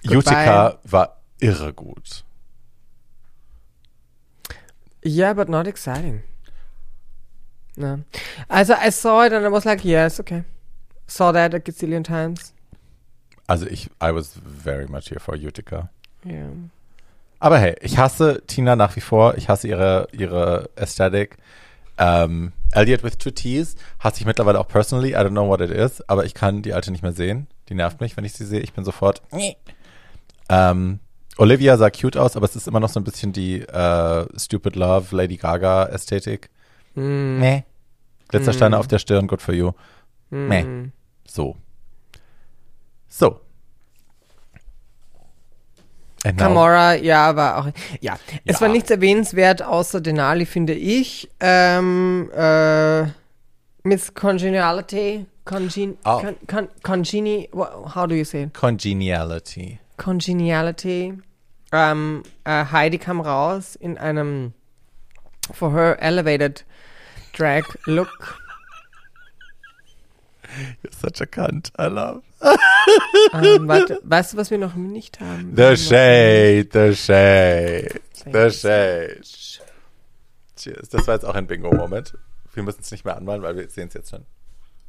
Utica 0.06 0.80
war 0.84 1.18
irre 1.40 1.74
gut. 1.74 2.24
Yeah, 5.04 5.34
but 5.34 5.50
not 5.50 5.68
exciting. 5.68 6.22
No. 7.76 8.02
Also, 8.50 8.74
I 8.74 8.92
saw 8.92 9.24
it 9.26 9.34
and 9.34 9.46
I 9.46 9.50
was 9.50 9.66
like, 9.66 9.84
yes, 9.84 10.20
okay. 10.20 10.44
Saw 11.08 11.32
that 11.32 11.54
a 11.54 11.60
gazillion 11.60 12.04
times. 12.04 12.54
Also, 13.48 13.66
ich, 13.66 13.90
I 14.00 14.12
was 14.12 14.36
very 14.36 14.88
much 14.88 15.10
here 15.10 15.20
for 15.20 15.36
Utica. 15.36 15.90
Yeah. 16.24 16.52
Aber 17.40 17.58
hey, 17.58 17.76
ich 17.82 17.98
hasse 17.98 18.44
Tina 18.46 18.76
nach 18.76 18.96
wie 18.96 19.02
vor. 19.02 19.36
Ich 19.36 19.50
hasse 19.50 19.68
ihre, 19.68 20.08
ihre 20.12 20.70
Aesthetic. 20.76 21.38
Ähm, 21.98 22.54
Elliot 22.72 23.04
with 23.04 23.18
two 23.18 23.32
T's 23.32 23.76
hasse 24.00 24.20
ich 24.20 24.26
mittlerweile 24.26 24.60
auch 24.60 24.68
personally. 24.68 25.12
I 25.12 25.18
don't 25.18 25.32
know 25.32 25.48
what 25.48 25.60
it 25.60 25.72
is, 25.72 26.08
aber 26.08 26.26
ich 26.26 26.34
kann 26.34 26.62
die 26.62 26.74
alte 26.74 26.92
nicht 26.92 27.02
mehr 27.02 27.14
sehen. 27.14 27.48
Die 27.70 27.74
nervt 27.74 28.00
mich, 28.00 28.16
wenn 28.16 28.26
ich 28.26 28.34
sie 28.34 28.46
sehe. 28.46 28.60
Ich 28.60 28.74
bin 28.74 28.86
sofort. 28.86 29.22
Ähm, 30.52 31.00
Olivia 31.38 31.78
sah 31.78 31.90
cute 31.90 32.18
aus, 32.18 32.36
aber 32.36 32.46
es 32.46 32.56
ist 32.56 32.68
immer 32.68 32.82
noch 32.82 32.90
so 32.90 33.00
ein 33.00 33.06
bisschen 33.06 33.32
die 33.32 33.62
äh, 33.62 34.28
Stupid 34.38 34.76
Love, 34.76 35.16
Lady 35.16 35.38
Gaga 35.38 35.86
Ästhetik. 35.86 36.50
Mm. 36.94 37.40
Nee. 37.40 37.64
Glitzersteine 38.28 38.76
mm. 38.76 38.80
auf 38.80 38.88
der 38.88 39.00
Stirn, 39.00 39.28
good 39.28 39.42
for 39.42 39.54
you. 39.54 39.72
Mm. 40.30 40.48
Meh. 40.48 40.66
So. 41.26 41.56
So. 43.08 43.40
Camora, 46.38 46.96
ja, 46.96 47.36
war 47.36 47.58
auch. 47.58 47.72
Ja, 48.00 48.20
es 48.46 48.60
ja. 48.60 48.62
war 48.62 48.68
nichts 48.68 48.92
erwähnenswert 48.92 49.64
außer 49.64 50.02
Denali, 50.02 50.46
finde 50.46 50.74
ich. 50.74 51.32
Ähm, 51.40 52.30
äh, 52.36 53.06
Miss 53.84 54.14
Congeniality. 54.14 55.26
Congen 55.44 55.98
oh. 56.06 56.20
con, 56.20 56.36
con, 56.46 56.68
congeni, 56.84 57.50
how 57.54 58.06
do 58.06 58.14
you 58.14 58.24
say 58.24 58.44
it? 58.44 58.54
Congeniality. 58.54 59.80
Congeniality. 60.02 61.18
Ähm, 61.72 62.24
äh, 62.44 62.66
Heidi 62.72 62.98
kam 62.98 63.22
raus 63.22 63.76
in 63.76 63.98
einem 64.00 64.54
for 65.54 65.72
her 65.74 66.02
elevated 66.02 66.66
drag 67.34 67.64
look. 67.86 68.40
You're 70.84 70.92
such 70.92 71.22
a 71.22 71.26
cunt. 71.26 71.72
I 71.78 71.86
love. 71.86 72.24
ähm, 73.34 73.68
warte, 73.68 74.02
weißt 74.04 74.34
du, 74.34 74.38
was 74.38 74.50
wir 74.50 74.58
noch 74.58 74.74
nicht 74.74 75.20
haben? 75.20 75.54
The 75.56 75.78
shade, 75.78 76.70
the 76.74 76.96
shade, 76.96 78.02
the 78.26 78.50
shade. 78.50 79.22
Cheers. 80.56 80.90
Das 80.90 81.08
war 81.08 81.14
jetzt 81.14 81.26
auch 81.26 81.36
ein 81.36 81.46
Bingo-Moment. 81.48 82.18
Wir 82.54 82.64
müssen 82.64 82.82
es 82.82 82.92
nicht 82.92 83.06
mehr 83.06 83.16
anmalen, 83.16 83.44
weil 83.44 83.56
wir 83.56 83.70
sehen 83.70 83.88
es 83.88 83.94
jetzt 83.94 84.10
schon. 84.10 84.26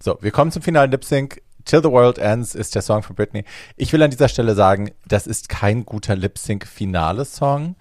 So, 0.03 0.19
wir 0.21 0.33
kommen 0.33 0.51
zum 0.51 0.63
finalen 0.63 0.91
Lip 0.91 1.05
Sync. 1.05 1.43
Till 1.65 1.83
the 1.83 1.91
World 1.91 2.19
Ends 2.19 2.55
ist 2.55 2.75
der 2.75 2.83
Song 2.83 3.03
von 3.03 3.17
Britney. 3.17 3.45
Ich 3.77 3.93
will 3.93 4.03
an 4.03 4.11
dieser 4.11 4.29
Stelle 4.29 4.55
sagen, 4.55 4.91
das 5.07 5.27
ist 5.27 5.49
kein 5.49 5.85
guter 5.85 6.17
Lip 6.17 6.39
Sync 6.39 6.67
Finale 6.67 7.25
Song. 7.25 7.77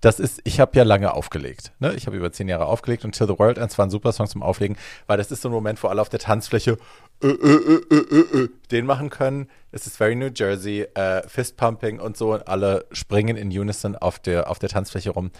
Das 0.00 0.20
ist, 0.20 0.40
ich 0.44 0.60
habe 0.60 0.76
ja 0.76 0.84
lange 0.84 1.14
aufgelegt. 1.14 1.72
Ne? 1.78 1.94
Ich 1.94 2.06
habe 2.06 2.16
über 2.16 2.30
zehn 2.30 2.48
Jahre 2.48 2.66
aufgelegt 2.66 3.04
und 3.04 3.12
Till 3.12 3.26
the 3.26 3.38
World 3.38 3.58
Ends 3.58 3.78
war 3.78 3.86
ein 3.86 3.90
super 3.90 4.12
Song 4.12 4.28
zum 4.28 4.42
Auflegen, 4.42 4.76
weil 5.06 5.16
das 5.16 5.32
ist 5.32 5.42
so 5.42 5.48
ein 5.48 5.52
Moment, 5.52 5.82
wo 5.82 5.88
alle 5.88 6.00
auf 6.00 6.10
der 6.10 6.20
Tanzfläche 6.20 6.76
äh, 7.22 7.28
äh, 7.28 7.82
äh, 7.90 8.48
den 8.70 8.84
machen 8.84 9.08
können. 9.08 9.48
Es 9.72 9.86
ist 9.86 9.96
very 9.96 10.14
New 10.14 10.28
Jersey, 10.34 10.86
Fistpumping 11.26 11.98
und 11.98 12.16
so 12.16 12.34
und 12.34 12.46
alle 12.46 12.84
springen 12.92 13.36
in 13.36 13.48
Unison 13.48 13.96
auf 13.96 14.18
der, 14.18 14.50
auf 14.50 14.58
der 14.58 14.68
Tanzfläche 14.68 15.10
rum. 15.10 15.30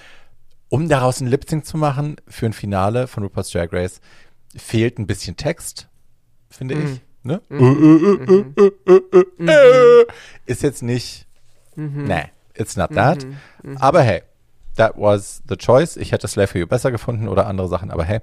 Um 0.68 0.88
daraus 0.88 1.20
ein 1.20 1.28
Lip 1.28 1.48
Sync 1.48 1.64
zu 1.64 1.76
machen 1.76 2.16
für 2.26 2.46
ein 2.46 2.52
Finale 2.52 3.06
von 3.06 3.22
RuPaul's 3.22 3.50
Drag 3.50 3.72
Race, 3.72 4.00
fehlt 4.56 4.98
ein 4.98 5.06
bisschen 5.06 5.36
Text, 5.36 5.88
finde 6.50 6.74
mhm. 6.74 6.94
ich. 6.94 7.00
Ne? 7.26 7.42
Mhm. 7.48 8.54
Mhm. 9.38 9.46
Ist 10.46 10.62
jetzt 10.62 10.82
nicht, 10.82 11.26
mhm. 11.74 12.04
nee, 12.04 12.24
it's 12.54 12.76
not 12.76 12.92
that. 12.92 13.24
Mhm. 13.24 13.36
Mhm. 13.62 13.76
Aber 13.78 14.02
hey, 14.02 14.22
that 14.76 14.94
was 14.96 15.42
the 15.48 15.56
choice. 15.56 15.96
Ich 15.96 16.12
hätte 16.12 16.28
Slave 16.28 16.46
for 16.46 16.60
You 16.60 16.66
besser 16.66 16.90
gefunden 16.90 17.28
oder 17.28 17.46
andere 17.46 17.68
Sachen, 17.68 17.90
aber 17.90 18.04
hey. 18.04 18.20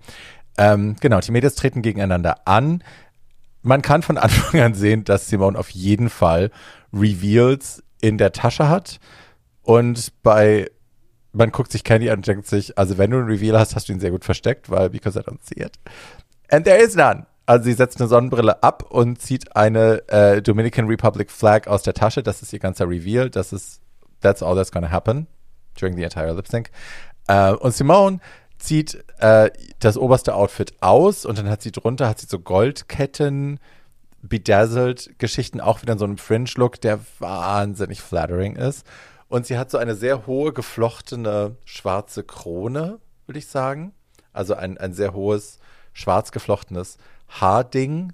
Ähm, 0.58 0.96
genau, 1.00 1.20
die 1.20 1.32
Mädels 1.32 1.56
treten 1.56 1.82
gegeneinander 1.82 2.48
an. 2.48 2.84
Man 3.62 3.82
kann 3.82 4.04
von 4.04 4.18
Anfang 4.20 4.62
an 4.62 4.74
sehen, 4.76 5.04
dass 5.04 5.28
Simone 5.28 5.58
auf 5.58 5.70
jeden 5.72 6.10
Fall 6.10 6.52
Reveals 6.94 7.84
in 8.02 8.18
der 8.18 8.32
Tasche 8.32 8.70
hat. 8.70 9.00
Und 9.64 10.12
bei, 10.24 10.70
man 11.32 11.52
guckt 11.52 11.72
sich 11.72 11.84
Candy 11.84 12.10
an 12.10 12.18
und 12.18 12.28
denkt 12.28 12.48
sich, 12.48 12.78
also 12.78 12.98
wenn 12.98 13.12
du 13.12 13.18
einen 13.18 13.28
Reveal 13.28 13.58
hast, 13.58 13.76
hast 13.76 13.90
du 13.90 13.94
ihn 13.94 14.00
sehr 14.00 14.12
gut 14.12 14.26
versteckt, 14.26 14.70
weil 14.70 14.90
because 14.90 15.18
I 15.18 15.24
don't 15.24 15.40
see 15.42 15.62
it. 15.62 15.80
And 16.50 16.66
there 16.66 16.78
is 16.78 16.96
none. 16.96 17.26
Also 17.46 17.66
sie 17.66 17.74
setzt 17.74 18.00
eine 18.00 18.08
Sonnenbrille 18.08 18.64
ab 18.64 18.90
und 18.90 19.22
zieht 19.22 19.56
eine 19.56 20.08
äh, 20.08 20.42
Dominican 20.42 20.88
Republic 20.88 21.30
Flag 21.30 21.68
aus 21.68 21.84
der 21.84 21.94
Tasche. 21.94 22.24
Das 22.24 22.42
ist 22.42 22.54
ihr 22.54 22.60
ganzer 22.60 22.88
Reveal. 22.90 23.30
Das 23.30 23.52
ist, 23.52 23.82
that's 24.22 24.42
all 24.42 24.56
that's 24.56 24.72
gonna 24.72 24.92
happen 24.92 25.28
during 25.80 25.96
the 25.96 26.04
entire 26.04 26.34
lip 26.34 26.48
sync. 26.48 26.72
Äh, 27.28 27.52
und 27.52 27.74
Simone 27.74 28.20
zieht 28.60 29.04
äh, 29.20 29.52
das 29.80 29.98
oberste 29.98 30.36
Outfit 30.36 30.74
aus 30.80 31.26
und 31.26 31.38
dann 31.38 31.50
hat 31.50 31.62
sie 31.62 31.72
drunter 31.72 32.08
hat 32.08 32.20
sie 32.20 32.28
so 32.28 32.40
Goldketten 32.40 33.60
Bedazzled-Geschichten 34.22 35.60
auch 35.60 35.82
wieder 35.82 35.94
in 35.94 36.00
so 36.00 36.06
einem 36.06 36.18
Fringe-Look, 36.18 36.80
der 36.80 37.00
wahnsinnig 37.20 38.02
flattering 38.02 38.56
ist. 38.56 38.88
Und 39.28 39.46
sie 39.46 39.58
hat 39.58 39.70
so 39.70 39.78
eine 39.78 39.96
sehr 39.96 40.26
hohe, 40.28 40.54
geflochtene 40.54 41.58
schwarze 41.66 42.24
Krone, 42.24 43.00
würde 43.26 43.40
ich 43.40 43.48
sagen. 43.48 43.94
Also 44.32 44.54
ein, 44.56 44.78
ein 44.78 44.94
sehr 44.94 45.14
hohes, 45.14 45.60
schwarz 45.92 46.32
geflochtenes 46.32 46.98
Haarding. 47.28 48.14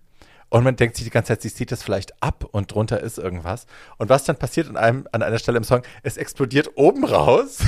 Und 0.50 0.64
man 0.64 0.76
denkt 0.76 0.96
sich 0.96 1.06
die 1.06 1.12
ganze 1.12 1.30
Zeit, 1.30 1.44
sie 1.44 1.54
zieht 1.54 1.72
das 1.72 1.84
vielleicht 1.84 2.24
ab 2.24 2.44
und 2.52 2.74
drunter 2.74 3.02
ist 3.02 3.20
irgendwas. 3.20 3.68
Und 3.98 4.10
was 4.10 4.24
dann 4.24 4.38
passiert 4.38 4.68
an, 4.68 4.78
einem, 4.78 5.08
an 5.12 5.22
einer 5.22 5.38
Stelle 5.38 5.58
im 5.58 5.64
Song, 5.64 5.84
es 6.02 6.18
explodiert 6.18 6.72
oben 6.76 7.06
raus 7.06 7.60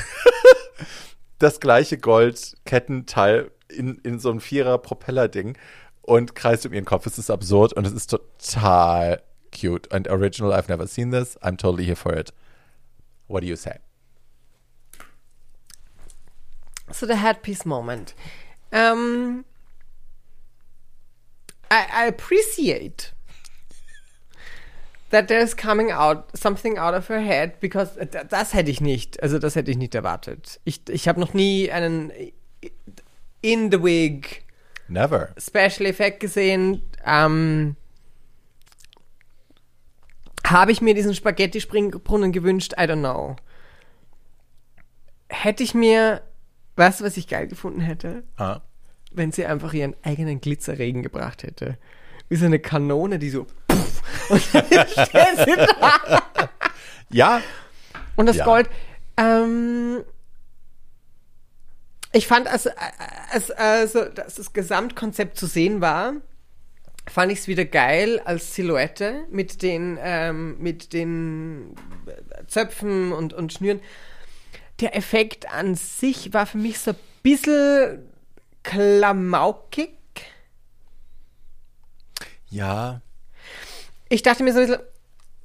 das 1.39 1.59
gleiche 1.59 1.99
Goldkettenteil 1.99 3.51
in, 3.69 3.99
in 3.99 4.19
so 4.19 4.31
ein 4.31 4.39
Vierer-Propeller-Ding 4.39 5.57
und 6.01 6.33
kreist 6.33 6.65
um 6.65 6.73
ihren 6.73 6.85
Kopf. 6.85 7.05
Es 7.05 7.19
ist 7.19 7.29
absurd 7.29 7.73
und 7.73 7.85
es 7.85 7.93
ist 7.93 8.09
total 8.09 9.21
cute. 9.51 9.91
And 9.91 10.07
original, 10.07 10.51
I've 10.51 10.67
never 10.67 10.87
seen 10.87 11.11
this. 11.11 11.37
I'm 11.41 11.57
totally 11.57 11.85
here 11.85 11.95
for 11.95 12.13
it. 12.13 12.33
What 13.27 13.41
do 13.41 13.47
you 13.47 13.55
say? 13.55 13.79
So 16.91 17.05
the 17.05 17.15
headpiece 17.15 17.65
moment. 17.65 18.13
Um, 18.71 19.45
I, 21.71 22.03
I 22.03 22.05
appreciate 22.07 23.13
that 25.09 25.27
there's 25.27 25.55
coming 25.55 25.89
out 25.89 26.29
something 26.37 26.77
out 26.77 26.93
of 26.93 27.07
her 27.07 27.21
head 27.21 27.59
because 27.61 27.97
das 28.29 28.53
hätte 28.53 28.69
ich 28.69 28.81
nicht, 28.81 29.23
also 29.23 29.39
das 29.39 29.55
hätte 29.55 29.71
ich 29.71 29.77
nicht 29.77 29.95
erwartet. 29.95 30.59
Ich, 30.65 30.81
ich 30.89 31.07
habe 31.07 31.19
noch 31.19 31.33
nie 31.33 31.71
einen 31.71 32.11
in 33.41 33.71
the 33.71 33.81
wig 33.81 34.43
Never. 34.91 35.29
Special 35.37 35.85
Effekt 35.85 36.19
gesehen. 36.19 36.81
Ähm, 37.05 37.77
habe 40.45 40.73
ich 40.73 40.81
mir 40.81 40.93
diesen 40.93 41.15
Spaghetti-Springbrunnen 41.15 42.33
gewünscht? 42.33 42.73
I 42.73 42.81
don't 42.81 42.99
know. 42.99 43.37
Hätte 45.29 45.63
ich 45.63 45.73
mir, 45.73 46.21
weißt 46.75 46.99
du, 46.99 47.05
was 47.05 47.15
ich 47.15 47.29
geil 47.29 47.47
gefunden 47.47 47.79
hätte? 47.79 48.23
Ah. 48.35 48.59
Wenn 49.11 49.31
sie 49.31 49.45
einfach 49.45 49.73
ihren 49.73 49.95
eigenen 50.03 50.41
Glitzerregen 50.41 51.03
gebracht 51.03 51.43
hätte. 51.43 51.77
Wie 52.29 52.37
so 52.37 52.45
eine 52.45 52.59
Kanone, 52.59 53.19
die 53.19 53.29
so. 53.29 53.45
Puff, 53.67 54.01
und 54.29 54.53
dann 54.53 54.87
sie 55.45 55.55
da. 55.55 56.49
Ja. 57.09 57.41
Und 58.15 58.25
das 58.27 58.37
Ja. 58.37 58.45
Gold. 58.45 58.69
Ähm, 59.17 60.03
ich 62.13 62.27
fand, 62.27 62.47
als, 62.47 62.67
als, 63.31 63.51
also, 63.51 64.05
dass 64.05 64.35
das 64.35 64.53
Gesamtkonzept 64.53 65.37
zu 65.37 65.45
sehen 65.45 65.81
war, 65.81 66.13
fand 67.09 67.31
ich 67.31 67.39
es 67.39 67.47
wieder 67.47 67.65
geil 67.65 68.21
als 68.23 68.55
Silhouette 68.55 69.25
mit 69.29 69.61
den, 69.61 69.97
ähm, 70.01 70.57
mit 70.59 70.93
den 70.93 71.75
Zöpfen 72.47 73.11
und, 73.11 73.33
und 73.33 73.53
Schnüren. 73.53 73.81
Der 74.79 74.95
Effekt 74.95 75.51
an 75.51 75.75
sich 75.75 76.33
war 76.33 76.45
für 76.45 76.57
mich 76.57 76.79
so 76.79 76.91
ein 76.91 76.97
bisschen 77.23 78.10
klamaukig. 78.63 79.97
Ja. 82.49 83.01
Ich 84.09 84.23
dachte 84.23 84.43
mir 84.43 84.53
so 84.53 84.59
ein 84.59 84.67
bisschen, 84.67 84.83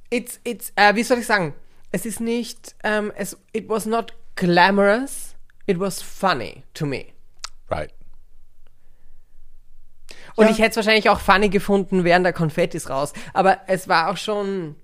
it's, 0.09 0.39
it's, 0.43 0.73
äh, 0.75 0.95
wie 0.95 1.03
soll 1.03 1.19
ich 1.19 1.25
sagen? 1.25 1.53
Es 1.91 2.05
ist 2.05 2.19
nicht, 2.19 2.75
ähm, 2.83 3.11
es, 3.15 3.37
it 3.53 3.69
was 3.69 3.85
not 3.85 4.13
glamorous, 4.35 5.35
it 5.65 5.79
was 5.79 6.01
funny 6.01 6.63
to 6.73 6.85
me. 6.85 7.07
Right. 7.69 7.93
Und 10.35 10.45
Ja. 10.45 10.51
ich 10.51 10.59
hätte 10.59 10.71
es 10.71 10.75
wahrscheinlich 10.75 11.09
auch 11.09 11.19
funny 11.19 11.49
gefunden, 11.49 12.03
wären 12.03 12.23
da 12.23 12.31
Konfettis 12.31 12.89
raus. 12.89 13.13
Aber 13.33 13.59
es 13.67 13.87
war 13.87 14.09
auch 14.09 14.17
schon. 14.17 14.75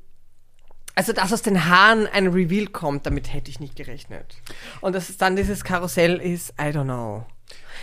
Also, 0.96 1.12
dass 1.12 1.34
aus 1.34 1.42
den 1.42 1.66
Haaren 1.66 2.06
ein 2.08 2.28
Reveal 2.28 2.68
kommt, 2.68 3.06
damit 3.08 3.34
hätte 3.34 3.50
ich 3.50 3.60
nicht 3.60 3.76
gerechnet. 3.76 4.36
Und 4.80 4.94
dass 4.94 5.10
es 5.10 5.18
dann 5.18 5.36
dieses 5.36 5.64
Karussell 5.64 6.18
ist, 6.22 6.52
I 6.52 6.66
don't 6.66 6.84
know. 6.84 7.26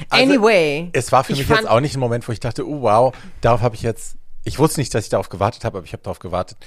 Also, 0.08 0.24
anyway. 0.24 0.90
Es 0.92 1.12
war 1.12 1.24
für 1.24 1.32
ich 1.32 1.38
mich 1.38 1.48
jetzt 1.48 1.68
auch 1.68 1.80
nicht 1.80 1.96
ein 1.96 2.00
Moment, 2.00 2.26
wo 2.26 2.32
ich 2.32 2.40
dachte, 2.40 2.66
oh 2.66 2.82
wow, 2.82 3.14
darauf 3.40 3.60
habe 3.60 3.74
ich 3.74 3.82
jetzt. 3.82 4.16
Ich 4.44 4.58
wusste 4.58 4.80
nicht, 4.80 4.94
dass 4.94 5.04
ich 5.04 5.10
darauf 5.10 5.28
gewartet 5.28 5.64
habe, 5.64 5.78
aber 5.78 5.86
ich 5.86 5.92
habe 5.92 6.02
darauf 6.02 6.18
gewartet. 6.18 6.58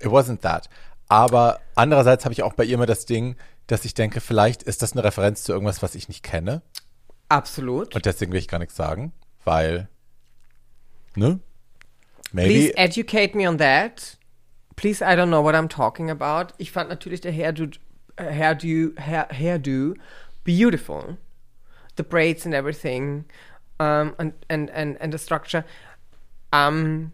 It 0.00 0.08
wasn't 0.08 0.40
that. 0.40 0.68
Aber 1.08 1.60
andererseits 1.74 2.24
habe 2.24 2.32
ich 2.32 2.42
auch 2.42 2.54
bei 2.54 2.64
ihr 2.64 2.74
immer 2.74 2.86
das 2.86 3.06
Ding, 3.06 3.36
dass 3.66 3.84
ich 3.84 3.94
denke, 3.94 4.20
vielleicht 4.20 4.62
ist 4.62 4.82
das 4.82 4.92
eine 4.92 5.04
Referenz 5.04 5.42
zu 5.42 5.52
irgendwas, 5.52 5.82
was 5.82 5.94
ich 5.94 6.08
nicht 6.08 6.22
kenne. 6.22 6.62
Absolut. 7.28 7.94
Und 7.94 8.06
deswegen 8.06 8.32
will 8.32 8.38
ich 8.38 8.48
gar 8.48 8.58
nichts 8.58 8.76
sagen, 8.76 9.12
weil, 9.44 9.88
ne? 11.16 11.40
Please 12.32 12.68
Maybe. 12.68 12.76
educate 12.76 13.36
me 13.36 13.48
on 13.48 13.58
that. 13.58 14.18
Please, 14.76 15.02
I 15.02 15.16
don't 15.16 15.28
know 15.28 15.42
what 15.42 15.54
I'm 15.54 15.68
talking 15.68 16.10
about. 16.10 16.52
Ich 16.58 16.70
fand 16.70 16.90
natürlich 16.90 17.20
der 17.20 17.32
Hairdo, 17.32 17.66
Hairdo, 18.18 18.92
Hair, 19.00 19.28
Hairdo 19.30 19.94
beautiful. 20.44 21.16
The 21.96 22.02
braids 22.04 22.44
and 22.46 22.54
everything. 22.54 23.24
Um, 23.78 24.14
and, 24.18 24.32
and, 24.48 24.70
and, 24.70 24.96
and 25.00 25.12
the 25.12 25.18
structure. 25.18 25.64
Um, 26.52 27.12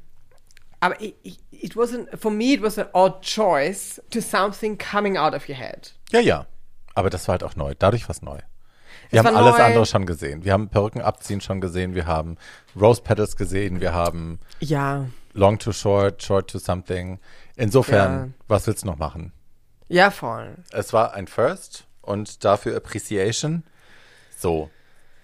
aber 0.80 0.97
it, 1.01 1.16
it, 1.51 1.76
wasn't, 1.76 2.09
for 2.20 2.30
me, 2.30 2.53
it 2.55 2.61
was 2.62 2.78
an 2.78 2.87
odd 2.95 3.22
choice 3.22 4.01
to 4.11 4.20
something 4.20 4.76
coming 4.76 5.16
out 5.16 5.35
of 5.35 5.49
your 5.49 5.57
head. 5.57 5.93
Ja, 6.12 6.20
ja. 6.20 6.47
Aber 6.95 7.09
das 7.11 7.26
war 7.28 7.35
halt 7.35 7.43
auch 7.45 7.57
neu. 7.57 7.74
Dadurch 7.78 8.05
war 8.09 8.11
es 8.11 8.22
neu. 8.22 8.39
Wir 9.11 9.20
Es 9.20 9.26
haben 9.26 9.37
alles 9.37 9.57
neu. 9.57 9.64
andere 9.64 9.87
schon 9.87 10.07
gesehen. 10.07 10.45
Wir 10.45 10.53
haben 10.53 10.68
Perücken 10.68 11.01
abziehen 11.01 11.41
schon 11.41 11.61
gesehen. 11.61 11.95
Wir 11.95 12.07
haben 12.07 12.37
Rose 12.80 13.03
Petals 13.03 13.37
gesehen. 13.37 13.80
Wir 13.80 13.93
haben 13.93 14.39
Ja. 14.61 15.07
Long 15.35 15.59
to 15.59 15.72
Short, 15.72 16.22
Short 16.22 16.51
to 16.51 16.59
Something. 16.59 17.18
Insofern, 17.57 18.12
Ja. 18.12 18.28
was 18.49 18.66
willst 18.66 18.83
du 18.83 18.87
noch 18.89 18.99
machen? 18.99 19.33
Ja, 19.89 20.11
voll. 20.11 20.57
Es 20.72 20.93
war 20.93 21.14
ein 21.14 21.26
First 21.26 21.85
und 22.03 22.45
dafür 22.45 22.76
Appreciation. 22.76 23.64
So. 24.43 24.70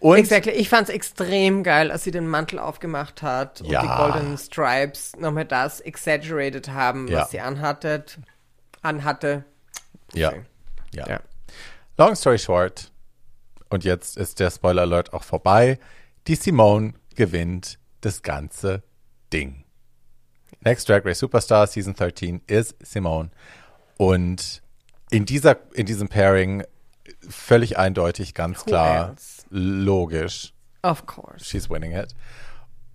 Und 0.01 0.17
Exactly. 0.17 0.53
Ich 0.53 0.69
fand 0.69 0.89
es 0.89 0.95
extrem 0.95 1.65
geil, 1.65 1.91
als 1.91 2.05
sie 2.05 2.13
den 2.13 2.29
Mantel 2.29 2.61
aufgemacht 2.61 3.21
hat 3.23 3.61
und 3.63 3.71
Ja. 3.71 3.83
die 3.83 3.89
Golden 3.89 4.39
Stripes 4.39 5.17
nochmal 5.17 5.45
das 5.45 5.81
exaggerated 5.81 6.69
haben, 6.69 7.07
was 7.07 7.13
Ja. 7.13 7.27
sie 7.27 7.41
anhatte. 7.41 8.05
anhatte. 8.81 9.45
ja, 10.15 10.33
ja. 10.95 11.07
Ja. 11.09 11.21
Long 11.97 12.15
story 12.15 12.39
short. 12.39 12.93
Und 13.71 13.83
jetzt 13.85 14.17
ist 14.17 14.39
der 14.39 14.51
Spoiler 14.53 14.83
Alert 14.83 15.13
auch 15.13 15.25
vorbei. 15.25 15.79
Die 16.29 16.37
Simone 16.37 16.95
gewinnt 17.17 17.79
das 18.01 18.23
ganze 18.23 18.83
Ding. 19.33 19.65
Next 20.61 20.89
Drag 20.89 21.05
Race 21.05 21.19
Superstar 21.19 21.67
Season 21.67 21.95
13 21.95 22.41
ist 22.47 22.77
Simone. 22.81 23.31
Und 23.97 24.63
in 25.11 25.25
dieser, 25.27 25.57
in 25.75 25.87
diesem 25.87 26.09
Pairing 26.09 26.63
völlig 27.29 27.79
eindeutig, 27.79 28.35
ganz 28.35 28.61
Who 28.61 28.65
klar, 28.71 29.09
else? 29.11 29.45
logisch. 29.51 30.53
Of 30.83 31.07
course. 31.07 31.45
she's 31.45 31.69
winning 31.69 31.93
it. 31.93 32.15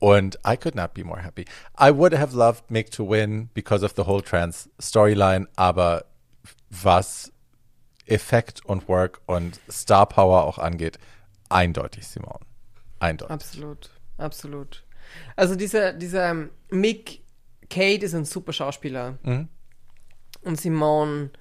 And 0.02 0.38
I 0.46 0.58
could 0.58 0.76
not 0.76 0.94
be 0.94 1.04
more 1.04 1.22
happy. 1.22 1.46
I 1.78 1.92
would 1.92 2.14
have 2.14 2.36
loved 2.36 2.70
Mick 2.70 2.92
to 2.92 3.10
win 3.10 3.50
because 3.54 3.86
of 3.86 3.94
the 3.96 4.04
whole 4.06 4.22
trans 4.22 4.70
storyline, 4.80 5.48
aber 5.56 6.06
was 6.70 7.32
Effekt 8.06 8.66
und 8.66 8.90
Work 8.90 9.22
und 9.28 9.60
Star 9.70 10.06
Power 10.06 10.44
auch 10.44 10.58
angeht, 10.58 10.98
eindeutig 11.50 12.08
Simone. 12.08 12.40
Eindeutig. 13.00 13.34
Absolut. 13.34 13.90
Absolut. 14.18 14.84
Also 15.36 15.56
dieser, 15.56 15.94
dieser 15.94 16.30
ähm, 16.30 16.50
Mick 16.70 17.22
Kate 17.70 18.06
ist 18.06 18.14
ein 18.14 18.26
super 18.26 18.54
Schauspieler. 18.54 19.18
Mhm. 19.24 19.48
Und 20.42 20.60
Simone 20.60 21.32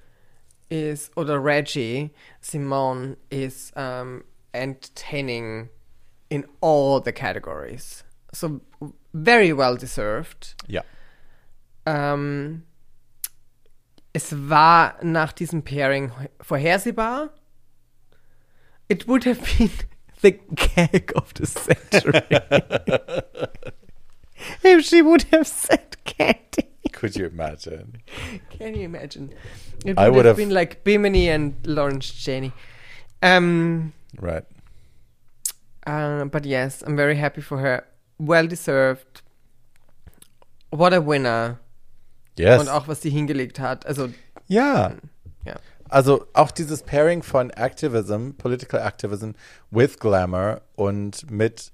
ist, 0.69 1.15
oder 1.17 1.43
Reggie, 1.43 2.11
Simone 2.41 3.17
is 3.29 3.71
ähm, 3.75 4.23
entertaining 4.53 5.69
in 6.29 6.45
all 6.61 7.01
the 7.03 7.11
categories. 7.11 8.03
So 8.33 8.61
very 9.13 9.55
well 9.55 9.77
deserved. 9.77 10.55
Ja. 10.67 10.83
Ähm, 11.85 12.63
es 14.13 14.49
war 14.49 14.97
nach 15.03 15.33
diesem 15.33 15.63
Pairing 15.63 16.11
vorhersehbar. 16.41 17.29
It 18.87 19.07
would 19.07 19.25
have 19.25 19.41
been 19.57 19.71
the 20.21 20.39
gag 20.55 21.11
of 21.15 21.33
the 21.35 21.45
century. 21.45 22.21
if 24.63 24.85
she 24.85 25.01
would 25.01 25.23
have 25.31 25.47
said 25.47 25.97
candy. 26.05 26.69
Could 26.91 27.15
you 27.15 27.25
imagine? 27.25 28.01
Can 28.63 28.75
you 28.75 28.85
imagine? 28.85 29.29
It 29.85 29.97
I 29.97 30.07
would, 30.07 30.15
would 30.17 30.25
have, 30.25 30.37
have- 30.37 30.37
been 30.37 30.53
like 30.53 30.83
Bimini 30.85 31.29
and 31.29 31.55
Lawrence 31.65 32.07
Cheney. 32.13 32.51
Um, 33.21 33.91
Right. 34.21 34.45
uh, 35.85 36.25
but 36.25 36.45
yes, 36.45 36.81
I'm 36.85 36.95
very 36.95 37.15
happy 37.15 37.41
for 37.41 37.57
her. 37.59 37.83
Well 38.17 38.47
deserved. 38.47 39.21
What 40.69 40.93
a 40.93 41.01
winner. 41.01 41.59
Yes. 42.37 42.61
Und 42.61 42.69
auch 42.69 42.87
was 42.87 43.01
sie 43.01 43.09
hingelegt 43.09 43.59
hat. 43.59 43.85
Also, 43.85 44.09
ja. 44.47 44.93
ja. 45.45 45.55
Also 45.89 46.25
auch 46.33 46.51
dieses 46.51 46.83
Pairing 46.83 47.21
von 47.21 47.49
Activism, 47.51 48.31
Political 48.37 48.79
Activism 48.79 49.31
with 49.71 49.99
Glamour 49.99 50.61
und 50.75 51.29
mit 51.29 51.72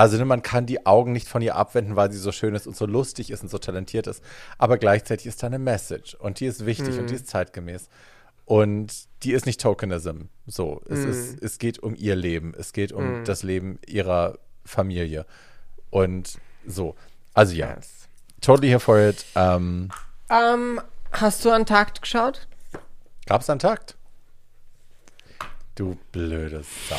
Also 0.00 0.16
ne, 0.16 0.24
man 0.24 0.40
kann 0.40 0.64
die 0.64 0.86
Augen 0.86 1.12
nicht 1.12 1.28
von 1.28 1.42
ihr 1.42 1.56
abwenden, 1.56 1.94
weil 1.94 2.10
sie 2.10 2.16
so 2.16 2.32
schön 2.32 2.54
ist 2.54 2.66
und 2.66 2.74
so 2.74 2.86
lustig 2.86 3.30
ist 3.30 3.42
und 3.42 3.50
so 3.50 3.58
talentiert 3.58 4.06
ist. 4.06 4.22
Aber 4.56 4.78
gleichzeitig 4.78 5.26
ist 5.26 5.42
da 5.42 5.46
eine 5.48 5.58
Message 5.58 6.14
und 6.14 6.40
die 6.40 6.46
ist 6.46 6.64
wichtig 6.64 6.98
und 6.98 7.10
die 7.10 7.16
ist 7.16 7.26
zeitgemäß. 7.28 7.90
Und 8.46 8.94
die 9.24 9.32
ist 9.32 9.44
nicht 9.44 9.60
Tokenism. 9.60 10.22
So, 10.46 10.80
es, 10.88 11.00
ist, 11.00 11.42
es 11.42 11.58
geht 11.58 11.80
um 11.80 11.94
ihr 11.94 12.16
Leben. 12.16 12.54
Es 12.56 12.72
geht 12.72 12.92
um 12.92 13.24
das 13.26 13.42
Leben 13.42 13.78
ihrer 13.86 14.38
Familie. 14.64 15.26
Und 15.90 16.38
so. 16.66 16.94
Also 17.34 17.52
ja, 17.54 17.74
Yes. 17.76 18.08
totally 18.40 18.68
here 18.68 18.80
for 18.80 18.98
it. 18.98 19.26
Ähm, 19.34 19.90
Ähm, 20.30 20.80
hast 21.12 21.44
du 21.44 21.50
an 21.50 21.66
Takt 21.66 22.00
geschaut? 22.00 22.48
Gab's 23.26 23.50
einen 23.50 23.58
Takt? 23.60 23.98
Du 25.74 25.98
blöde 26.10 26.64
Sau. 26.88 26.96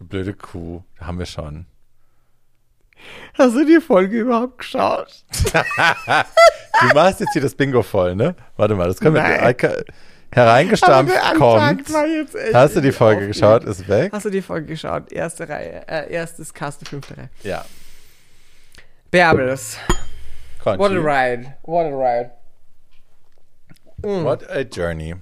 Du 0.00 0.04
blöde 0.06 0.34
Kuh. 0.34 0.82
Da 0.98 1.06
haben 1.06 1.20
wir 1.20 1.26
schon. 1.26 1.66
Hast 3.38 3.54
du 3.56 3.64
die 3.64 3.80
Folge 3.80 4.18
überhaupt 4.20 4.58
geschaut? 4.58 5.24
Du 6.80 6.92
machst 6.92 7.20
jetzt 7.20 7.32
hier 7.32 7.42
das 7.42 7.54
Bingo 7.54 7.82
voll, 7.82 8.16
ne? 8.16 8.34
Warte 8.56 8.74
mal, 8.74 8.88
das 8.88 8.98
können 8.98 9.14
wir 9.14 9.22
Nein. 9.22 9.40
Eike- 9.44 9.84
hereingestampft 10.32 11.14
kommt. 11.36 11.62
Antakt 11.62 11.92
war 11.92 12.04
jetzt 12.06 12.34
echt 12.34 12.52
Hast 12.52 12.74
du 12.74 12.80
die 12.80 12.90
Folge 12.90 13.28
geschaut? 13.28 13.62
Ist 13.62 13.86
weg? 13.88 14.10
Hast 14.12 14.24
du 14.26 14.30
die 14.30 14.42
Folge 14.42 14.66
geschaut? 14.66 15.12
Erste 15.12 15.48
Reihe, 15.48 15.86
äh, 15.86 16.12
erstes 16.12 16.52
Cast, 16.52 16.86
fünfte 16.88 17.16
Reihe. 17.16 17.30
Ja. 17.44 17.64
Bärbels. 19.12 19.76
What 20.64 20.74
a 20.74 20.76
Conchi. 20.78 20.96
ride. 20.98 21.54
What 21.62 21.86
a 21.86 21.96
ride. 21.96 22.30
What 24.02 24.50
a 24.50 24.62
journey. 24.64 25.14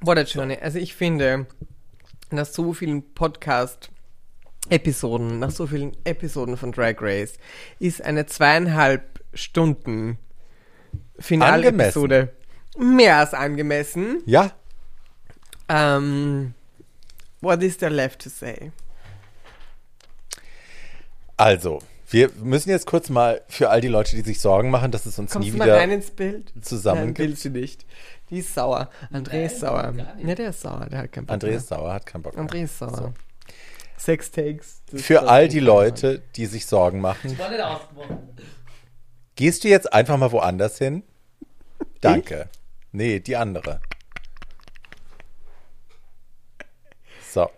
What 0.00 0.16
a 0.18 0.22
journey. 0.22 0.56
Also 0.60 0.78
ich 0.78 0.94
finde, 0.94 1.46
nach 2.30 2.46
so 2.46 2.72
vielen 2.72 3.02
Podcast-Episoden, 4.70 5.38
nach 5.38 5.50
so 5.50 5.66
vielen 5.66 5.96
Episoden 6.04 6.56
von 6.56 6.72
Drag 6.72 6.96
Race, 7.00 7.34
ist 7.78 8.02
eine 8.02 8.26
zweieinhalb 8.26 9.20
Stunden 9.34 10.18
Finalepisode 11.18 12.30
mehr 12.78 13.18
als 13.18 13.34
angemessen. 13.34 14.22
Ja, 14.26 14.52
Ähm, 15.68 16.54
what 17.40 17.62
is 17.62 17.76
there 17.78 17.92
left 17.94 18.22
to 18.22 18.28
say? 18.30 18.72
also, 21.36 21.78
wir 22.10 22.30
müssen 22.42 22.70
jetzt 22.70 22.86
kurz 22.86 23.08
mal 23.08 23.40
für 23.48 23.70
all 23.70 23.80
die 23.80 23.88
Leute, 23.88 24.14
die 24.16 24.22
sich 24.22 24.40
Sorgen 24.40 24.70
machen, 24.70 24.90
dass 24.90 25.06
es 25.06 25.18
uns 25.18 25.32
Kommst 25.32 25.48
nie 25.52 25.56
mal 25.56 25.70
rein 25.70 25.88
wieder 25.90 25.94
ins 25.98 26.10
Bild? 26.10 26.52
zusammen 26.60 27.00
Nein, 27.00 27.14
gibt. 27.14 27.28
willst 27.28 27.44
du 27.44 27.50
nicht. 27.50 27.86
Die 28.30 28.38
ist 28.40 28.52
sauer. 28.54 28.90
André 29.12 29.46
ist 29.46 29.60
sauer. 29.60 29.94
Ja, 30.18 30.34
der 30.34 30.50
ist 30.50 30.60
sauer. 30.60 30.86
Der 30.90 30.98
hat 31.00 31.12
keinen 31.12 31.26
Bock 31.26 31.36
André 31.36 31.46
mehr. 31.48 31.56
ist 31.58 31.68
sauer, 31.68 31.92
hat 31.94 32.04
keinen 32.06 32.22
Bock 32.22 32.34
mehr. 32.36 32.44
André 32.44 32.64
ist 32.64 32.78
sauer. 32.78 32.96
So. 32.96 33.12
Sex 34.00 34.30
Takes. 34.30 34.82
das- 34.90 35.02
Für 35.02 35.22
all 35.28 35.48
die 35.48 35.60
Leute, 35.60 36.22
die 36.36 36.46
sich 36.46 36.64
Sorgen 36.66 37.00
machen, 37.00 37.38
War 37.38 37.50
nicht 37.50 37.60
ausgebrochen. 37.60 38.18
gehst 39.36 39.62
du 39.64 39.68
jetzt 39.68 39.92
einfach 39.92 40.16
mal 40.16 40.32
woanders 40.32 40.78
hin? 40.78 41.02
Danke. 42.00 42.48
Nee, 42.92 43.20
die 43.20 43.36
andere. 43.36 43.80
So. 47.30 47.50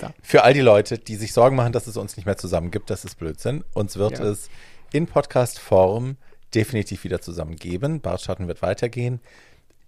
So. 0.00 0.08
Für 0.22 0.42
all 0.44 0.54
die 0.54 0.60
Leute, 0.60 0.98
die 0.98 1.16
sich 1.16 1.32
Sorgen 1.32 1.56
machen, 1.56 1.72
dass 1.72 1.86
es 1.86 1.96
uns 1.96 2.16
nicht 2.16 2.24
mehr 2.26 2.36
zusammen 2.38 2.70
gibt, 2.70 2.88
das 2.88 3.04
ist 3.04 3.16
Blödsinn. 3.18 3.64
Uns 3.74 3.96
wird 3.96 4.18
Ja. 4.18 4.24
es 4.24 4.48
in 4.92 5.06
Podcast-Form 5.06 6.16
definitiv 6.54 7.04
wieder 7.04 7.20
zusammen 7.20 7.56
geben. 7.56 8.00
Bartschatten 8.00 8.46
wird 8.48 8.62
weitergehen. 8.62 9.20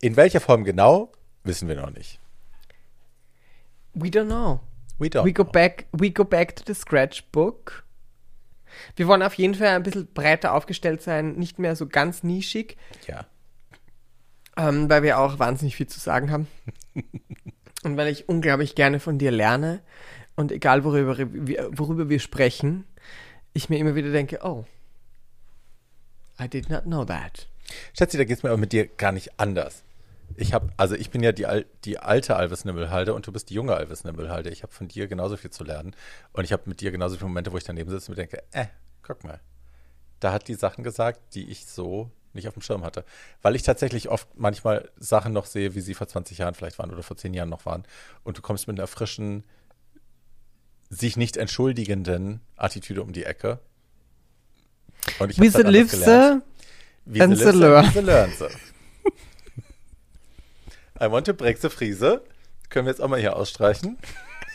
In 0.00 0.16
welcher 0.16 0.40
Form 0.40 0.64
genau, 0.64 1.10
wissen 1.44 1.68
wir 1.68 1.76
noch 1.76 1.90
nicht. 1.90 2.18
We 3.94 4.08
don't 4.08 4.26
know. 4.26 4.60
We 4.98 5.06
don't 5.08 5.24
We 5.24 5.32
go 5.32 5.44
back, 5.44 5.86
we 5.92 6.10
go 6.10 6.24
back 6.24 6.54
to 6.56 6.62
the 6.66 6.74
Scratchbook. 6.74 7.84
Wir 8.96 9.06
wollen 9.06 9.22
auf 9.22 9.34
jeden 9.34 9.54
Fall 9.54 9.68
ein 9.68 9.82
bisschen 9.82 10.06
breiter 10.12 10.52
aufgestellt 10.54 11.02
sein, 11.02 11.34
nicht 11.34 11.58
mehr 11.58 11.76
so 11.76 11.86
ganz 11.86 12.22
nischig, 12.22 12.76
Ja. 13.06 13.24
ähm, 14.56 14.88
weil 14.90 15.02
wir 15.02 15.18
auch 15.18 15.38
wahnsinnig 15.38 15.76
viel 15.76 15.86
zu 15.86 16.00
sagen 16.00 16.30
haben. 16.30 16.46
Und 17.84 17.96
weil 17.96 18.08
ich 18.08 18.28
unglaublich 18.28 18.74
gerne 18.74 18.98
von 18.98 19.18
dir 19.18 19.30
lerne 19.30 19.82
und 20.36 20.50
egal 20.50 20.84
worüber, 20.84 21.18
wir- 21.18 21.68
worüber 21.78 22.08
wir 22.08 22.18
sprechen, 22.18 22.84
ich 23.52 23.68
mir 23.68 23.78
immer 23.78 23.94
wieder 23.94 24.10
denke, 24.10 24.40
oh, 24.42 24.64
I 26.40 26.48
did 26.48 26.70
not 26.70 26.84
know 26.84 27.04
that. 27.04 27.46
Schätzi, 27.96 28.16
da 28.16 28.24
geht 28.24 28.38
es 28.38 28.42
mir 28.42 28.48
aber 28.48 28.58
mit 28.58 28.72
dir 28.72 28.86
gar 28.86 29.12
nicht 29.12 29.38
anders. 29.38 29.82
Ich 30.36 30.52
habe, 30.52 30.68
also 30.76 30.94
ich 30.94 31.10
bin 31.10 31.22
ja 31.22 31.32
die, 31.32 31.46
al 31.46 31.66
die 31.84 31.98
alte 31.98 32.36
Alvis 32.36 32.64
Nimbelhalde 32.64 33.14
und 33.14 33.26
du 33.26 33.32
bist 33.32 33.50
die 33.50 33.54
junge 33.54 33.74
Alvis 33.74 34.04
Nimbelhalde. 34.04 34.50
Ich 34.50 34.62
habe 34.62 34.72
von 34.72 34.88
dir 34.88 35.06
genauso 35.06 35.36
viel 35.36 35.50
zu 35.50 35.64
lernen 35.64 35.94
und 36.32 36.44
ich 36.44 36.52
habe 36.52 36.62
mit 36.66 36.80
dir 36.80 36.90
genauso 36.90 37.16
viele 37.16 37.28
Momente, 37.28 37.52
wo 37.52 37.56
ich 37.56 37.64
daneben 37.64 37.90
sitze 37.90 38.10
und 38.10 38.18
mir 38.18 38.26
denke, 38.26 38.42
äh, 38.52 38.66
guck 39.02 39.24
mal, 39.24 39.40
da 40.20 40.32
hat 40.32 40.48
die 40.48 40.54
Sachen 40.54 40.82
gesagt, 40.82 41.34
die 41.34 41.50
ich 41.50 41.66
so 41.66 42.10
nicht 42.32 42.48
auf 42.48 42.54
dem 42.54 42.62
Schirm 42.62 42.84
hatte. 42.84 43.04
Weil 43.42 43.54
ich 43.54 43.62
tatsächlich 43.62 44.08
oft 44.08 44.28
manchmal 44.34 44.90
Sachen 44.96 45.32
noch 45.32 45.46
sehe, 45.46 45.74
wie 45.74 45.80
sie 45.80 45.94
vor 45.94 46.08
20 46.08 46.38
Jahren 46.38 46.54
vielleicht 46.54 46.78
waren 46.78 46.90
oder 46.90 47.02
vor 47.02 47.16
10 47.16 47.32
Jahren 47.32 47.48
noch 47.48 47.64
waren 47.64 47.84
und 48.24 48.38
du 48.38 48.42
kommst 48.42 48.66
mit 48.66 48.78
einer 48.78 48.88
frischen, 48.88 49.44
sich 50.90 51.16
nicht 51.16 51.36
entschuldigenden 51.36 52.40
Attitüde 52.56 53.02
um 53.02 53.12
die 53.12 53.24
Ecke. 53.24 53.60
Und 55.18 55.30
ich 55.30 55.40
Wie 55.40 55.48
sie 55.48 55.62
halt 55.62 55.66
gelernt. 55.66 55.90
sir? 55.90 56.42
Wie 57.04 57.18
sie 57.18 58.00
learn. 58.00 58.32
sie. 58.36 58.48
I 61.00 61.08
want 61.08 61.26
to 61.26 61.34
break 61.34 61.58
the 61.58 61.70
Friese. 61.70 62.22
Können 62.70 62.86
wir 62.86 62.92
jetzt 62.92 63.00
auch 63.00 63.08
mal 63.08 63.18
hier 63.18 63.34
ausstreichen? 63.36 63.98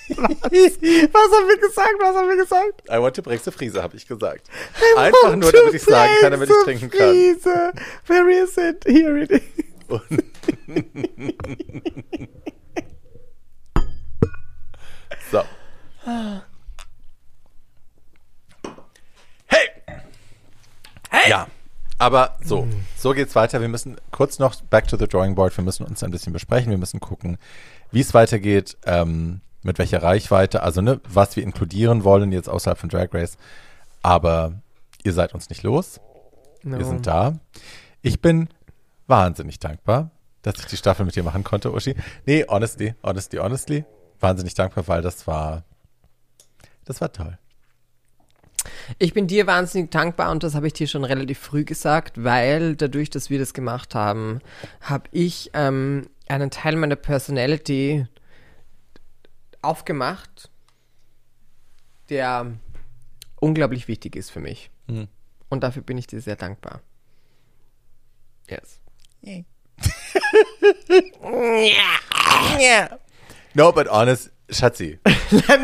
Was 0.10 0.18
haben 0.18 1.48
wir 1.48 1.58
gesagt? 1.60 1.94
Was 2.00 2.16
haben 2.16 2.30
wir 2.30 2.38
gesagt? 2.38 2.82
I 2.90 2.98
want 3.00 3.16
to 3.16 3.22
break 3.22 3.42
the 3.44 3.52
Friese, 3.52 3.84
habe 3.84 3.96
ich 3.98 4.08
gesagt. 4.08 4.48
Einfach 4.98 5.36
nur, 5.36 5.52
damit 5.52 5.74
ich 5.74 5.84
sagen 5.84 6.14
kann, 6.22 6.32
damit 6.32 6.50
ich 6.50 6.56
trinken 6.64 6.90
kann. 6.90 7.10
Friese. 7.10 7.74
Where 8.08 8.32
is 8.32 8.58
it? 8.58 8.86
Here 8.86 9.22
it 9.22 9.32
is. 9.32 9.42
So. 15.32 15.44
Hey! 19.46 19.68
Hey! 21.12 21.30
Ja, 21.30 21.48
aber 22.00 22.38
so, 22.41 22.68
so 22.97 23.12
geht's 23.12 23.36
weiter. 23.36 23.62
Wir 23.62 23.68
müssen 23.68 23.97
kurz 24.12 24.39
noch 24.39 24.60
back 24.62 24.88
to 24.88 24.97
the 24.97 25.08
drawing 25.08 25.36
board. 25.36 25.56
Wir 25.56 25.64
müssen 25.64 25.86
uns 25.86 26.02
ein 26.04 26.12
bisschen 26.12 26.34
besprechen. 26.34 26.72
Wir 26.72 26.78
müssen 26.78 27.00
gucken, 27.00 27.38
wie 27.92 28.00
es 28.00 28.13
weitergeht, 28.13 28.78
ähm, 28.86 29.42
mit 29.62 29.78
welcher 29.78 30.01
Reichweite, 30.01 30.63
also 30.63 30.82
ne, 30.82 31.01
was 31.08 31.36
wir 31.36 31.43
inkludieren 31.43 32.05
wollen 32.05 32.32
jetzt 32.32 32.50
außerhalb 32.50 32.78
von 32.78 32.89
Drag 32.89 33.13
Race. 33.13 33.38
Aber 34.01 34.54
ihr 35.04 35.13
seid 35.13 35.34
uns 35.34 35.50
nicht 35.50 35.63
los. 35.63 36.00
Wir 36.63 36.86
sind 36.86 37.05
da. 37.05 37.39
Ich 38.01 38.21
bin 38.21 38.47
wahnsinnig 39.08 39.59
dankbar, 39.59 40.12
dass 40.42 40.59
ich 40.59 40.66
die 40.67 40.78
Staffel 40.78 41.05
mit 41.05 41.16
dir 41.16 41.24
machen 41.24 41.43
konnte, 41.43 41.74
Uschi. 41.74 41.96
Nee, 42.26 42.46
honestly, 42.47 42.96
honestly, 43.04 43.39
honestly. 43.39 43.86
Wahnsinnig 44.21 44.54
dankbar, 44.54 44.88
weil 44.88 45.01
das 45.01 45.28
war, 45.28 45.63
das 46.86 47.01
war 47.01 47.12
toll. 47.12 47.38
Ich 48.97 49.13
bin 49.13 49.28
dir 49.28 49.47
wahnsinnig 49.47 49.91
dankbar 49.91 50.32
und 50.32 50.43
das 50.43 50.55
habe 50.55 50.67
ich 50.67 50.74
dir 50.74 50.87
schon 50.87 51.04
relativ 51.04 51.39
früh 51.39 51.63
gesagt, 51.63 52.24
weil 52.24 52.75
dadurch, 52.75 53.09
dass 53.09 53.29
wir 53.29 53.39
das 53.39 53.54
gemacht 53.54 53.96
haben, 53.96 54.39
habe 54.82 55.09
ich 55.12 55.51
ähm, 55.54 56.09
einen 56.28 56.51
Teil 56.51 56.75
meiner 56.75 56.96
Personality 56.96 58.08
aufgemacht, 59.62 60.50
der 62.09 62.54
unglaublich 63.39 63.87
wichtig 63.87 64.16
ist 64.16 64.29
für 64.29 64.39
mich. 64.39 64.71
Mhm. 64.87 65.08
Und 65.50 65.63
dafür 65.63 65.82
bin 65.82 65.97
ich 65.97 66.08
dir 66.08 66.21
sehr 66.21 66.36
dankbar. 66.36 66.82
Yes. 68.50 68.79
No, 73.55 73.71
but 73.71 73.87
honest, 73.89 74.32
Schatzi. 74.51 75.00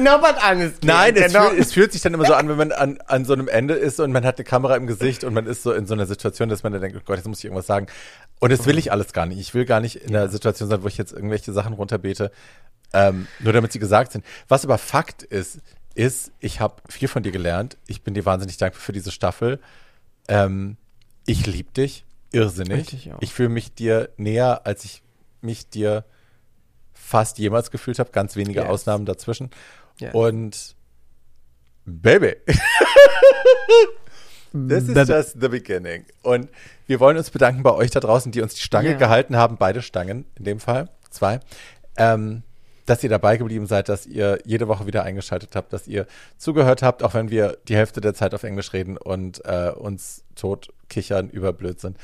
no, 0.02 0.18
but 0.20 0.36
honestly. 0.41 0.80
Nein, 0.86 1.16
es, 1.16 1.34
Genau. 1.34 1.49
fühlt, 1.49 1.60
es 1.60 1.74
fühlt 1.74 1.91
sich 1.91 2.02
dann 2.02 2.14
immer 2.14 2.26
so 2.26 2.34
an, 2.34 2.48
wenn 2.49 2.57
man 2.57 2.72
an, 2.72 2.99
an 3.07 3.26
so 3.26 3.34
einem 3.34 3.48
Ende 3.48 3.74
ist 3.74 3.99
und 3.99 4.12
man 4.12 4.26
hat 4.26 4.38
eine 4.38 4.45
Kamera 4.45 4.76
im 4.76 4.88
Gesicht 4.88 5.24
und 5.24 5.34
man 5.34 5.45
ist 5.48 5.64
so 5.64 5.74
in 5.74 5.88
so 5.88 5.94
einer 5.94 6.06
Situation, 6.06 6.49
dass 6.49 6.64
man 6.64 6.72
dann 6.72 6.82
denkt, 6.82 6.98
oh 6.98 7.02
Gott, 7.06 7.18
jetzt 7.18 7.28
muss 7.28 7.40
ich 7.40 7.45
irgendwas 7.45 7.68
sagen. 7.68 7.88
Und 8.40 8.52
das 8.52 8.66
will 8.66 8.78
ich 8.78 8.91
alles 8.91 9.14
gar 9.14 9.26
nicht. 9.26 9.40
Ich 9.40 9.53
will 9.53 9.66
gar 9.66 9.80
nicht 9.80 9.95
in 9.98 10.16
einer 10.16 10.30
Situation 10.30 10.70
sein, 10.70 10.84
wo 10.84 10.88
ich 10.88 10.98
jetzt 10.98 11.14
irgendwelche 11.14 11.52
Sachen 11.53 11.74
runterbete, 11.74 12.32
ähm, 12.94 13.28
nur 13.40 13.53
damit 13.53 13.72
sie 13.72 13.80
gesagt 13.80 14.12
sind. 14.12 14.24
Was 14.48 14.64
aber 14.66 14.78
Fakt 14.78 15.24
ist, 15.24 15.60
ist, 15.95 16.32
ich 16.40 16.60
habe 16.60 16.76
viel 16.90 17.07
von 17.07 17.24
dir 17.24 17.32
gelernt. 17.32 17.78
Ich 17.88 18.03
bin 18.03 18.14
dir 18.14 18.26
wahnsinnig 18.26 18.57
dankbar 18.57 18.82
für 18.82 18.91
diese 18.91 19.12
Staffel. 19.12 19.60
Ähm, 20.28 20.78
ich 21.26 21.45
liebe 21.48 21.72
dich 21.72 22.06
irrsinnig. 22.32 22.94
Ich. 22.94 23.10
Ich 23.20 23.34
fühle 23.34 23.49
mich 23.49 23.74
dir 23.74 24.10
näher, 24.18 24.62
als 24.66 24.84
ich 24.86 25.02
mich 25.41 25.70
dir 25.70 26.03
fast 27.06 27.38
jemals 27.38 27.69
gefühlt 27.72 27.99
habe. 27.99 28.11
Ganz 28.11 28.36
wenige 28.36 28.61
Yes. 28.61 28.69
Ausnahmen 28.69 29.06
dazwischen. 29.06 29.52
Yes. 29.99 30.14
Und 30.14 30.76
Baby. 31.86 32.36
This 34.53 34.88
is 34.88 35.07
just 35.07 35.41
the 35.41 35.49
beginning. 35.49 36.06
Und 36.23 36.49
wir 36.88 36.99
wollen 37.02 37.18
uns 37.18 37.30
bedanken 37.30 37.61
bei 37.61 37.73
euch 37.73 37.91
da 37.91 37.99
draußen, 37.99 38.32
die 38.32 38.41
uns 38.41 38.53
die 38.56 38.61
Stange 38.61 38.91
Ja. 38.91 38.98
gehalten 38.98 39.36
haben, 39.36 39.57
beide 39.57 39.82
Stangen 39.82 40.26
in 40.36 40.45
dem 40.45 40.60
Fall, 40.60 40.90
zwei. 41.10 41.41
Ähm, 41.98 42.44
dass 42.86 43.03
ihr 43.03 43.10
dabei 43.10 43.36
geblieben 43.38 43.65
seid, 43.65 43.90
dass 43.90 44.06
ihr 44.06 44.40
jede 44.45 44.68
Woche 44.68 44.86
wieder 44.86 45.03
eingeschaltet 45.03 45.56
habt, 45.56 45.73
dass 45.73 45.88
ihr 45.88 46.06
zugehört 46.38 46.84
habt, 46.84 47.02
auch 47.03 47.14
wenn 47.15 47.30
wir 47.32 47.57
die 47.68 47.76
Hälfte 47.76 47.99
der 47.99 48.14
Zeit 48.14 48.34
auf 48.34 48.44
Englisch 48.44 48.73
reden 48.73 48.95
und 48.98 49.44
äh, 49.44 49.72
uns 49.76 50.23
tot 50.36 50.72
kichern 50.88 51.30
über 51.30 51.52
Blödsinn, 51.52 51.95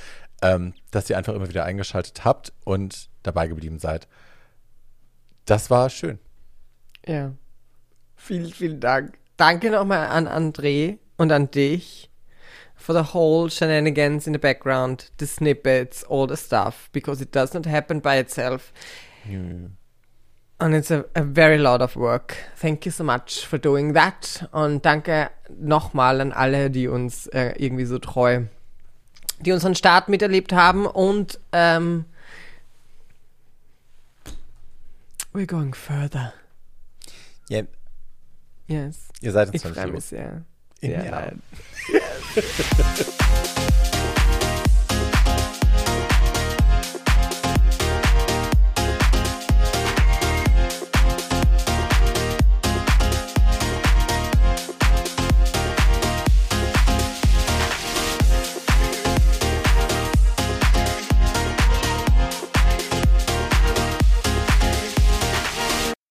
ähm, 0.41 0.73
dass 0.89 1.09
ihr 1.09 1.17
einfach 1.17 1.35
immer 1.35 1.47
wieder 1.49 1.63
eingeschaltet 1.65 2.25
habt 2.25 2.51
und 2.65 3.09
dabei 3.23 3.47
geblieben 3.47 3.77
seid. 3.79 4.07
Das 5.45 5.69
war 5.69 5.89
schön. 5.89 6.19
Ja. 7.05 7.33
Vielen, 8.15 8.51
vielen 8.51 8.79
Dank. 8.79 9.17
Danke 9.37 9.71
nochmal 9.71 10.07
an 10.07 10.27
André 10.27 10.99
und 11.17 11.31
an 11.31 11.49
dich 11.49 12.09
for 12.75 12.93
the 12.93 13.13
whole 13.13 13.49
shenanigans 13.49 14.27
in 14.27 14.33
the 14.33 14.39
background, 14.39 15.11
the 15.19 15.25
snippets, 15.25 16.03
all 16.03 16.27
the 16.27 16.35
stuff, 16.35 16.89
because 16.91 17.21
it 17.21 17.31
does 17.31 17.53
not 17.53 17.65
happen 17.65 18.01
by 18.01 18.17
itself. 18.17 18.73
Hm. 19.23 19.77
And 20.59 20.75
it's 20.75 20.91
a, 20.91 21.05
a 21.15 21.23
very 21.23 21.57
lot 21.57 21.81
of 21.81 21.95
work. 21.95 22.37
Thank 22.55 22.85
you 22.85 22.91
so 22.91 23.03
much 23.03 23.45
for 23.47 23.57
doing 23.57 23.93
that. 23.95 24.47
Und 24.51 24.85
danke 24.85 25.31
nochmal 25.49 26.21
an 26.21 26.31
alle, 26.31 26.69
die 26.69 26.87
uns 26.87 27.25
äh, 27.27 27.53
irgendwie 27.57 27.85
so 27.85 27.97
treu, 27.97 28.41
die 29.39 29.51
unseren 29.51 29.73
Start 29.73 30.07
miterlebt 30.07 30.53
haben. 30.53 30.85
Und 30.85 31.39
ähm, 31.51 32.05
we're 35.33 35.45
going 35.45 35.73
further. 35.73 36.33
Ja, 37.49 37.63
Yes. 38.67 39.09
ihr 39.21 39.31
seid 39.31 39.49
uns 39.49 39.55
Ich 39.55 39.61
freue 39.71 39.91
mich 39.91 40.05
sehr. 40.05 40.45
In 40.79 40.91
sehr. 40.91 41.41